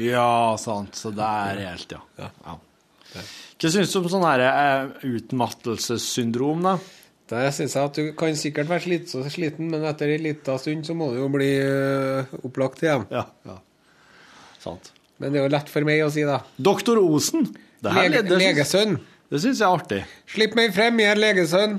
Ja, 0.00 0.56
sant. 0.60 0.96
Så 0.96 1.12
det 1.16 1.24
er 1.24 1.58
reelt, 1.60 1.92
ja. 1.92 2.30
ja. 2.46 2.56
Hva 3.56 3.72
syns 3.72 3.92
du 3.92 3.98
om 4.00 4.08
sånn 4.12 4.24
her 4.26 4.44
eh, 4.44 5.06
utmattelsessyndrom, 5.16 6.64
da? 6.66 6.76
Det 7.26 7.42
syns 7.56 7.74
jeg 7.74 7.90
at 7.90 7.96
du 7.98 8.10
kan 8.18 8.36
sikkert 8.38 8.68
være 8.70 8.84
slits 8.84 9.16
sliten, 9.34 9.70
men 9.72 9.84
etter 9.88 10.12
en 10.14 10.22
liten 10.28 10.60
stund 10.62 10.86
så 10.86 10.94
må 10.94 11.10
du 11.10 11.18
jo 11.18 11.30
bli 11.32 11.48
øh, 11.58 12.36
opplagt 12.46 12.84
igjen. 12.84 13.06
Ja. 13.10 13.24
ja. 13.48 13.56
Sant. 14.62 14.92
Men 15.18 15.32
det 15.32 15.40
er 15.40 15.48
jo 15.48 15.54
lett 15.56 15.72
for 15.72 15.88
meg 15.88 16.04
å 16.04 16.10
si, 16.12 16.22
da. 16.28 16.42
Doktor 16.60 17.00
Osen. 17.02 17.48
Det, 17.80 17.90
her, 17.90 18.06
Lege, 18.08 18.22
det, 18.22 18.30
det, 18.30 18.38
legesønn. 18.44 18.98
det 19.32 19.42
syns 19.42 19.60
jeg 19.60 19.66
er 19.66 19.80
artig. 19.80 20.00
Slipp 20.30 20.54
meg 20.58 20.76
frem, 20.76 21.00
jeg 21.02 21.12
er 21.16 21.20
legesønn. 21.20 21.78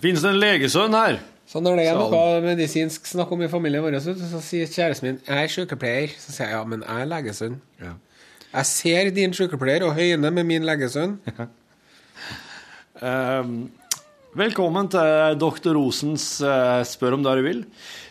Fins 0.00 0.24
det 0.24 0.32
en 0.32 0.40
legesønn 0.40 0.96
her? 0.96 1.20
Så 1.50 1.58
når 1.58 1.80
det 1.80 1.88
er 1.90 1.98
noe 1.98 2.38
medisinsk 2.44 3.08
snakk 3.10 3.32
om 3.34 3.40
i 3.42 3.50
familien 3.50 3.82
vår, 3.82 3.96
så, 4.04 4.14
så 4.14 4.38
sier 4.44 4.70
kjæresten 4.70 5.08
min 5.08 5.18
jeg 5.24 5.48
er 5.48 5.50
sykepleier. 5.50 6.12
Så 6.14 6.30
sier 6.36 6.52
jeg 6.52 6.54
ja, 6.54 6.62
men 6.68 6.84
jeg 6.86 7.02
er 7.02 7.10
legesønn. 7.10 7.56
Ja. 7.82 7.96
Jeg 8.52 8.68
ser 8.70 9.10
din 9.16 9.34
sykepleier 9.34 9.88
og 9.88 9.96
høyner 9.98 10.30
med 10.36 10.46
min 10.46 10.66
legesønn. 10.68 11.16
um, 13.10 13.56
velkommen 14.38 14.92
til 14.94 15.40
doktor 15.42 15.74
Osens 15.80 16.30
uh, 16.38 16.86
Spør 16.86 17.18
om 17.18 17.26
det 17.26 17.34
du 17.40 17.44
vil. 17.48 17.66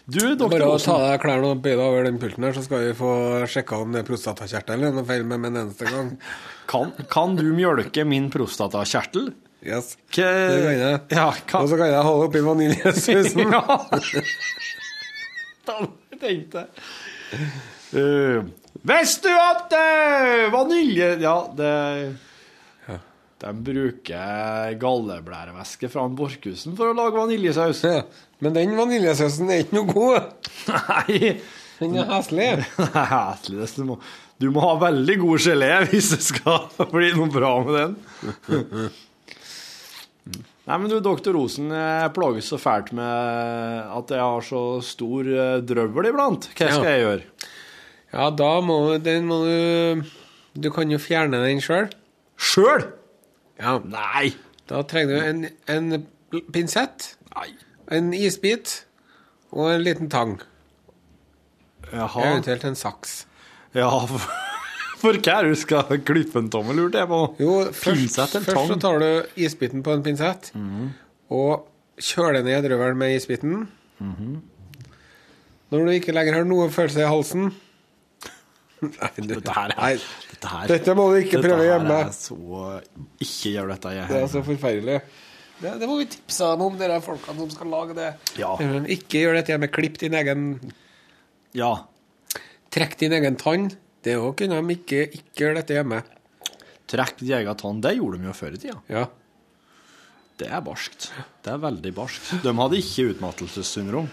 Du, 0.10 0.20
doktor 0.34 0.58
Bare 0.58 0.72
å 0.76 0.84
ta 0.84 1.00
deg 1.06 1.24
klærne 1.24 1.54
og 1.54 1.64
bøye 1.64 1.78
deg 1.78 1.86
over 1.86 2.10
den 2.10 2.20
pulten 2.20 2.44
her, 2.44 2.60
så 2.60 2.66
skal 2.68 2.90
vi 2.90 2.96
få 2.98 3.14
sjekka 3.48 3.80
om 3.86 3.96
det 3.96 4.04
er 4.04 4.10
prostatakjertelen 4.10 4.90
er 4.90 5.00
noe 5.00 5.08
feil 5.08 5.24
med 5.24 5.46
med 5.46 5.54
en 5.54 5.62
eneste 5.64 5.88
gang. 5.88 6.18
Kan, 6.70 6.92
kan 7.10 7.40
du 7.40 7.48
mjølke 7.56 8.04
min 8.06 8.28
prostatakjertel? 8.30 9.32
Yes. 9.66 9.98
Hva- 10.16 10.28
Det 10.50 10.62
kan 10.64 10.78
jeg. 10.80 11.00
Ja, 11.18 11.28
Og 11.60 11.68
så 11.70 11.76
kan 11.80 11.90
jeg 11.92 12.04
holde 12.08 12.28
oppi 12.30 12.40
vaniljesausen. 12.46 13.40
ja. 13.56 13.64
Tenkte 16.20 16.64
jeg. 16.64 16.70
Uh, 17.94 18.48
Visste 18.90 19.28
du 19.28 19.36
at 19.36 19.74
eh, 19.76 20.46
vanilje 20.54 21.08
Ja, 21.24 21.34
det 21.58 21.72
De 23.42 23.52
bruker 23.66 24.74
galleblærevæske 24.82 25.90
fra 25.92 26.04
en 26.08 26.16
Borchhusen 26.18 26.76
for 26.78 26.92
å 26.92 26.96
lage 26.98 27.16
vaniljesaus. 27.18 27.82
Ja. 27.88 28.02
Men 28.44 28.56
den 28.56 28.74
vaniljesausen 28.78 29.52
er 29.52 29.64
ikke 29.64 29.78
noe 29.80 29.94
god. 29.94 30.50
Nei, 30.72 31.36
Den 31.80 31.96
er 32.02 32.10
heslig. 32.12 32.50
Det 33.78 33.86
må, 33.88 34.00
du 34.40 34.50
må 34.56 34.64
ha 34.64 34.74
veldig 34.82 35.16
god 35.22 35.44
gelé 35.44 35.72
hvis 35.92 36.10
det 36.16 36.22
skal 36.24 36.68
bli 36.96 37.14
noe 37.16 37.32
bra 37.32 37.54
med 37.64 37.80
den. 37.80 38.90
Nei, 40.70 40.78
men 40.78 40.92
du, 40.92 41.00
doktor 41.02 41.34
Osen, 41.40 41.72
jeg 41.74 42.12
plages 42.14 42.50
så 42.52 42.60
fælt 42.62 42.92
med 42.94 43.88
at 43.90 44.12
jeg 44.14 44.22
har 44.22 44.44
så 44.46 44.60
stor 44.86 45.26
eh, 45.34 45.56
drøvel 45.66 46.12
iblant. 46.12 46.46
Hva 46.54 46.68
skal 46.70 46.86
Ja. 46.86 46.92
jeg 46.94 47.06
gjøre? 47.06 47.48
Ja, 48.14 48.28
da 48.38 48.50
må, 48.66 48.76
den 49.02 49.26
må 49.30 49.40
du 49.46 50.04
Du 50.62 50.70
kan 50.74 50.90
jo 50.94 50.98
fjerne 51.02 51.42
den 51.42 51.62
sjøl. 51.62 51.90
Sjøl? 52.38 52.86
Ja. 53.60 53.78
Nei. 53.86 54.32
Da 54.70 54.84
trenger 54.86 55.16
du 55.18 55.26
en, 55.26 55.42
en 55.68 56.44
pinsett, 56.54 57.16
Nei. 57.36 57.50
en 57.92 58.14
isbit 58.14 58.84
og 59.52 59.72
en 59.74 59.82
liten 59.86 60.10
tang. 60.14 60.36
Jaha. 61.90 62.28
Eventuelt 62.30 62.66
en 62.70 62.78
saks. 62.78 63.24
Ja, 63.74 63.90
for, 65.00 65.16
hva 65.16 65.36
er 65.40 65.48
det 65.48 65.56
du 65.56 65.60
skal 65.62 66.00
klippe 66.06 66.40
en 66.42 66.50
tommel, 66.54 66.78
lurte 66.80 67.00
jeg 67.02 67.10
på? 67.10 67.20
Jo, 67.42 67.56
først, 67.76 68.20
først 68.46 68.74
så 68.74 68.78
tar 68.84 69.00
du 69.04 69.10
isbiten 69.40 69.84
på 69.86 69.94
en 69.96 70.04
pinsett 70.06 70.52
og 71.30 71.66
kjøler 72.00 72.44
ned 72.46 72.64
drøvelen 72.68 72.98
med 73.00 73.16
isbiten. 73.18 73.66
Når 75.70 75.86
du 75.86 75.92
ikke 75.94 76.16
lenger 76.16 76.40
har 76.40 76.48
noe 76.50 76.70
følelse 76.74 77.04
i 77.04 77.10
halsen 77.10 77.50
Nei, 78.80 79.10
du, 79.20 79.34
Dette 79.36 79.52
her 79.54 79.74
nei, 79.76 79.90
Dette, 80.32 80.48
her, 80.54 80.70
dette 80.72 80.94
må 80.96 81.10
du 81.12 81.18
ikke 81.20 81.36
dette 81.42 81.50
prøve 81.52 81.66
hjemme. 81.68 81.98
er 82.08 82.14
så 82.16 82.38
Ikke 83.20 83.52
gjør 83.52 83.74
dette, 83.74 83.92
jeg. 83.98 84.08
Det 84.08 84.22
er 84.24 84.30
så 84.32 84.42
forferdelig. 84.48 84.96
Det, 85.60 85.74
det 85.82 85.90
må 85.92 85.98
vi 86.00 86.06
tipse 86.14 86.48
dem 86.54 86.64
om, 86.64 86.78
dere 86.80 87.02
folkene 87.04 87.44
som 87.44 87.50
skal 87.52 87.68
lage 87.74 87.98
det. 87.98 88.08
Ja. 88.40 88.54
Ikke 88.88 89.20
gjør 89.26 89.36
dette 89.36 89.52
hjemme. 89.52 89.68
Klipp 89.76 90.00
din 90.00 90.16
egen 90.16 90.46
Ja. 91.60 91.74
Trekk 92.72 92.96
din 93.02 93.18
egen 93.20 93.36
tann. 93.42 93.68
Det 94.06 94.16
òg 94.20 94.36
kunne 94.40 94.60
de 94.64 94.76
ikke, 94.78 95.02
ikke 95.20 95.44
gjøre 95.44 95.60
dette 95.60 95.76
hjemme. 95.76 96.04
Trekk 96.90 97.20
tann. 97.60 97.82
Det 97.84 97.96
gjorde 97.98 98.20
de 98.22 98.30
jo 98.30 98.36
før 98.38 98.56
i 98.56 98.62
tida. 98.62 98.78
Ja. 98.90 99.08
Det 100.40 100.48
er 100.48 100.62
barskt. 100.64 101.10
Det 101.44 101.52
er 101.52 101.60
veldig 101.60 101.92
barskt. 101.98 102.32
De 102.46 102.54
hadde 102.56 102.80
ikke 102.80 103.10
utmattelsessyndrom. 103.14 104.08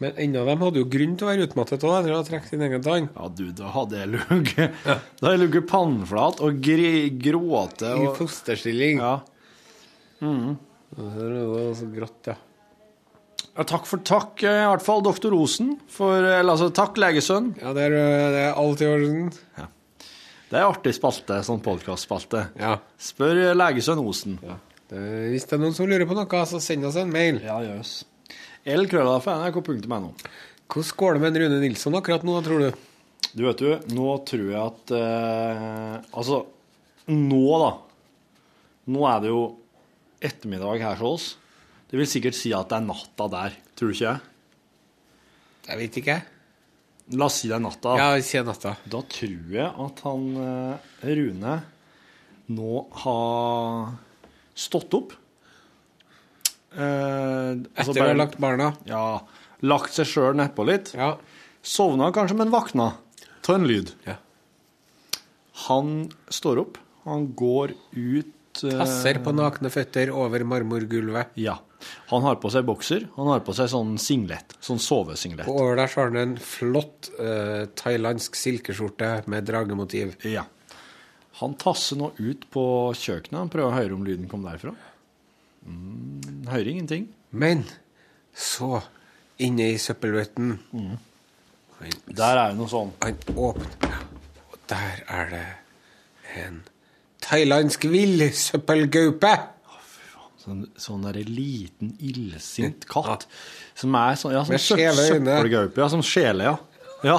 Men 0.00 0.16
enda 0.16 0.46
de 0.48 0.54
hadde 0.62 0.80
jo 0.80 0.88
grunn 0.88 1.16
til 1.20 1.26
å 1.26 1.28
være 1.28 1.44
utmattet 1.44 1.82
òg 1.84 1.98
etter 1.98 2.14
å 2.14 2.20
ha 2.22 2.24
trukket 2.24 2.54
sin 2.54 2.64
egen 2.64 2.84
tann. 2.86 3.10
Ja, 3.12 3.28
du, 3.28 3.50
da 3.52 3.68
hadde 3.74 3.98
jeg 4.00 4.12
ligget 4.14 4.78
Da 4.86 4.96
hadde 5.20 5.34
jeg 5.34 5.42
ligget 5.42 5.68
pannflat 5.68 6.40
og 6.46 6.62
gråte 6.64 7.92
I 8.00 8.08
fosterstilling. 8.16 9.02
ja. 9.04 9.18
Det 10.20 11.44
var 11.52 11.74
så 11.76 11.90
grått, 11.92 12.32
ja. 12.32 12.38
Ja. 13.60 13.66
Takk 13.68 13.86
for 13.88 14.02
takk, 14.06 14.40
eh, 14.42 14.62
i 14.64 14.68
hvert 14.70 14.84
fall, 14.84 15.04
doktor 15.04 15.36
Osen. 15.36 15.74
For, 15.92 16.16
eller 16.18 16.54
altså, 16.54 16.70
takk, 16.74 16.98
legesønn. 17.00 17.52
Ja, 17.60 17.74
det 17.76 17.90
er, 17.90 17.96
det 18.34 18.42
er 18.48 18.58
alt 18.58 18.82
i 18.84 18.88
orden. 18.88 19.30
Det 20.50 20.58
er 20.58 20.66
artig 20.66 20.96
spalte, 20.96 21.36
sånn 21.46 21.60
podkastspalte. 21.62 22.48
Ja. 22.58 22.78
Spør 22.98 23.38
eh, 23.38 23.56
legesønn 23.56 24.02
Osen. 24.02 24.40
Det, 24.90 25.00
hvis 25.30 25.46
det 25.46 25.54
er 25.54 25.62
noen 25.62 25.76
som 25.76 25.86
lurer 25.86 26.08
på 26.10 26.16
noe, 26.18 26.44
så 26.50 26.58
send 26.62 26.88
oss 26.88 26.98
en 26.98 27.12
mail. 27.12 27.38
Ja, 27.44 27.60
jøss. 27.62 28.00
L 28.68 28.88
krølla 28.90 29.20
for 29.22 29.44
nrk.no. 29.46 30.14
Hvordan 30.70 30.96
går 30.96 31.16
det 31.16 31.22
med 31.22 31.38
Rune 31.40 31.60
Nilsson 31.62 31.96
akkurat 31.98 32.24
nå, 32.26 32.34
tror 32.46 32.64
du? 32.64 32.88
Du 33.30 33.44
vet 33.46 33.62
du, 33.62 33.70
nå 33.94 34.10
tror 34.26 34.48
jeg 34.48 34.58
at 34.58 34.92
eh, 34.96 35.94
Altså, 36.18 36.42
nå, 37.10 37.44
da. 37.62 37.70
Nå 38.90 39.06
er 39.06 39.22
det 39.22 39.30
jo 39.30 39.44
ettermiddag 40.20 40.82
her 40.82 40.98
hos 41.00 41.10
oss. 41.10 41.28
Det 41.90 41.98
vil 41.98 42.08
sikkert 42.08 42.38
si 42.38 42.52
at 42.54 42.70
det 42.70 42.78
er 42.78 42.86
natta 42.86 43.26
der, 43.32 43.56
tror 43.78 43.90
du 43.90 43.96
ikke 43.96 44.12
jeg? 44.12 45.78
Vet 45.80 45.98
ikke. 46.00 46.16
La 47.18 47.26
oss 47.26 47.40
si 47.42 47.50
det 47.50 47.56
er 47.58 47.64
natta. 47.64 47.96
Ja, 47.98 48.08
vi 48.14 48.22
sier 48.26 48.46
natta. 48.46 48.76
Da 48.90 49.02
tror 49.10 49.56
jeg 49.56 49.66
at 49.86 50.02
han 50.06 50.28
eh, 50.44 50.88
Rune 51.18 51.56
nå 52.50 52.78
har 53.02 53.90
stått 54.58 54.94
opp. 54.98 55.12
Eh, 56.74 56.80
altså 56.80 57.90
Etter 57.90 58.02
å 58.02 58.08
ha 58.08 58.16
lagt 58.18 58.38
barna. 58.42 58.72
Ja, 58.86 59.04
lagt 59.66 59.94
seg 59.94 60.10
sjøl 60.10 60.38
nedpå 60.38 60.66
litt. 60.70 60.94
Ja. 60.98 61.16
Sovna 61.62 62.10
kanskje, 62.14 62.38
men 62.38 62.54
vakna 62.54 62.92
av 63.50 63.56
en 63.58 63.66
lyd. 63.66 63.92
Ja. 64.06 64.16
Han 65.66 66.10
står 66.32 66.62
opp, 66.62 66.78
han 67.04 67.30
går 67.36 67.74
ut 67.92 68.62
eh, 68.64 68.78
Passer 68.78 69.20
på 69.24 69.34
nakne 69.36 69.72
føtter 69.72 70.12
over 70.14 70.44
marmorgulvet. 70.46 71.34
Ja. 71.40 71.58
Han 72.10 72.24
har 72.26 72.38
på 72.42 72.50
seg 72.52 72.66
bokser, 72.68 73.06
han 73.16 73.28
har 73.30 73.42
på 73.46 73.54
seg 73.56 73.70
sånn 73.72 73.96
singlet, 74.02 74.56
sånn 74.64 74.80
sovesinglet. 74.82 75.48
Og 75.50 75.60
over 75.64 75.80
der 75.80 75.90
så 75.90 76.02
har 76.02 76.12
han 76.12 76.20
en 76.20 76.36
flott 76.42 77.10
uh, 77.18 77.66
thailandsk 77.78 78.38
silkeskjorte 78.38 79.12
med 79.30 79.48
dragemotiv. 79.48 80.16
Ja. 80.28 80.46
Han 81.40 81.56
tasser 81.60 81.96
nå 82.00 82.10
ut 82.18 82.46
på 82.52 82.64
kjøkkenet, 82.98 83.38
han 83.38 83.52
prøver 83.52 83.70
å 83.70 83.78
høre 83.78 83.96
om 83.96 84.04
lyden 84.06 84.28
kom 84.30 84.44
derfra. 84.44 84.74
Mm, 85.64 86.48
hører 86.50 86.72
ingenting. 86.74 87.06
Men 87.30 87.64
så, 88.36 88.80
inne 89.40 89.70
i 89.74 89.78
søppelbøtten 89.80 90.58
mm. 90.72 90.98
Der 92.12 92.36
er 92.36 92.50
det 92.50 92.58
noe 92.58 92.68
sånn. 92.68 92.90
han 93.00 93.16
åpner, 93.40 94.02
og 94.52 94.56
der 94.68 94.98
er 95.08 95.30
det 95.32 95.46
en 96.42 96.58
thailandsk 97.24 97.86
villsøppelgaupe. 97.88 99.32
Sånn, 100.40 100.62
sånn 100.80 101.02
derre 101.04 101.20
liten, 101.26 101.92
illsint 102.00 102.86
katt. 102.88 103.26
Som 103.76 103.96
er 103.98 104.16
sånn, 104.16 104.32
ja, 104.38 104.44
som 104.48 104.56
søppelgaupe. 104.56 105.82
Ja, 105.82 105.88
som 105.92 106.04
sjele, 106.06 106.48
ja. 106.48 106.56
ja. 107.04 107.18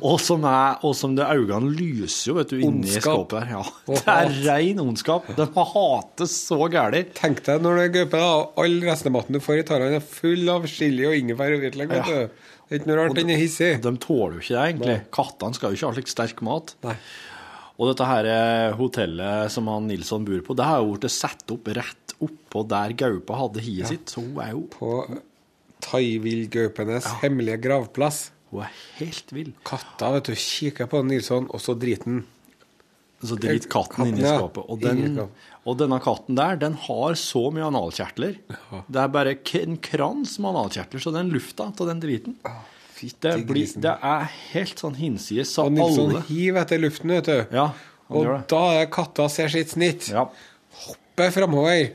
Og 0.00 0.16
som, 0.22 0.44
er, 0.48 0.78
og 0.86 0.94
som 0.96 1.12
det 1.18 1.26
øynene 1.28 1.68
lyser 1.76 2.30
jo, 2.30 2.36
vet 2.38 2.54
du, 2.54 2.60
inni 2.64 2.88
skapet 2.94 3.50
her. 3.50 3.58
Ja. 3.58 3.64
Det 3.90 4.14
er 4.14 4.32
ren 4.46 4.80
ondskap. 4.80 5.28
De 5.36 5.44
hates 5.74 6.36
så 6.48 6.60
gæli. 6.72 7.04
Tenk 7.18 7.42
deg 7.44 7.64
når 7.64 7.76
du 7.76 7.82
er 7.82 7.94
gaupe, 7.98 8.22
da, 8.22 8.34
all 8.64 8.78
restematen 8.86 9.36
du 9.36 9.42
får 9.44 9.60
i 9.60 9.66
tarmen, 9.68 9.98
er 9.98 10.04
full 10.04 10.48
av 10.52 10.64
chili 10.72 11.04
og 11.08 11.18
ingefær 11.18 11.56
og 11.56 11.66
hvitløk. 11.66 11.96
Ja. 12.00 12.28
Det 12.68 12.76
er 12.76 12.80
ikke 12.80 12.90
noe 12.90 13.00
rart 13.02 13.16
den 13.16 13.32
er 13.32 13.40
hissig. 13.40 13.74
De 13.84 13.92
tåler 14.00 14.38
jo 14.38 14.44
ikke 14.44 14.54
det, 14.54 14.64
egentlig. 14.70 15.00
Kattene 15.18 15.56
skal 15.56 15.72
jo 15.72 15.78
ikke 15.78 15.90
ha 15.90 15.98
slik 15.98 16.14
sterk 16.16 16.42
mat. 16.48 16.74
Nei. 16.84 16.96
Og 17.78 17.92
dette 17.92 18.06
her 18.08 18.26
eh, 18.26 18.76
hotellet 18.78 19.52
som 19.54 19.68
han 19.70 19.86
Nilsson 19.86 20.24
bor 20.26 20.40
på, 20.46 20.56
det 20.58 20.66
har 20.66 20.82
jo 20.82 20.96
blitt 20.96 21.14
satt 21.14 21.54
opp 21.54 21.68
rett 21.78 22.14
oppå 22.18 22.64
der 22.66 22.94
gaupa 22.98 23.36
hadde 23.38 23.62
hiet 23.62 23.92
sitt. 23.92 24.10
Så 24.10 24.24
hun 24.24 24.40
er 24.42 24.50
jo 24.56 24.64
På 24.72 25.04
thaivillgaupenes 25.86 27.06
hemmelige 27.22 27.60
gravplass. 27.68 28.32
hun 28.50 28.64
er 28.64 28.72
helt 28.98 29.30
vill. 29.30 29.52
Katta 29.68 30.10
vet 30.16 30.32
du, 30.32 30.34
kikker 30.34 30.90
på 30.90 31.04
Nilsson, 31.06 31.46
og 31.54 31.62
så 31.62 31.76
driter 31.78 32.10
den. 32.10 32.24
Så 33.18 33.34
driter 33.34 33.70
katten 33.70 34.06
inni 34.06 34.22
Katten, 34.22 34.26
ja. 34.26 34.34
skapet. 34.38 34.66
Og, 34.70 34.82
den, 34.82 35.22
og 35.66 35.78
denne 35.78 35.98
katten 36.02 36.38
der, 36.38 36.58
den 36.58 36.76
har 36.86 37.16
så 37.18 37.48
mye 37.54 37.66
analkjertler. 37.66 38.36
Det 38.86 39.00
er 39.02 39.14
bare 39.14 39.36
en 39.62 39.78
krans 39.82 40.36
med 40.38 40.52
analkjertler, 40.52 41.02
så 41.02 41.14
den 41.14 41.32
lufta 41.34 41.66
av 41.70 41.88
den 41.90 42.02
driten 42.02 42.36
Det, 42.98 43.46
blir, 43.46 43.66
det 43.80 43.94
er 44.02 44.26
helt 44.52 44.78
sånn 44.82 44.96
hinsides, 44.98 45.52
så 45.54 45.64
Og 45.68 45.72
Nilsson 45.76 46.10
alle 46.16 46.22
hiver 46.28 46.62
etter 46.64 46.80
luften, 46.82 47.12
vet 47.14 47.24
du. 47.30 47.56
Ja, 47.56 47.68
og 48.10 48.26
da 48.50 48.62
er 48.80 48.86
katta 48.90 49.28
ser 49.30 49.48
sitt 49.52 49.70
snitt. 49.76 50.08
Ja. 50.10 50.26
Hopper 50.86 51.30
framover. 51.34 51.92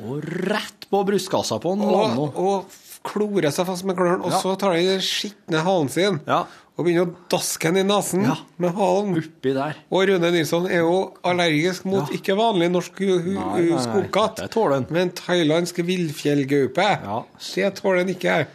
Og 0.00 0.22
rett 0.48 0.86
på 0.90 1.02
brystkassa 1.08 1.58
på 1.60 1.72
en 1.76 1.82
Og, 1.84 1.92
Lano. 1.92 2.28
og 2.34 2.78
klorer 3.04 3.50
seg 3.52 3.66
fast 3.66 3.84
med 3.88 3.96
klørne. 3.96 4.24
Og 4.24 4.30
Ja. 4.32 4.38
så 4.40 4.56
tar 4.58 4.74
de 4.76 4.84
den 4.86 5.00
skitne 5.00 5.62
halen 5.64 5.88
sin 5.88 6.20
Ja. 6.26 6.44
og 6.76 6.84
begynner 6.86 7.06
å 7.08 7.14
daske 7.28 7.72
den 7.72 7.76
i 7.78 7.82
nesen 7.94 8.22
med 8.58 8.74
halen. 8.74 9.16
Oppi 9.16 9.52
der. 9.54 9.76
Og 9.90 10.08
Rune 10.08 10.30
Nilsson 10.32 10.66
er 10.70 10.80
jo 10.84 11.12
allergisk 11.24 11.84
mot 11.84 12.08
ikke 12.10 12.36
vanlig 12.36 12.70
norsk 12.70 12.92
skogkatt, 12.96 14.90
men 14.90 15.10
thailandsk 15.10 15.76
villfjellgaupe. 15.84 16.88
Ja. 17.04 17.22
Det 17.54 17.74
tåler 17.80 17.98
han 18.04 18.08
ikke. 18.14 18.46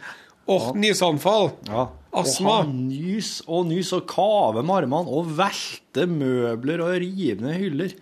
Og 0.48 0.76
nysanfall. 0.78 1.48
Ja. 1.68 1.86
Astma. 2.16 2.48
Og 2.48 2.60
han 2.62 2.74
nys 2.88 3.30
og 3.50 3.66
nys 3.68 3.90
og 3.92 4.06
kaver 4.08 4.62
med 4.64 4.76
armene 4.78 5.10
og 5.18 5.26
velter 5.36 6.06
møbler 6.08 6.80
og 6.80 6.94
river 7.02 7.42
ned 7.44 7.58
hyller. 7.60 7.92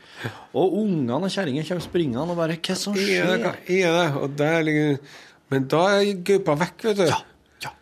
Og 0.54 0.76
ungene 0.84 1.16
og 1.18 1.32
kjerringa 1.34 1.64
kommer 1.66 1.82
springende 1.82 2.26
og 2.30 2.38
bare 2.38 2.58
Hva 2.60 2.76
som 2.78 2.94
skjer? 2.94 3.48
i 3.66 3.80
det, 3.82 4.08
og 4.20 4.36
der 4.38 4.60
ligger 4.62 4.98
Men 5.50 5.66
da 5.68 5.80
er 5.98 6.12
gaupa 6.24 6.54
vekk, 6.62 6.84
vet 6.90 6.96
du. 7.00 7.06
Ja. 7.10 7.18
ja. 7.64 7.72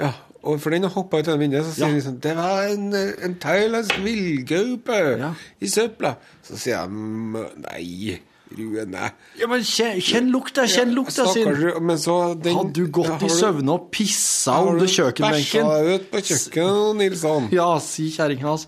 Ja, 0.00 0.12
og 0.46 0.60
for 0.62 0.70
den 0.72 0.86
har 0.86 0.94
hoppa 0.94 1.18
ut 1.20 1.28
av 1.28 1.38
vinduet, 1.42 1.66
så 1.66 1.74
sier 1.74 1.88
Ja. 1.90 1.94
de 1.98 2.00
sånn 2.06 2.20
Det 2.22 2.36
var 2.38 2.62
en, 2.70 2.86
en 2.94 3.34
thailandsk 3.42 3.98
villgaupe 4.04 5.00
Ja. 5.20 5.34
i 5.60 5.66
søpla. 5.68 6.14
Så 6.46 6.56
sier 6.56 6.86
«Mm, 6.88 7.36
nei, 7.66 8.20
Rune. 8.58 9.10
Ja, 9.38 9.46
men 9.50 9.62
kjenn, 9.66 10.00
kjenn 10.02 10.30
lukta, 10.34 10.64
kjenn 10.70 10.94
lukta 10.96 11.26
sin. 11.30 11.50
Hadde 11.54 12.64
du 12.74 12.82
gått 12.90 13.22
i 13.26 13.30
søvne 13.30 13.76
og 13.76 13.90
pissa 13.94 14.56
har 14.58 14.78
du 14.80 14.86
kjøkkenbenken? 14.90 15.68
bæsja 15.68 15.94
ut 15.94 16.08
på 16.10 16.22
kjøkkenet, 16.30 16.96
Nilsson? 16.98 17.46
Ja, 17.54 17.68
sier 17.84 18.10
kjerringa 18.16 18.48
hans. 18.48 18.66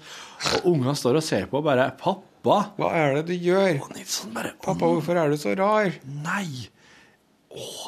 Og 0.59 0.68
unga 0.74 0.95
står 0.99 1.18
og 1.18 1.24
ser 1.26 1.49
på 1.51 1.59
og 1.61 1.66
bare 1.66 1.91
'Pappa?' 1.99 2.62
Hva 2.78 2.89
er 2.99 3.14
det 3.18 3.24
du 3.30 3.35
gjør? 3.39 3.83
Og 3.83 3.91
Nilsson 3.95 4.35
bare 4.35 4.53
Pappa, 4.62 4.87
hvorfor 4.87 5.14
er 5.18 5.30
du 5.30 5.37
så 5.39 5.55
rar? 5.59 5.91
Nei! 6.05 6.68
Åh. 7.51 7.83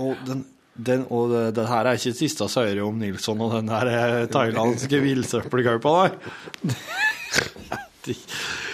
Og 0.00 0.16
den, 0.26 0.46
den, 0.76 1.06
og 1.10 1.30
det, 1.32 1.54
det 1.56 1.68
her 1.68 1.88
er 1.88 1.92
ikke 2.00 2.14
siste 2.16 2.48
vi 2.48 2.60
hører 2.60 2.84
om 2.86 2.94
Nilsson 3.00 3.40
og 3.40 3.52
den 3.56 3.68
der 3.68 3.86
eh, 3.92 4.28
thailandske 4.32 5.00
villsøppelgaupa 5.04 5.90
der. 6.00 6.12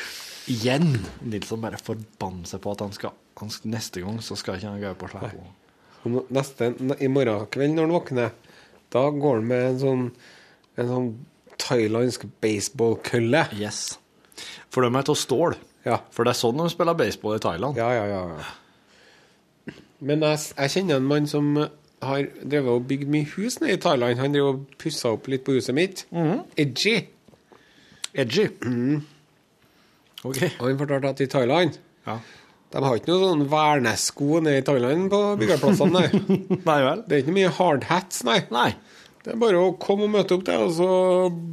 Igjen! 0.49 0.95
Nilsson 1.29 1.61
bare 1.63 1.79
forbanner 1.83 2.49
seg 2.49 2.63
på 2.65 2.73
at 2.73 2.81
han 2.85 2.93
skal, 2.97 3.15
han 3.41 3.51
Neste 3.69 4.01
gang 4.05 4.21
så 4.25 4.37
skal 4.39 4.57
ikke 4.59 4.71
han 4.73 4.81
gå 4.83 5.09
slippe 5.13 5.31
på. 5.35 5.47
Og 6.05 6.13
nå- 6.15 6.27
Neste, 6.35 6.71
I 7.05 7.09
morgen 7.13 7.47
kveld 7.53 7.75
når 7.77 7.87
han 7.89 7.97
våkner, 7.97 8.31
da 8.95 9.03
går 9.13 9.35
han 9.41 9.49
med 9.51 9.65
en 9.73 9.81
sånn, 9.83 10.05
en 10.79 10.89
sånn 10.93 11.09
thailandsk 11.59 12.25
baseballkølle. 12.41 13.45
Yes. 13.59 13.99
For 14.71 14.83
de 14.87 14.93
er 14.95 15.11
av 15.11 15.19
stål. 15.19 15.57
Ja. 15.85 15.99
For 16.15 16.25
det 16.25 16.33
er 16.33 16.41
sånn 16.41 16.57
de 16.63 16.69
spiller 16.73 16.95
baseball 16.99 17.37
i 17.37 17.43
Thailand. 17.43 17.77
Ja, 17.77 17.91
ja, 17.93 18.07
ja. 18.07 18.23
ja. 18.39 19.75
Men 20.01 20.23
jeg, 20.23 20.39
jeg 20.57 20.71
kjenner 20.77 20.97
en 21.01 21.09
mann 21.11 21.27
som 21.27 21.51
har 21.59 22.25
drevet 22.45 22.71
og 22.71 22.85
bygd 22.89 23.09
mye 23.11 23.27
hus 23.35 23.59
nede 23.61 23.75
i 23.75 23.83
Thailand. 23.83 24.21
Han 24.23 24.33
drev 24.37 24.47
og 24.53 24.67
pussa 24.79 25.11
opp 25.17 25.27
litt 25.29 25.43
på 25.45 25.57
huset 25.59 25.75
mitt. 25.75 26.05
Edgy. 26.57 27.01
Edgy. 28.15 28.47
OK. 28.63 29.18
Og 30.27 30.39
han 30.43 30.79
fortalte 30.81 31.13
at 31.15 31.21
i 31.23 31.29
Thailand 31.31 31.79
Ja. 32.09 32.19
De 32.69 32.81
har 32.85 32.99
ikke 32.99 33.09
noe 33.15 33.29
sånn 33.31 33.47
vernesko 33.49 34.43
nede 34.45 34.61
i 34.61 34.65
Thailand 34.67 35.07
på 35.13 35.19
byggeplassene. 35.41 36.03
nei. 36.03 36.09
Nei 36.69 36.79
vel? 36.85 36.99
Det 37.09 37.15
er 37.17 37.23
ikke 37.23 37.37
mye 37.39 37.53
hard 37.57 37.87
hats, 37.89 38.21
nei. 38.29 38.43
Nei. 38.53 38.75
Det 39.25 39.33
er 39.33 39.39
bare 39.41 39.63
å 39.63 39.71
komme 39.81 40.05
og 40.05 40.13
møte 40.13 40.37
opp 40.37 40.45
der, 40.45 40.67
og 40.67 40.75
så 40.77 40.89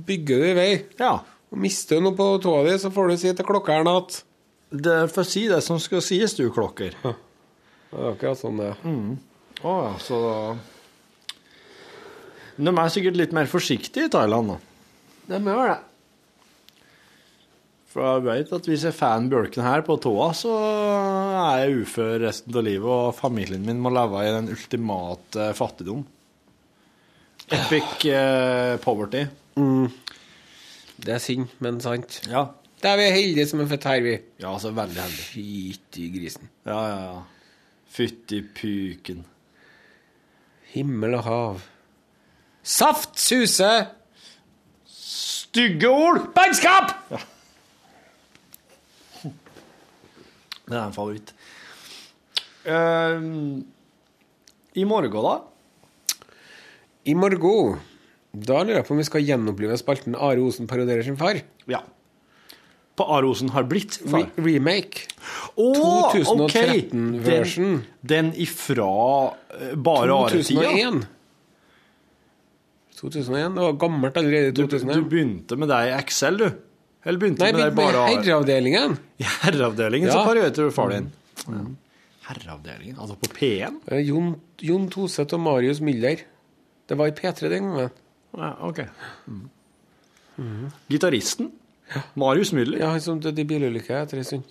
bygger 0.08 0.42
du 0.44 0.48
i 0.50 0.58
vei. 0.58 0.68
Ja. 1.00 1.14
Og 1.56 1.62
mister 1.64 2.02
du 2.02 2.10
noe 2.10 2.18
på 2.20 2.28
tåa 2.44 2.66
di, 2.68 2.76
så 2.84 2.92
får 2.92 3.14
du 3.14 3.16
si 3.22 3.32
til 3.32 3.48
klokkeren 3.48 3.88
at 3.94 4.20
Det 4.76 4.98
får 5.16 5.28
si 5.30 5.46
det 5.48 5.62
som 5.64 5.80
skal 5.80 6.04
sies, 6.04 6.36
du, 6.36 6.50
klokker. 6.52 6.98
Ja. 7.06 7.14
Det 7.94 8.02
er 8.02 8.12
akkurat 8.12 8.42
sånn 8.42 8.60
det 8.60 8.74
er. 8.74 8.78
ja, 9.64 9.80
så 10.04 10.20
da 10.26 10.36
De 12.58 12.72
er 12.76 12.92
sikkert 12.92 13.20
litt 13.20 13.36
mer 13.36 13.48
forsiktige 13.52 14.10
i 14.10 14.12
Thailand, 14.12 14.52
da. 14.56 14.58
De 15.32 15.40
gjør 15.48 15.72
det. 15.72 15.80
For 17.96 18.04
jeg 18.04 18.24
veit 18.26 18.50
at 18.52 18.66
hvis 18.68 18.82
jeg 18.84 18.96
får 18.98 19.22
en 19.22 19.28
bjølken 19.32 19.64
her 19.64 19.82
på 19.88 19.96
tåa, 20.04 20.26
så 20.36 20.52
er 20.52 21.62
jeg 21.62 21.86
ufør 21.86 22.18
resten 22.26 22.58
av 22.60 22.66
livet, 22.68 22.90
og 22.92 23.16
familien 23.16 23.62
min 23.64 23.80
må 23.80 23.88
leve 23.96 24.20
i 24.20 24.34
den 24.36 24.50
ultimate 24.52 25.46
fattigdom. 25.56 26.02
Epic 27.56 28.04
eh, 28.12 28.74
poverty. 28.84 29.22
Det 31.06 31.14
er 31.16 31.22
synd, 31.24 31.54
men 31.64 31.80
sant. 31.80 32.18
Ja. 32.28 32.50
Det 32.84 32.90
er 32.90 33.00
vi 33.00 33.06
heldige 33.16 33.46
som 33.48 33.62
er 33.64 33.70
født 33.72 33.88
her, 33.88 34.02
vi. 34.04 34.16
Ja, 34.42 34.50
altså 34.52 34.74
veldig 34.76 35.00
heldig. 35.00 35.24
Fytti 35.30 36.08
grisen. 36.18 36.50
Ja, 36.68 36.80
ja, 36.90 36.98
ja. 37.14 37.54
Fytti 37.96 38.42
puken. 38.58 39.22
Himmel 40.74 41.16
og 41.22 41.24
hav. 41.30 41.64
Saft 42.60 43.16
suse! 43.24 43.72
Stygge 44.92 45.88
ord! 45.88 46.20
Bannskap! 46.36 46.92
Det 50.66 50.76
er 50.76 50.84
en 50.84 50.96
favoritt. 50.96 51.34
Eh, 52.66 53.26
I 54.76 54.86
morgen, 54.86 55.12
da? 55.12 55.36
I 57.06 57.14
morgen 57.14 57.80
Da 58.34 58.64
lurer 58.64 58.82
jeg 58.82 58.88
på 58.88 58.96
om 58.96 59.00
vi 59.00 59.08
skal 59.08 59.24
gjenopplive 59.24 59.78
spalten 59.80 60.16
Are 60.18 60.42
Osen 60.44 60.68
parodierer 60.68 61.06
sin 61.06 61.16
far. 61.20 61.38
Ja. 61.72 61.84
På 62.96 63.04
Arosen 63.12 63.50
har 63.52 63.66
blitt 63.68 63.98
far. 64.08 64.30
Re 64.40 64.44
remake. 64.56 65.06
Åh, 65.60 66.14
2013-version. 66.16 67.82
Den, 68.00 68.32
den 68.32 68.32
ifra 68.40 68.88
eh, 69.52 69.74
bare 69.76 70.16
Are-tida? 70.16 70.64
2001. 70.72 71.08
2001. 72.96 73.58
Det 73.58 73.66
var 73.66 73.74
gammelt 73.84 74.18
allerede 74.22 74.48
i 74.48 74.56
Du, 74.56 74.64
du 74.68 75.02
begynte 75.12 75.58
med 75.60 75.72
det 75.72 75.82
i 75.90 75.92
Excel, 75.98 76.40
du? 76.40 76.48
Eller 77.06 77.20
begynte 77.22 77.44
Nei, 77.46 77.52
med 77.54 77.62
det 77.62 77.76
bare 77.78 78.06
Herreavdelingen. 78.10 78.96
I 79.22 79.26
herreavdelingen 79.44 80.10
så 80.12 80.18
Ja. 80.20 80.24
parodierte 80.26 80.64
du 80.66 80.72
far 80.74 80.90
din. 80.90 81.12
Herreavdelingen? 82.26 82.98
Altså 82.98 83.16
på 83.22 83.30
P1? 83.36 83.76
Eh, 83.94 84.02
Jon, 84.08 84.32
Jon 84.66 84.88
Toseth 84.90 85.38
og 85.38 85.44
Marius 85.46 85.80
Müller. 85.86 86.24
Det 86.90 86.98
var 86.98 87.12
i 87.12 87.16
P3 87.18 87.50
den 87.54 87.70
gangen. 87.70 87.92
Ja, 88.36 88.50
OK. 88.66 88.82
Gitaristen? 90.90 91.52
Marius 92.18 92.52
Müller. 92.54 92.80
Ja, 92.82 92.90
han 92.96 93.02
som 93.04 93.20
døde 93.22 93.42
i 93.44 93.48
bilulykke 93.48 93.96
etter 94.02 94.20
ei 94.20 94.26
stund. 94.28 94.44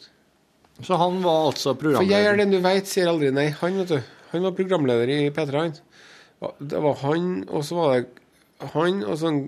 Så 0.83 0.97
han 0.99 1.21
var 1.23 1.49
altså 1.51 1.75
programleder? 1.79 2.07
For 2.07 2.11
jeg 2.15 2.31
er 2.31 2.39
den 2.41 2.55
du 2.55 2.61
veit, 2.65 2.89
sier 2.91 3.11
aldri 3.11 3.31
nei. 3.35 3.49
Han, 3.61 3.77
vet 3.83 3.91
du. 3.93 3.99
Han 4.33 4.47
var 4.47 4.55
programleder 4.57 5.11
i 5.15 5.19
P3, 5.35 5.53
han. 5.59 5.75
Det 6.61 6.81
var 6.83 6.97
han, 7.05 7.29
og 7.49 7.63
så 7.67 7.77
var 7.79 7.93
det 7.95 8.24
han 8.73 9.03
og 9.05 9.17
sånn 9.21 9.39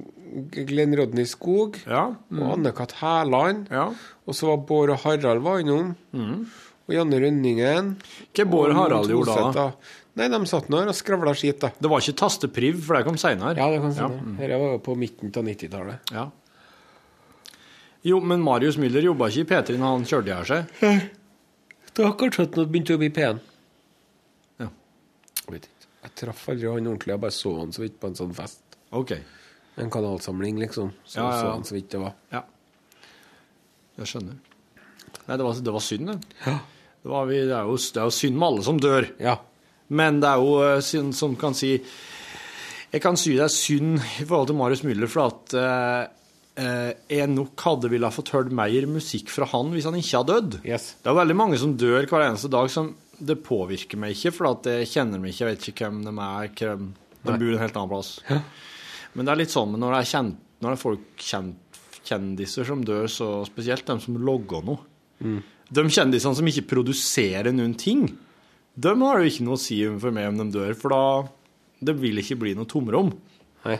Glenn 0.52 0.94
Rodney 0.98 1.24
Skog 1.26 1.78
Ja. 1.86 2.06
og 2.32 2.46
Anne-Kat. 2.58 2.92
Hærland. 3.00 3.68
ja. 3.70 3.88
Og 4.26 4.34
så 4.34 4.48
var 4.48 4.56
Bård 4.66 4.90
og 4.90 4.98
Harald 5.04 5.40
var 5.42 5.60
innom. 5.62 5.94
Og 6.88 6.94
Janne 6.94 7.18
Rønningen. 7.22 7.92
Hva 8.34 8.44
Bård 8.50 8.70
og 8.70 8.76
Harald 8.76 9.08
gjorde 9.10 9.34
da? 9.36 9.52
da? 9.52 9.70
Nei, 10.16 10.28
de 10.32 10.46
satt 10.46 10.68
nå 10.72 10.80
og 10.88 10.94
skravla 10.96 11.34
skit, 11.36 11.60
da. 11.60 11.68
Det 11.78 11.88
var 11.90 12.00
ikke 12.00 12.16
tastepriv, 12.16 12.78
for 12.86 12.96
det 12.96 13.04
kom 13.04 13.16
seinere. 13.20 13.56
Ja, 13.56 13.68
det 13.70 13.80
kan 13.82 13.94
Ja. 13.94 14.08
Mm. 14.08 14.36
Dette 14.38 14.58
var 14.58 14.72
jo 14.72 14.78
på 14.78 14.96
midten 14.96 15.28
av 15.36 15.44
90-tallet. 15.44 16.12
Ja. 16.12 16.30
Jo, 18.06 18.20
men 18.20 18.40
Marius 18.42 18.76
Müller 18.78 19.02
jobba 19.02 19.28
ikke 19.28 19.42
i 19.44 19.48
P3 19.50 19.78
når 19.78 19.92
han 19.96 20.04
kjørte 20.04 20.30
i 20.30 20.36
her 20.36 20.44
seg. 20.44 21.10
Har 21.96 22.12
kanskje 22.20 22.42
at 22.46 22.54
han 22.60 22.66
begynte 22.70 22.94
å 22.94 22.98
bli 23.00 23.10
pen. 23.10 23.40
Ja. 24.62 24.68
Jeg 25.46 25.52
vet 25.54 25.68
ikke. 25.70 25.88
Jeg 26.06 26.14
traff 26.22 26.48
aldri 26.52 26.68
han 26.70 26.86
ordentlig, 26.86 27.12
jeg 27.14 27.20
bare 27.20 27.34
så 27.34 27.54
han 27.60 27.72
så 27.74 27.82
vidt 27.82 27.98
på 28.00 28.06
en 28.10 28.14
sånn 28.18 28.34
fest. 28.36 28.62
OK. 28.90 29.12
En 29.76 29.90
kanalsamling, 29.90 30.60
liksom. 30.60 30.92
Så 31.04 31.18
Ja, 31.20 31.24
ja, 31.24 31.34
ja. 31.34 31.40
så 31.40 31.50
han 31.50 31.64
så 31.64 31.74
vidt 31.76 31.90
det 31.90 32.00
var. 32.00 32.14
Ja. 32.32 32.44
Jeg 33.96 34.10
skjønner. 34.12 34.38
Nei, 35.26 35.36
det 35.36 35.44
var, 35.44 35.60
det 35.66 35.74
var 35.74 35.84
synd, 35.84 36.10
det. 36.12 36.18
Ja. 36.44 36.58
Det, 37.02 37.10
var, 37.10 37.30
det, 37.30 37.42
er 37.50 37.68
jo, 37.68 37.76
det 37.76 38.00
er 38.02 38.08
jo 38.08 38.14
synd 38.14 38.36
med 38.38 38.48
alle 38.48 38.66
som 38.66 38.80
dør. 38.82 39.08
Ja. 39.22 39.38
Men 39.88 40.20
det 40.22 40.30
er 40.30 40.42
jo 40.42 40.58
eh, 40.64 40.82
synd 40.82 41.14
som 41.14 41.36
kan 41.38 41.54
si 41.54 41.76
Jeg 41.76 43.02
kan 43.04 43.18
si 43.20 43.36
det 43.36 43.44
er 43.46 43.52
synd 43.52 44.00
i 44.00 44.26
forhold 44.26 44.50
til 44.50 44.58
Marius 44.58 44.84
Müller, 44.86 45.10
for 45.10 45.28
at 45.28 45.56
eh, 45.60 46.02
eh, 46.62 46.92
jeg 47.18 47.30
nok 47.32 47.66
hadde 47.66 47.90
ville 47.92 48.08
ha 48.08 48.14
fått 48.14 48.32
hørt 48.34 48.52
mer 48.54 48.88
musikk 48.90 49.30
fra 49.34 49.48
han 49.52 49.72
hvis 49.74 49.88
han 49.88 49.98
ikke 49.98 50.22
hadde 50.22 50.38
dødd. 50.38 50.60
Yes. 50.66 50.94
Det 51.02 51.12
er 51.12 51.18
veldig 51.20 51.38
mange 51.38 51.60
som 51.60 51.74
dør 51.78 52.08
hver 52.08 52.28
eneste 52.28 52.50
dag 52.52 52.70
som 52.72 52.94
det 53.16 53.38
påvirker 53.44 54.00
meg 54.00 54.12
ikke, 54.16 54.32
for 54.36 54.50
at 54.50 54.66
jeg 54.68 54.90
kjenner 54.92 55.16
dem 55.16 55.28
ikke, 55.28 55.42
jeg 55.42 55.54
vet 55.54 55.68
ikke 55.70 55.86
hvem 55.88 56.02
de 56.04 56.12
er, 56.12 56.50
hvem, 56.60 56.88
de 57.24 57.32
bor 57.32 57.54
en 57.54 57.62
helt 57.62 57.78
annen 57.80 57.92
plass. 57.92 58.10
Men 59.16 59.26
det 59.26 59.32
er 59.32 59.40
litt 59.40 59.54
sånn 59.54 59.72
men 59.72 59.82
når 59.82 59.94
det 59.94 60.00
er, 60.02 60.10
kjent, 60.12 60.38
når 60.60 60.68
det 60.68 60.76
er 60.76 60.82
folk 60.82 61.24
kjent, 61.24 61.80
kjendiser 62.06 62.68
som 62.68 62.84
dør, 62.86 63.08
så 63.10 63.30
spesielt 63.48 63.86
de 63.88 63.96
som 64.04 64.18
logger 64.22 64.64
noe. 64.66 64.78
De 65.66 65.84
kjendisene 65.90 66.38
som 66.38 66.48
ikke 66.52 66.66
produserer 66.76 67.50
noen 67.56 67.74
ting, 67.80 68.04
de 68.76 68.92
har 69.00 69.18
jo 69.22 69.30
ikke 69.30 69.46
noe 69.46 69.56
å 69.56 69.60
si 69.60 69.80
for 69.98 70.14
meg 70.14 70.28
om 70.30 70.38
de 70.42 70.50
dør, 70.58 70.74
for 70.78 70.92
da 70.92 71.02
det 71.86 71.96
vil 71.98 72.20
ikke 72.20 72.38
bli 72.40 72.54
noe 72.56 72.68
tomrom. 72.68 73.10
Hei. 73.64 73.78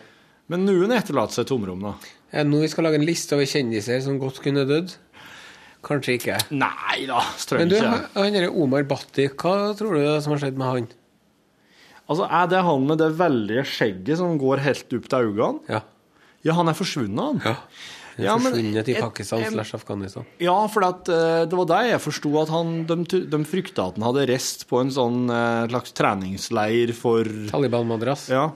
Men 0.53 0.65
noen 0.67 0.95
etterlater 0.95 1.41
seg 1.41 1.49
tomrom, 1.51 1.83
da. 1.85 1.95
Er 2.33 2.45
det 2.45 2.51
nå 2.51 2.63
vi 2.63 2.71
skal 2.71 2.87
lage 2.89 2.99
en 3.01 3.07
liste 3.07 3.37
over 3.37 3.49
kjendiser 3.51 4.01
som 4.05 4.19
godt 4.23 4.41
kunne 4.45 4.65
dødd? 4.69 4.95
Kanskje 5.87 6.17
ikke. 6.19 6.37
Nei 6.57 7.05
da, 7.07 7.21
Men 7.23 7.41
strøm 7.43 7.69
du, 7.71 7.77
ikke. 7.79 7.91
han 7.93 8.07
han 8.17 8.37
derre 8.37 8.53
Omar 8.65 8.87
Bhatti, 8.89 9.29
hva 9.39 9.75
tror 9.79 9.95
du 9.95 10.03
det 10.03 10.17
som 10.25 10.35
har 10.35 10.43
skjedd 10.43 10.59
med 10.59 10.71
han? 10.73 10.89
Altså, 12.09 12.27
Er 12.31 12.47
det 12.47 12.63
han 12.63 12.87
med 12.87 12.99
det 13.03 13.11
veldige 13.19 13.65
skjegget 13.67 14.17
som 14.21 14.39
går 14.39 14.61
helt 14.63 14.93
opp 14.95 15.09
til 15.11 15.19
øynene? 15.31 15.61
Ja. 15.69 15.81
Ja, 16.47 16.53
han 16.55 16.69
er 16.71 16.77
forsvunnet, 16.79 17.19
han. 17.19 17.41
ja. 17.45 17.55
Han 18.17 18.25
er 18.25 18.29
Ja, 18.31 18.37
forsvunnet 18.39 18.89
i 18.89 18.93
et- 18.95 19.01
Pakistan 19.03 19.43
slash 19.53 19.75
Afghanistan. 19.75 20.25
Ja, 20.41 20.55
for 20.73 20.85
at, 20.87 21.09
eh, 21.09 21.45
det 21.45 21.53
var 21.59 21.67
der 21.67 21.89
jeg 21.91 22.01
forsto, 22.01 22.31
at 22.41 22.49
han, 22.49 22.87
de, 22.87 22.97
de 23.27 23.41
frykta 23.45 23.89
at 23.91 23.99
han 23.99 24.07
hadde 24.07 24.27
reist 24.31 24.67
på 24.71 24.81
en 24.81 24.89
sånn 24.95 25.29
eh, 25.29 25.67
slags 25.69 25.93
treningsleir 25.93 26.95
for 26.95 27.25
Taliban-madrass. 27.51 28.29
Ja. 28.31 28.47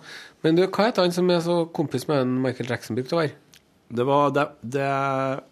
Men 0.42 0.56
du, 0.56 0.62
hva 0.66 0.86
het 0.86 0.96
han 0.96 1.12
som 1.12 1.28
er 1.30 1.40
så 1.44 1.66
kompis 1.76 2.06
med 2.08 2.22
en 2.22 2.40
Michael 2.40 2.70
Jackson 2.70 2.96
brukte 2.96 3.12
å 3.18 3.20
være? 3.20 3.34
Det 3.92 4.06
var 4.06 4.30
Det, 4.30 4.46
det, 4.62 4.86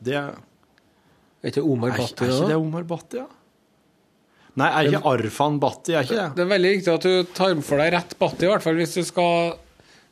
det 0.00 0.14
Er 0.14 1.50
ikke 1.50 1.62
Omar 1.66 1.90
Bhatti 1.90 2.24
er 2.24 2.30
ikke 2.32 2.48
det 2.48 2.56
Omar 2.56 2.82
Bhatti, 2.88 3.18
ja? 3.20 3.26
Nei, 4.58 4.68
er 4.74 4.90
ikke 4.90 5.12
Arfan 5.12 5.56
Bhatti? 5.62 5.94
Er 5.94 6.06
ikke 6.06 6.18
det? 6.18 6.28
Det 6.36 6.44
er 6.44 6.50
veldig 6.52 6.74
viktig 6.74 6.92
at 6.94 7.06
du 7.06 7.32
tar 7.36 7.56
for 7.62 7.82
deg 7.82 7.92
rett 7.94 8.14
Bhatti, 8.18 8.46
i 8.46 8.50
hvert 8.50 8.64
fall 8.64 8.78
hvis 8.80 8.96
du 8.98 9.04
skal 9.06 9.56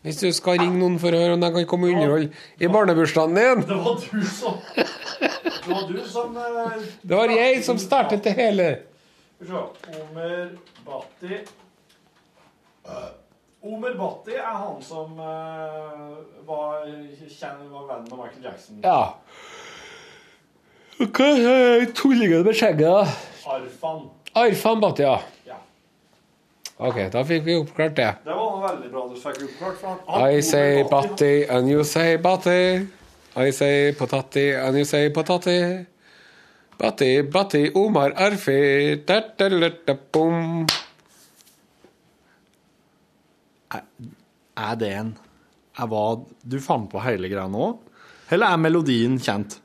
hvis 0.07 0.21
du 0.23 0.29
skal 0.31 0.61
ringe 0.61 0.79
noen 0.79 1.01
for 1.03 1.11
å 1.11 1.19
høre 1.19 1.35
om 1.35 1.41
de 1.43 1.49
kan 1.51 1.65
komme 1.67 1.89
og 1.89 1.97
underholde 1.97 2.29
i 2.63 2.69
barnebursdagen 2.71 3.35
din. 3.35 3.65
Det 3.67 3.79
var 3.83 3.97
du 3.99 4.21
som 4.31 4.61
Det 4.77 5.73
var 5.73 5.89
du 5.91 5.99
som 6.07 6.37
uh, 6.39 6.77
Det 7.03 7.17
var 7.17 7.33
jeg 7.35 7.65
som 7.67 7.81
startet 7.83 8.23
det 8.23 8.37
hele. 8.39 8.69
Skal 9.41 9.49
vi 9.49 9.51
se. 9.51 10.05
Omer 10.05 10.53
Bhatti 10.87 11.41
Omer 13.67 13.97
Bhatti 13.99 14.37
er 14.39 14.55
han 14.61 14.79
som 14.87 15.19
uh, 15.19 16.23
var, 16.47 16.87
kjenner, 17.27 17.67
var 17.73 17.89
venn 17.91 18.07
med 18.07 18.21
Michael 18.21 18.45
Jackson. 18.47 18.79
Ja. 18.87 19.17
Hva 21.03 21.33
er 21.35 21.89
tullingen 21.99 22.47
med 22.47 22.55
skjegget, 22.55 22.87
da? 22.87 23.03
Arfan. 23.57 24.07
Arfan 24.37 24.81
Bhatia. 24.81 25.21
ja. 25.47 25.57
OK, 26.77 26.99
da 27.13 27.23
fikk 27.25 27.45
vi 27.47 27.55
oppklart 27.57 27.97
det. 27.97 28.09
Det 28.25 28.35
var 28.37 28.57
veldig 28.69 28.91
bra 28.93 29.07
du 29.09 29.15
fikk 29.21 29.43
oppklart. 29.47 29.79
for 29.81 29.97
han- 30.13 30.31
I 30.37 30.41
say 30.43 30.83
batti 30.91 31.45
and 31.49 31.71
you 31.71 31.85
say 31.85 32.17
batti. 32.17 32.87
I 33.37 33.51
say 33.53 33.93
potati 33.93 34.51
and 34.67 34.77
you 34.77 34.85
say 34.85 35.09
potati. 35.11 35.87
Batti, 36.79 37.23
batti, 37.23 37.71
Omar 37.75 38.13
Arfi. 38.17 38.97
Da, 39.07 39.21
da, 39.39 39.49
da. 39.49 39.97
Er 44.57 44.75
det 44.81 44.93
en 44.93 45.19
er 45.79 45.87
hva 45.87 46.25
Du 46.49 46.59
fant 46.61 46.91
på 46.91 47.01
hele 47.05 47.29
greia 47.29 47.49
nå? 47.49 47.79
Eller 48.31 48.47
er 48.53 48.57
melodien 48.57 49.19
kjent? 49.19 49.59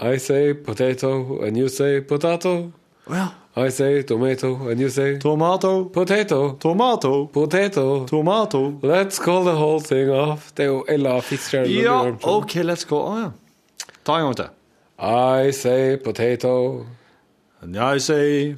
I 0.00 0.16
say 0.18 0.52
potato 0.54 1.40
and 1.42 1.56
you 1.56 1.68
say 1.68 2.00
potato. 2.00 2.72
Å 3.08 3.14
ja. 3.14 3.26
I 3.56 3.68
say 3.70 4.02
tomato 4.02 4.68
and 4.68 4.80
you 4.80 4.88
say 4.90 5.16
Tomato, 5.18 5.84
potato. 5.84 6.56
tomato, 6.58 7.26
Potato. 7.26 8.04
tomato. 8.06 8.78
Let's 8.82 9.18
call 9.20 9.44
the 9.44 9.54
whole 9.54 9.80
thing 9.80 10.10
off. 10.10 10.50
Det 10.56 10.64
er 10.64 10.68
jo 10.72 10.84
Ella 10.88 11.20
Fitzgerald. 11.20 11.68
og 11.68 11.82
Ja, 11.82 12.12
OK, 12.22 12.56
let's 12.64 12.84
go. 12.88 12.96
Å 12.96 13.18
ja. 13.20 13.30
Ta 14.04 14.16
en 14.18 14.24
gang 14.24 14.36
til. 14.36 14.48
I 14.98 15.52
say 15.52 15.96
potato. 15.96 16.84
And 17.62 17.76
I 17.76 17.98
say 17.98 18.56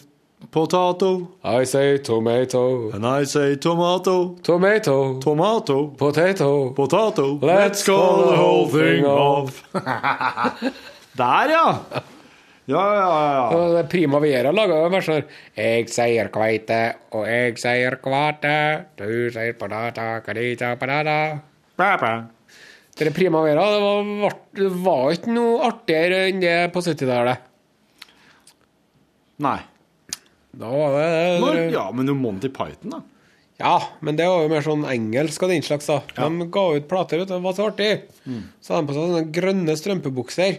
potato, 0.51 1.28
I 1.44 1.64
say 1.66 1.99
tomato. 1.99 2.90
and 2.94 3.05
I 3.07 3.24
say 3.24 3.57
tomato, 3.57 4.36
Tomato. 4.42 5.20
tomato, 5.20 5.88
Potato. 5.99 6.72
potato. 6.74 7.38
Let's 7.42 7.84
call 7.84 8.30
the 8.30 8.36
whole 8.36 8.68
thing 8.68 9.05
off. 9.05 9.62
Der, 11.16 11.51
ja! 11.51 11.78
Ja, 12.67 12.85
ja, 12.95 13.09
ja. 13.09 13.43
ja. 13.53 13.67
Det 13.77 13.85
Prima 13.93 14.19
Viera 14.23 14.51
laga 14.55 14.79
en 14.87 14.95
vers 14.97 15.11
der. 15.11 15.27
Jeg 15.55 15.91
sier 15.93 16.31
kveite, 16.35 16.81
og 17.14 17.27
jeg 17.31 17.59
sier 17.62 17.99
kvate. 18.03 18.57
Du 18.99 19.07
sier 19.35 19.55
patata, 19.59 20.09
kadita, 20.27 20.73
patata. 20.81 21.19
Bæ, 21.79 21.93
bæ. 22.03 22.14
Det 22.97 23.12
Prima 23.12 23.43
Vera 23.45 23.64
det 23.75 23.81
var, 23.83 24.37
det 24.57 24.69
var 24.81 25.11
ikke 25.12 25.33
noe 25.37 25.57
artigere 25.69 26.21
enn 26.31 26.39
det 26.41 26.55
på 26.73 26.81
70-tallet. 26.81 27.43
Nei. 29.45 29.59
Da 30.57 30.71
var 30.73 30.95
det 30.97 31.11
Når, 31.43 31.59
ja, 31.75 31.83
men 31.93 32.09
jo 32.09 32.14
Monty 32.17 32.49
Python, 32.49 32.95
da. 32.95 33.03
Ja, 33.61 33.75
men 34.05 34.17
det 34.17 34.25
var 34.29 34.43
jo 34.45 34.49
mer 34.53 34.64
sånn 34.64 34.87
engelsk 34.89 35.45
og 35.45 35.53
den 35.53 35.64
slags, 35.64 35.91
da. 35.93 35.99
De 36.17 36.49
ga 36.53 36.64
ut 36.77 36.89
plater, 36.89 37.21
vet 37.21 37.29
du. 37.29 37.35
Det 37.37 37.45
var 37.45 37.57
så 37.57 37.69
artig. 37.69 37.91
Så 38.64 38.73
hadde 38.73 38.87
de 38.87 38.89
på 38.89 38.97
seg 38.97 39.05
sånne 39.11 39.23
grønne 39.37 39.77
strømpebukser. 39.77 40.59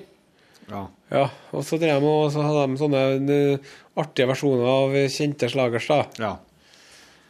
Ja. 0.68 0.88
Ja, 1.07 1.24
og 1.55 1.63
så, 1.63 1.78
drev 1.80 2.01
de, 2.03 2.09
og 2.11 2.32
så 2.34 2.43
hadde 2.43 2.65
de 2.68 2.80
sånne 2.82 3.03
eh, 3.32 3.70
artige 3.99 4.28
versjoner 4.28 4.68
av 4.68 4.95
kjente 5.13 5.47
slagers, 5.51 5.88
da. 5.91 6.03
ja. 6.20 6.36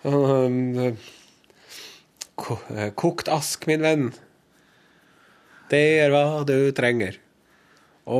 Um, 0.07 0.77
eh, 0.77 0.93
Kokt 2.95 3.27
ask, 3.33 3.65
min 3.67 3.81
venn. 3.83 4.05
Det 5.71 5.81
gjør 5.81 6.13
hva 6.13 6.21
du 6.47 6.69
trenger. 6.77 7.17
Å, 8.07 8.19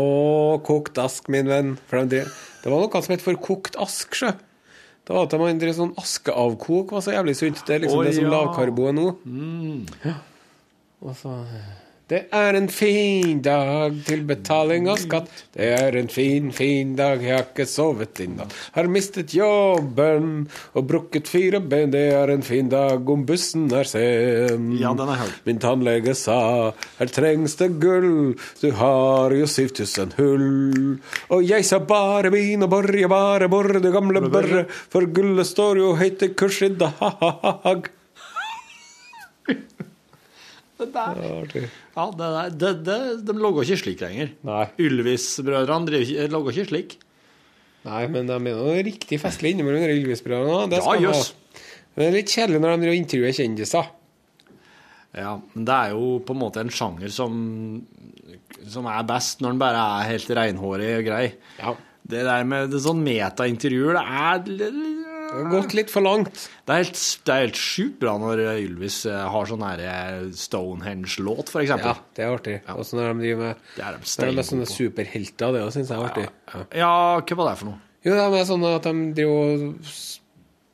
kokt 0.68 0.98
ask, 1.00 1.30
min 1.32 1.48
venn. 1.48 1.78
De 1.88 2.26
det 2.68 2.74
var 2.74 2.82
noe 2.82 3.00
som 3.06 3.14
het 3.14 3.24
for 3.24 3.40
kokt 3.40 3.78
ask, 3.80 4.18
sjø. 4.18 4.34
Det 5.08 5.16
var 5.16 5.30
at 5.30 5.38
man 5.40 5.60
drev 5.62 5.72
sånn 5.78 5.94
askeavkok, 6.02 6.92
var 6.92 7.06
så 7.06 7.14
jævlig 7.14 7.38
sunt. 7.40 7.62
Det 7.64 7.78
er 7.78 7.86
liksom 7.86 8.02
oh, 8.02 8.04
det 8.04 8.18
som 8.18 8.26
ja. 8.28 8.32
lavkarbo 8.34 8.90
er 8.90 8.98
nå. 8.98 9.06
Ja. 10.04 10.18
Og 11.06 11.14
så 11.16 11.38
Det 12.08 12.22
er 12.32 12.56
en 12.56 12.70
fin 12.72 13.42
dag 13.44 13.98
til 14.08 14.22
betaling 14.24 14.86
av 14.88 14.96
skatt. 15.02 15.28
Det 15.52 15.66
er 15.76 15.96
en 16.00 16.08
fin, 16.08 16.54
fin 16.56 16.94
dag, 16.96 17.20
jeg 17.20 17.36
har 17.36 17.44
ikke 17.50 17.66
sovet 17.68 18.22
i 18.24 18.30
natt. 18.32 18.54
Har 18.78 18.88
mistet 18.88 19.34
jobben 19.36 20.46
og 20.72 20.86
brukket 20.88 21.28
fire 21.28 21.60
ben. 21.60 21.92
Det 21.92 22.06
er 22.16 22.32
en 22.32 22.46
fin 22.48 22.70
dag 22.72 23.10
om 23.12 23.26
bussen 23.28 23.66
er 23.76 23.90
sen. 23.92 24.70
Ja, 24.80 24.94
den 24.96 25.12
er. 25.12 25.34
Min 25.50 25.60
tannlege 25.60 26.16
sa 26.16 26.38
her 27.02 27.12
trengs 27.12 27.58
det 27.60 27.74
gull, 27.84 28.38
du 28.62 28.70
har 28.80 29.36
jo 29.36 29.44
7000 29.44 30.16
hull. 30.22 31.04
Og 31.28 31.44
jeg 31.44 31.68
sa 31.68 31.82
bare 31.84 32.32
vin 32.32 32.64
og 32.64 32.72
borre, 32.72 33.04
bare 33.12 33.52
borre, 33.52 33.84
det 33.84 33.92
gamle 33.92 34.24
børre, 34.32 34.64
for 34.72 35.12
gullet 35.12 35.52
står 35.52 35.84
jo 35.84 35.92
høyt 36.00 36.24
i 36.24 36.32
kurs 36.40 36.64
i 36.64 36.72
dag. 36.72 37.92
Det 40.78 40.88
der. 40.94 41.18
Ja, 41.96 42.06
det 42.14 42.28
der, 42.36 42.50
det, 42.62 42.72
det, 42.86 42.98
de 43.26 43.34
logger 43.34 43.66
ikke 43.66 43.80
slik 43.82 44.02
lenger. 44.06 44.30
Nei. 44.46 44.66
Ylvis-brødrene 44.78 46.30
logger 46.30 46.54
ikke- 46.54 46.70
slik. 46.70 46.98
Nei, 47.88 48.04
men 48.12 48.28
de 48.28 48.34
er 48.36 48.40
noe 48.44 48.76
riktig 48.84 49.18
festlig 49.22 49.54
innimellom 49.56 49.86
de 49.88 49.96
Ylvis-brødrene. 50.02 50.70
Det 50.70 50.82
Ja, 50.84 50.96
jøss. 51.08 51.34
Det 51.98 52.06
er 52.06 52.12
litt 52.14 52.30
kjedelig 52.30 52.60
når 52.62 52.82
de 52.84 52.96
intervjuer 52.98 53.34
kjendiser. 53.34 53.88
Ja, 55.18 55.40
men 55.56 55.66
det 55.66 55.74
er 55.74 55.96
jo 55.96 56.20
på 56.22 56.36
en 56.36 56.42
måte 56.44 56.62
en 56.62 56.70
sjanger 56.70 57.10
som, 57.10 57.82
som 58.70 58.86
er 58.92 59.04
best 59.10 59.42
når 59.42 59.56
den 59.56 59.62
bare 59.64 59.86
er 60.04 60.10
helt 60.12 60.30
reinhårig 60.38 60.92
og 61.00 61.06
grei. 61.08 61.24
Ja. 61.58 61.74
Det 62.08 62.22
der 62.28 62.44
med 62.48 62.70
det 62.72 62.84
sånn 62.86 63.02
metaintervjuer, 63.04 63.98
det 63.98 64.04
er 64.06 64.44
Det 65.28 65.38
har 65.44 65.50
gått 65.52 65.74
litt 65.76 65.92
for 65.92 66.06
langt. 66.06 66.44
Det 66.66 66.74
er 66.74 66.84
helt, 66.84 67.00
det 67.28 67.34
er 67.34 67.42
helt 67.46 67.60
sjukt 67.60 67.98
bra 68.02 68.14
når 68.22 68.42
Ylvis 68.54 69.00
eh, 69.10 69.24
har 69.34 69.50
sånn 69.50 69.66
eh, 69.68 70.22
Stonehenge-låt, 70.40 71.52
for 71.52 71.66
Ja, 71.68 71.78
det 72.16 72.24
er 72.24 72.36
artig. 72.36 72.56
Og 72.74 72.86
så 72.88 72.98
når 73.00 73.12
de 73.14 73.26
driver 73.26 73.44
med, 73.50 73.66
Det 73.76 73.84
er 73.84 73.98
de 73.98 74.12
når 74.24 74.32
de 74.32 74.44
er 74.44 74.48
sånne 74.52 74.70
superhelter, 74.72 75.58
det 75.58 75.66
syns 75.76 75.92
jeg 75.92 75.98
er 76.00 76.08
artig. 76.12 76.28
Ja. 76.54 76.64
Ja, 76.84 76.94
hva 77.22 77.40
var 77.42 77.52
det 77.52 77.58
for 77.64 77.72
noe? 77.72 77.82
Jo, 78.08 78.14
det 78.16 78.40
er 78.40 78.48
sånn 78.48 78.66
at 78.70 78.88
de 78.88 78.96
driver 79.18 79.68
og 79.68 79.92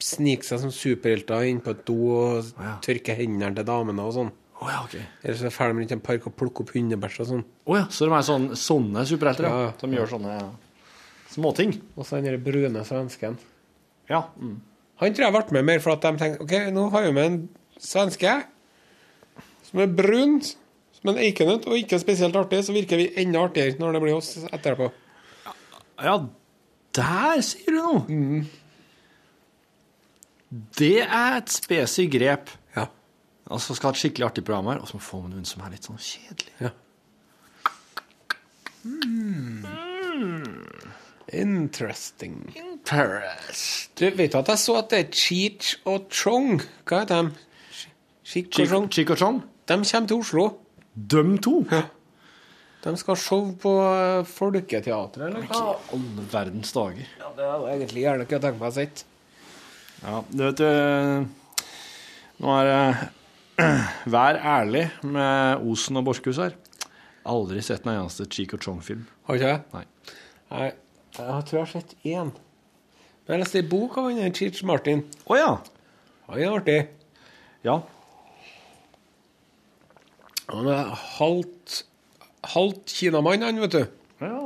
sniker 0.03 0.49
seg 0.51 0.59
som 0.65 0.73
superhelter 0.75 1.45
inn 1.47 1.61
på 1.63 1.71
et 1.73 1.85
do 1.87 1.97
og 2.11 2.51
Ja. 2.59 2.77
tørker 2.83 3.15
hendene 3.17 3.55
til 3.55 3.65
damene 3.67 4.03
og 4.05 4.13
sånn. 4.17 4.31
Oh, 4.61 4.69
ja, 4.71 4.83
okay. 4.85 5.01
Eller 5.23 5.35
så 5.35 5.49
drar 5.51 5.73
de 5.73 5.79
rundt 5.79 5.91
i 5.91 5.95
en 5.97 6.03
park 6.03 6.27
og 6.27 6.35
plukker 6.39 6.63
opp 6.63 6.71
hundebæsj 6.75 7.19
og 7.23 7.27
sånn. 7.27 7.43
Oh, 7.67 7.75
ja, 7.75 7.87
så 7.91 8.05
de 8.07 8.13
er 8.15 8.21
sånn, 8.27 8.45
sånne 8.55 9.03
superhelter, 9.09 9.47
ja. 9.49 9.63
Ja. 9.65 9.71
Som 9.79 9.91
gjør 9.91 10.11
sånne 10.13 10.35
småting. 11.33 11.73
Og 11.97 12.05
så 12.05 12.21
den 12.23 12.43
brune 12.43 12.83
svensken. 12.87 13.37
Ja. 14.13 14.23
Mm. 14.37 14.57
Han 15.01 15.15
tror 15.17 15.25
jeg 15.25 15.35
ble 15.35 15.57
med 15.57 15.69
mer 15.71 15.83
for 15.83 15.95
at 15.95 16.03
de 16.05 16.19
tenkte 16.21 16.45
OK, 16.45 16.53
nå 16.73 16.87
har 16.93 17.07
vi 17.07 17.13
med 17.15 17.29
en 17.29 17.39
svenske 17.81 18.33
som 19.67 19.81
er 19.81 19.93
brun, 19.97 20.37
som 20.93 21.09
en 21.09 21.19
eikenøtt, 21.19 21.65
og 21.65 21.79
ikke 21.79 21.97
spesielt 22.01 22.35
artig, 22.37 22.61
så 22.67 22.75
virker 22.75 22.99
vi 23.01 23.09
enda 23.23 23.41
artigere 23.47 23.79
når 23.81 23.95
det 23.95 24.01
blir 24.03 24.17
oss 24.19 24.35
etterpå. 24.53 24.91
Ja, 26.03 26.19
der 26.93 27.41
sier 27.45 27.73
du 27.73 27.79
noe! 27.79 28.43
Det 30.77 30.99
er 31.01 31.39
et 31.39 31.49
spesielt 31.49 32.13
grep. 32.13 32.53
Ja. 32.77 32.85
Altså 33.49 33.73
skal 33.73 33.89
ha 33.89 33.95
et 33.95 34.01
skikkelig 34.03 34.27
artig 34.29 34.45
program 34.45 34.69
her, 34.69 34.83
og 34.83 34.87
så 34.87 34.99
må 34.99 35.01
vi 35.01 35.09
få 35.09 35.23
noen 35.25 35.47
som 35.49 35.65
er 35.65 35.73
litt 35.73 35.89
sånn 35.89 35.97
kjedelig. 35.97 36.53
ja. 36.61 36.73
Interesting. 41.33 42.37
Interest. 42.55 43.89
Du, 43.99 44.05
vet 44.17 44.31
du 44.33 44.37
at 44.37 44.51
jeg 44.53 44.61
så 44.61 44.77
at 44.81 44.91
det 44.93 44.99
er 44.99 45.09
Cheech 45.17 45.73
og 45.89 46.07
Chong? 46.13 46.61
Hva 46.89 47.01
er 47.01 47.09
dem? 47.09 47.31
Cheech 48.23 48.61
og 48.61 48.69
Chong? 48.71 48.87
Chico 48.93 49.17
Chong? 49.17 49.41
De 49.67 49.77
kommer 49.79 50.07
til 50.07 50.17
Oslo. 50.19 50.47
Døm 50.93 51.37
to? 51.41 51.63
De 52.83 52.91
skal 52.99 53.15
show 53.17 53.47
på 53.59 53.71
eh, 53.87 54.25
Folketeatret, 54.27 55.23
eller 55.29 55.45
hva? 55.47 55.61
Alle 55.95 56.25
verdens 56.33 56.73
dager. 56.75 57.07
Ja, 57.21 57.31
det 57.37 57.47
er 57.47 57.67
egentlig 57.77 58.03
gjerne 58.03 58.27
ikke 58.27 58.41
tenkt 58.43 58.59
meg 58.59 58.69
å 58.69 58.75
sitte. 58.75 59.07
Ja, 60.03 60.19
du 60.27 60.41
vet 60.43 60.59
du 60.59 60.67
Nå 62.43 62.55
er 62.59 62.67
det 62.67 63.63
Vær 64.15 64.35
ærlig 64.35 64.87
med 65.07 65.63
Osen 65.69 66.01
og 66.01 66.09
Borchhus 66.09 66.41
her. 66.43 66.57
Aldri 67.29 67.61
sett 67.63 67.85
en 67.87 67.93
eneste 67.93 68.27
Cheek 68.27 68.57
og 68.57 68.65
Chong-film. 68.65 69.05
Har 69.29 69.39
ikke 69.39 69.51
det? 69.53 69.59
Nei. 69.77 69.83
Nei, 70.51 70.67
jeg 71.13 71.45
tror 71.47 71.59
jeg 71.59 71.63
har 71.63 71.71
sett 71.71 71.95
én. 72.03 72.33
Men 73.23 73.35
jeg 73.35 73.43
leste 73.43 73.59
ei 73.61 73.67
bok 73.69 73.97
av 74.01 74.09
han 74.09 74.35
Cheech 74.35 74.63
Martin. 74.67 75.03
Å 75.29 75.39
ja. 75.39 75.51
Han 76.29 76.39
er 76.39 76.55
artig. 76.57 76.79
Ja. 77.63 77.79
Han 80.49 80.69
er 80.73 80.89
halvt, 81.17 81.83
halvt 82.53 82.95
kinamann, 82.97 83.45
han, 83.45 83.61
vet 83.63 83.77
du. 83.77 83.83
Ja. 84.23 84.39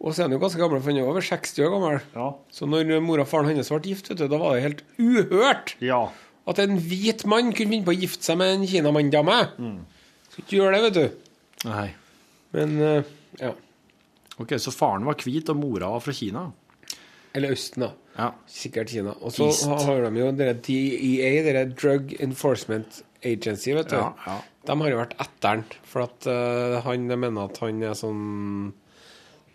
Og 0.00 0.14
så 0.14 0.22
er 0.22 0.28
han 0.28 0.36
jo 0.36 0.40
ganske 0.40 0.60
gammel, 0.60 0.80
for 0.80 0.92
han 0.92 1.00
er 1.02 1.08
over 1.10 1.24
60 1.24 1.64
år 1.66 1.72
gammel. 1.74 1.98
Ja. 2.14 2.28
Så 2.54 2.68
når 2.70 2.92
mora 3.04 3.26
og 3.26 3.30
faren 3.30 3.50
hans 3.50 3.72
ble 3.72 3.80
gift, 3.90 4.12
vet 4.12 4.20
du, 4.22 4.28
da 4.30 4.38
var 4.40 4.56
det 4.56 4.66
helt 4.68 4.84
uhørt 5.00 5.74
ja. 5.84 6.04
at 6.48 6.62
en 6.62 6.78
hvit 6.80 7.26
mann 7.28 7.50
kunne 7.52 7.74
finne 7.74 7.88
på 7.88 7.92
å 7.92 7.98
gifte 7.98 8.30
seg 8.30 8.38
med 8.40 8.54
en 8.54 8.68
kinamann-dame. 8.70 9.40
Skal 10.30 10.44
ikke 10.44 10.60
gjøre 10.60 10.76
det, 10.76 10.84
vet 10.86 11.00
du. 11.00 11.34
Nei. 11.68 11.88
Men 12.56 12.78
eh, 12.86 13.10
ja. 13.42 13.52
Ok, 14.40 14.54
så 14.62 14.72
faren 14.72 15.04
var 15.08 15.16
hvit, 15.20 15.50
og 15.52 15.56
mora 15.60 15.90
var 15.92 16.00
fra 16.04 16.14
Kina? 16.16 16.42
Eller 17.36 17.52
Østen, 17.54 17.80
da. 17.84 17.90
Ja. 18.16 18.28
Sikkert 18.50 18.88
Kina. 18.90 19.12
Og 19.20 19.32
så 19.36 19.44
har 19.70 20.00
de 20.06 20.10
jo 20.18 20.26
dere 20.36 20.54
DEA, 20.58 21.42
dere 21.46 21.64
Drug 21.70 22.04
Enforcement 22.20 22.90
Agency, 23.22 23.70
vet 23.76 23.90
du. 23.92 23.96
Ja, 24.00 24.08
ja. 24.26 24.36
De 24.66 24.72
har 24.82 24.90
jo 24.92 24.98
vært 25.00 25.14
etter 25.22 25.48
han, 25.54 25.62
for 25.88 25.98
at 26.04 26.18
uh, 26.28 26.82
han 26.84 27.00
mener 27.10 27.40
at 27.46 27.56
han 27.62 27.76
er 27.84 27.94
sånn 27.96 28.22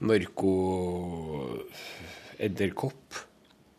narko-edderkopp. 0.05 3.03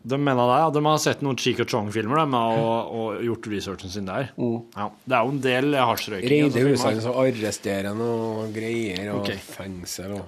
De 0.07 0.17
mener 0.23 0.47
det, 0.47 0.59
ja. 0.63 0.71
De 0.71 0.81
har 0.87 0.99
sett 1.03 1.19
noen 1.27 1.39
Chico 1.41 1.65
Chong-filmer 1.67 2.31
og, 2.31 2.95
og 2.95 3.19
gjort 3.27 3.47
researchen 3.51 3.91
sin 3.91 4.07
der. 4.07 4.31
Ja. 4.39 4.87
Det 5.03 5.15
er 5.19 5.23
jo 5.25 5.31
en 5.35 5.43
del 5.43 5.75
hasjrøyking. 5.81 6.31
i 6.31 6.33
Reide 6.45 6.63
husene 6.63 6.79
filmer. 6.79 7.03
så 7.03 7.11
arresterer 7.25 7.91
og 8.07 8.55
greier, 8.55 9.11
og 9.15 9.21
okay. 9.25 9.39
fengsel 9.43 10.11
og. 10.21 10.27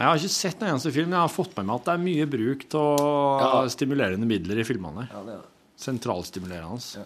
Jeg 0.00 0.08
har 0.08 0.16
ikke 0.16 0.32
sett 0.32 0.62
en 0.64 0.70
eneste 0.72 0.90
film, 0.94 1.10
men 1.10 1.18
jeg 1.18 1.26
har 1.26 1.32
fått 1.32 1.56
med 1.58 1.66
meg 1.68 1.74
at 1.76 1.88
det 1.88 1.92
er 1.92 2.04
mye 2.06 2.26
bruk 2.32 2.62
av 2.80 3.40
Ja. 3.44 3.68
stimulerende 3.68 4.24
midler 4.28 4.60
i 4.62 4.64
filmene. 4.64 5.04
Ja, 5.12 5.20
det 5.26 5.34
er 5.34 5.42
det. 5.42 5.48
Sentralstimulerende. 5.80 7.02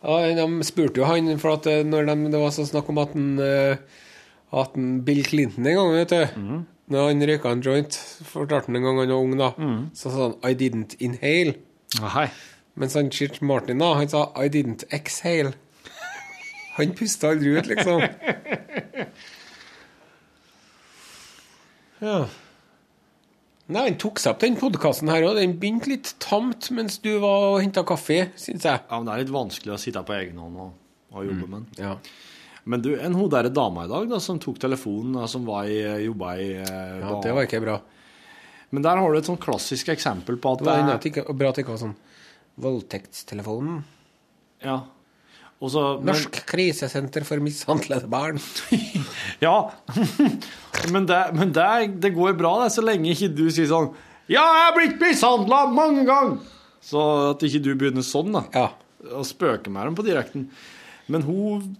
Ja, 0.00 0.14
de 0.32 0.64
spurte 0.64 1.02
jo 1.02 1.04
han, 1.04 1.28
for 1.38 1.58
at 1.58 1.66
eh, 1.68 1.82
når 1.84 2.06
de, 2.08 2.14
det 2.32 2.40
var 2.40 2.54
sånn 2.56 2.70
snakk 2.70 2.88
om 2.88 2.98
at, 3.02 3.12
han, 3.12 3.26
eh, 3.44 3.76
at 4.62 4.72
han 4.78 5.02
Bill 5.04 5.20
Clinton 5.28 5.66
en 5.68 5.76
gang, 5.76 5.92
vet 5.98 6.08
du 6.14 6.64
Når 6.90 7.06
han 7.10 7.20
røyka 7.28 7.50
en 7.52 7.60
joint, 7.62 7.98
fortalte 8.26 8.66
han 8.66 8.76
en 8.80 8.82
gang 8.88 8.96
han 8.98 9.12
var 9.12 9.20
ung, 9.20 9.36
da, 9.38 9.50
så 9.94 10.10
sa 10.10 10.22
han 10.24 10.38
'I 10.42 10.54
didn't 10.58 10.96
inhale'. 10.98 11.54
Hei. 12.00 12.30
Mens 12.76 12.94
han 12.94 13.10
Chich 13.10 13.42
Martin 13.42 13.78
da, 13.78 13.92
han 13.94 14.08
sa 14.08 14.32
'I 14.34 14.48
didn't 14.48 14.88
exhale'. 14.90 15.52
Han 16.78 16.94
pusta 16.96 17.28
aldri 17.30 17.58
ut, 17.58 17.66
liksom. 17.66 18.00
Ja. 22.00 22.24
Nei, 23.70 23.84
han 23.86 23.98
tok 24.02 24.18
seg 24.18 24.32
opp 24.34 24.40
den 24.42 24.56
podkasten 24.58 25.10
her 25.12 25.22
òg. 25.28 25.36
Den 25.38 25.54
begynte 25.60 25.92
litt 25.92 26.14
tamt 26.22 26.72
mens 26.74 26.98
du 27.04 27.12
var 27.22 27.52
og 27.52 27.60
henta 27.62 27.84
kaffe, 27.86 28.24
syns 28.40 28.66
jeg. 28.66 28.82
Ja, 28.82 28.96
men 28.96 29.06
det 29.06 29.14
er 29.14 29.22
litt 29.22 29.34
vanskelig 29.34 29.76
å 29.76 29.78
sitte 29.78 30.02
på 30.06 30.16
egen 30.16 30.40
hånd 30.42 30.58
og, 30.64 30.72
og 31.14 31.28
jobbe 31.28 31.46
med 31.46 31.56
den. 31.60 31.86
Ja. 31.86 31.94
Men 32.70 32.82
du, 32.84 32.90
en 32.98 33.14
hun 33.16 33.30
derre 33.32 33.52
dama 33.54 33.86
i 33.86 33.90
dag 33.90 34.10
da, 34.10 34.18
som 34.22 34.40
tok 34.42 34.58
telefonen, 34.60 35.14
da, 35.20 35.28
som 35.30 35.46
var 35.46 35.70
i, 35.70 35.78
jobba 36.04 36.34
i 36.42 36.50
eh, 36.58 36.98
ja, 37.00 37.14
det 37.24 37.32
var 37.36 37.46
ikke 37.46 37.62
bra. 37.62 37.78
Men 38.70 38.84
der 38.86 39.00
har 39.00 39.10
du 39.10 39.18
et 39.18 39.30
sånn 39.30 39.40
klassisk 39.40 39.88
eksempel 39.94 40.36
på 40.38 40.52
at 40.54 40.60
Det 40.60 40.66
var 40.68 40.76
det 41.02 41.24
bra 41.30 41.50
at 41.50 41.58
det 41.58 41.64
ikke 41.64 41.74
var 41.74 41.82
sånn 41.82 41.96
Voldtektstelefonen. 42.60 43.80
Ja. 44.62 44.80
Og 45.60 45.68
så, 45.68 45.82
men, 46.00 46.14
Norsk 46.14 46.38
krisesenter 46.48 47.24
for 47.28 47.42
mishandlede 47.44 48.08
barn. 48.10 48.40
Ja. 49.40 49.70
men 50.92 51.06
det, 51.08 51.18
men 51.32 51.52
det, 51.56 51.66
det 52.02 52.10
går 52.12 52.34
bra, 52.36 52.58
det, 52.62 52.72
så 52.74 52.84
lenge 52.84 53.12
ikke 53.14 53.30
du 53.32 53.46
sier 53.48 53.68
sånn 53.70 53.86
Ja, 54.28 54.42
jeg 54.42 54.64
har 54.66 54.74
blitt 54.76 54.98
mishandla 55.00 55.62
mange 55.72 56.04
ganger! 56.08 56.40
Så 56.84 57.00
at 57.30 57.44
ikke 57.44 57.62
du 57.64 57.70
begynner 57.72 58.04
sånn, 58.04 58.32
da. 58.36 58.42
Ja. 58.52 58.66
Og 59.16 59.24
spøker 59.28 59.72
med 59.72 59.88
dem 59.88 59.96
på 59.96 60.04
direkten. 60.04 60.46
Men 61.12 61.24
hun, 61.24 61.70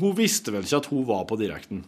hun 0.00 0.14
visste 0.16 0.52
vel 0.54 0.64
ikke 0.64 0.80
at 0.82 0.88
hun 0.92 1.04
var 1.08 1.24
på 1.28 1.38
direkten. 1.40 1.84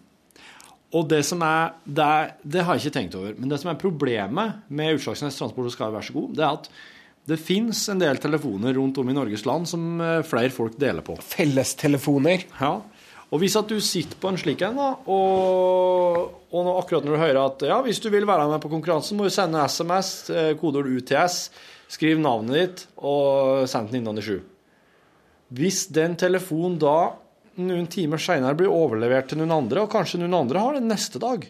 Og 0.95 1.09
det 1.11 1.22
som 1.26 1.42
er 1.45 1.74
det, 1.84 2.05
er 2.05 2.34
det 2.45 2.64
har 2.64 2.78
jeg 2.78 2.86
ikke 2.86 2.99
tenkt 2.99 3.16
over. 3.18 3.34
Men 3.36 3.51
det 3.51 3.59
som 3.61 3.72
er 3.72 3.80
problemet 3.80 4.61
med 4.68 4.99
Utslagsnes 4.99 5.40
Transport 5.40 5.68
og 5.68 5.74
skal 5.74 5.95
være 5.95 6.09
så 6.09 6.16
god, 6.16 6.28
det 6.38 6.45
er 6.45 6.59
at 6.61 6.68
det 7.25 7.39
fins 7.41 7.87
en 7.89 8.01
del 8.03 8.18
telefoner 8.20 8.77
rundt 8.77 8.99
om 9.01 9.09
i 9.09 9.16
Norges 9.16 9.47
land 9.49 9.68
som 9.68 10.01
eh, 10.01 10.20
flere 10.29 10.53
folk 10.53 10.77
deler 10.81 11.05
på. 11.05 11.16
Fellestelefoner. 11.25 12.45
Ja. 12.61 12.75
Og 13.33 13.41
hvis 13.43 13.57
at 13.59 13.70
du 13.70 13.79
sitter 13.83 14.18
på 14.20 14.31
en 14.31 14.39
slik 14.39 14.61
en, 14.62 14.77
da, 14.79 14.91
og, 15.11 16.18
og 16.53 16.66
nå, 16.66 16.75
akkurat 16.79 17.07
når 17.07 17.16
du 17.16 17.22
hører 17.22 17.41
at 17.41 17.64
ja, 17.66 17.79
hvis 17.87 18.03
du 18.05 18.11
vil 18.12 18.29
være 18.29 18.47
med 18.53 18.61
på 18.62 18.70
konkurransen, 18.70 19.16
må 19.18 19.27
du 19.27 19.33
sende 19.35 19.64
SMS, 19.64 20.11
eh, 20.31 20.53
kodeord 20.61 20.91
UTS, 20.93 21.49
skriv 21.95 22.20
navnet 22.20 22.59
ditt 22.59 22.85
og 23.01 23.64
send 23.70 23.91
den 23.91 24.03
innan 24.03 24.20
i 24.20 24.25
sju. 24.25 24.39
Hvis 25.55 25.87
den 25.95 26.18
telefonen 26.20 26.77
da 26.83 26.99
noen 27.61 27.89
timer 27.91 28.20
seinere 28.20 28.57
blir 28.59 28.72
overlevert 28.72 29.31
til 29.31 29.41
noen 29.41 29.55
andre, 29.55 29.85
og 29.85 29.93
kanskje 29.93 30.20
noen 30.20 30.37
andre 30.45 30.62
har 30.62 30.79
den 30.79 30.89
neste 30.91 31.20
dag, 31.22 31.47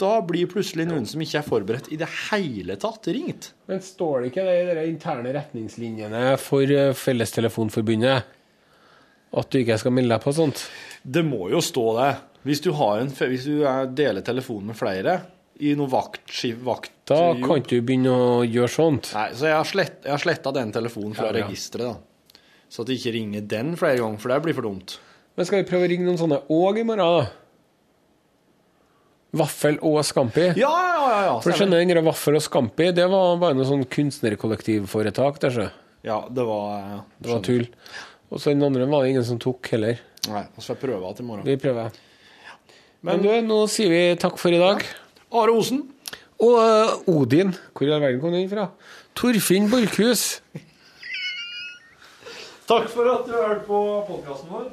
da 0.00 0.12
blir 0.26 0.48
plutselig 0.50 0.86
noen 0.88 1.04
som 1.06 1.22
ikke 1.22 1.38
er 1.40 1.46
forberedt 1.46 1.90
i 1.94 1.98
det 2.00 2.08
hele 2.30 2.74
tatt, 2.82 3.06
ringt. 3.14 3.52
Men 3.70 3.82
står 3.84 4.24
det 4.24 4.30
ikke 4.32 4.46
det 4.48 4.54
i 4.62 4.72
de 4.80 4.86
interne 4.90 5.34
retningslinjene 5.36 6.22
for 6.42 6.66
eh, 6.66 6.90
Fellestelefonforbundet 6.98 8.24
at 9.34 9.50
du 9.50 9.58
ikke 9.60 9.78
skal 9.80 9.94
melde 9.94 10.14
deg 10.14 10.22
på 10.24 10.34
sånt? 10.34 10.64
Det 11.02 11.24
må 11.26 11.48
jo 11.52 11.60
stå 11.64 11.84
det. 11.98 12.10
Hvis 12.44 12.60
du, 12.64 12.72
har 12.76 13.00
en, 13.00 13.08
hvis 13.10 13.46
du 13.48 13.62
er, 13.66 13.86
deler 13.96 14.22
telefonen 14.26 14.70
med 14.72 14.78
flere 14.78 15.14
i 15.64 15.70
noe 15.78 15.88
vakt, 15.90 16.26
vakt 16.66 16.92
Da 17.08 17.20
kan 17.40 17.62
du 17.62 17.76
begynne 17.80 18.10
å 18.12 18.42
gjøre 18.44 18.70
sånt. 18.74 19.12
Nei, 19.14 19.28
så 19.38 19.48
jeg 19.48 19.56
har, 19.56 19.68
slett, 19.70 19.96
jeg 20.04 20.12
har 20.12 20.22
sletta 20.22 20.52
den 20.54 20.74
telefonen 20.74 21.14
fra 21.16 21.30
Ja, 21.30 21.38
ja. 21.38 21.46
registeret, 21.46 21.94
da. 21.94 22.40
Så 22.68 22.82
at 22.82 22.90
det 22.90 22.98
ikke 22.98 23.14
ringer 23.14 23.44
den 23.46 23.74
flere 23.78 24.00
ganger, 24.02 24.18
for 24.18 24.34
det 24.34 24.40
blir 24.44 24.56
for 24.58 24.66
dumt. 24.66 24.96
Men 25.38 25.46
skal 25.46 25.62
vi 25.62 25.68
prøve 25.68 25.86
å 25.86 25.90
ringe 25.90 26.06
noen 26.08 26.18
sånne 26.20 26.40
òg 26.52 26.80
i 26.82 26.86
morgen, 26.86 27.02
da? 27.06 27.43
Vaffel 29.34 29.78
og 29.84 30.00
Scampi? 30.06 30.46
Ja, 30.60 30.70
ja, 30.70 30.98
ja. 31.02 31.20
ja. 31.26 31.36
For 31.42 31.50
du 31.50 31.58
skjønner, 31.58 31.82
den 31.82 32.06
Vaffel 32.06 32.38
og 32.38 32.44
Scampi, 32.44 32.90
det 32.94 33.06
var 33.10 33.38
bare 33.42 33.58
noe 33.58 33.68
sånn 33.68 33.84
kunstnerkollektivforetak, 33.90 35.40
der, 35.42 35.54
så. 35.54 35.68
Ja, 36.04 36.20
det 36.28 36.44
var 36.44 36.72
ja, 36.78 36.98
Det 37.18 37.32
var 37.32 37.40
tull. 37.44 37.64
Og 38.28 38.40
så 38.40 38.52
den 38.52 38.66
andre 38.66 38.86
var 38.90 39.04
det 39.04 39.14
ingen 39.14 39.24
som 39.26 39.38
tok 39.40 39.70
heller. 39.72 40.00
Nei, 40.28 40.44
så 40.56 40.66
får 40.66 40.74
jeg 40.74 40.82
prøve 40.84 41.14
til 41.14 41.24
i 41.24 41.28
morgen. 41.28 41.46
Vi 41.48 41.56
prøver. 41.60 41.98
Men 43.04 43.20
du, 43.20 43.28
nå 43.44 43.58
sier 43.68 43.90
vi 43.92 44.02
takk 44.20 44.38
for 44.40 44.54
i 44.54 44.60
dag. 44.60 44.84
Are 45.34 45.52
Osen. 45.52 45.82
Og 46.44 46.54
uh, 46.60 47.10
Odin. 47.10 47.52
Hvor 47.72 47.88
i 47.88 47.92
all 47.92 48.02
verden 48.02 48.22
kom 48.22 48.32
den 48.34 48.48
fra? 48.50 48.68
Torfinn 49.16 49.68
Borchhus. 49.72 50.40
Takk 52.68 52.88
for 52.88 53.10
at 53.12 53.28
du 53.28 53.34
hørte 53.36 53.64
på 53.68 53.80
podkasten 54.08 54.48
vår. 54.54 54.72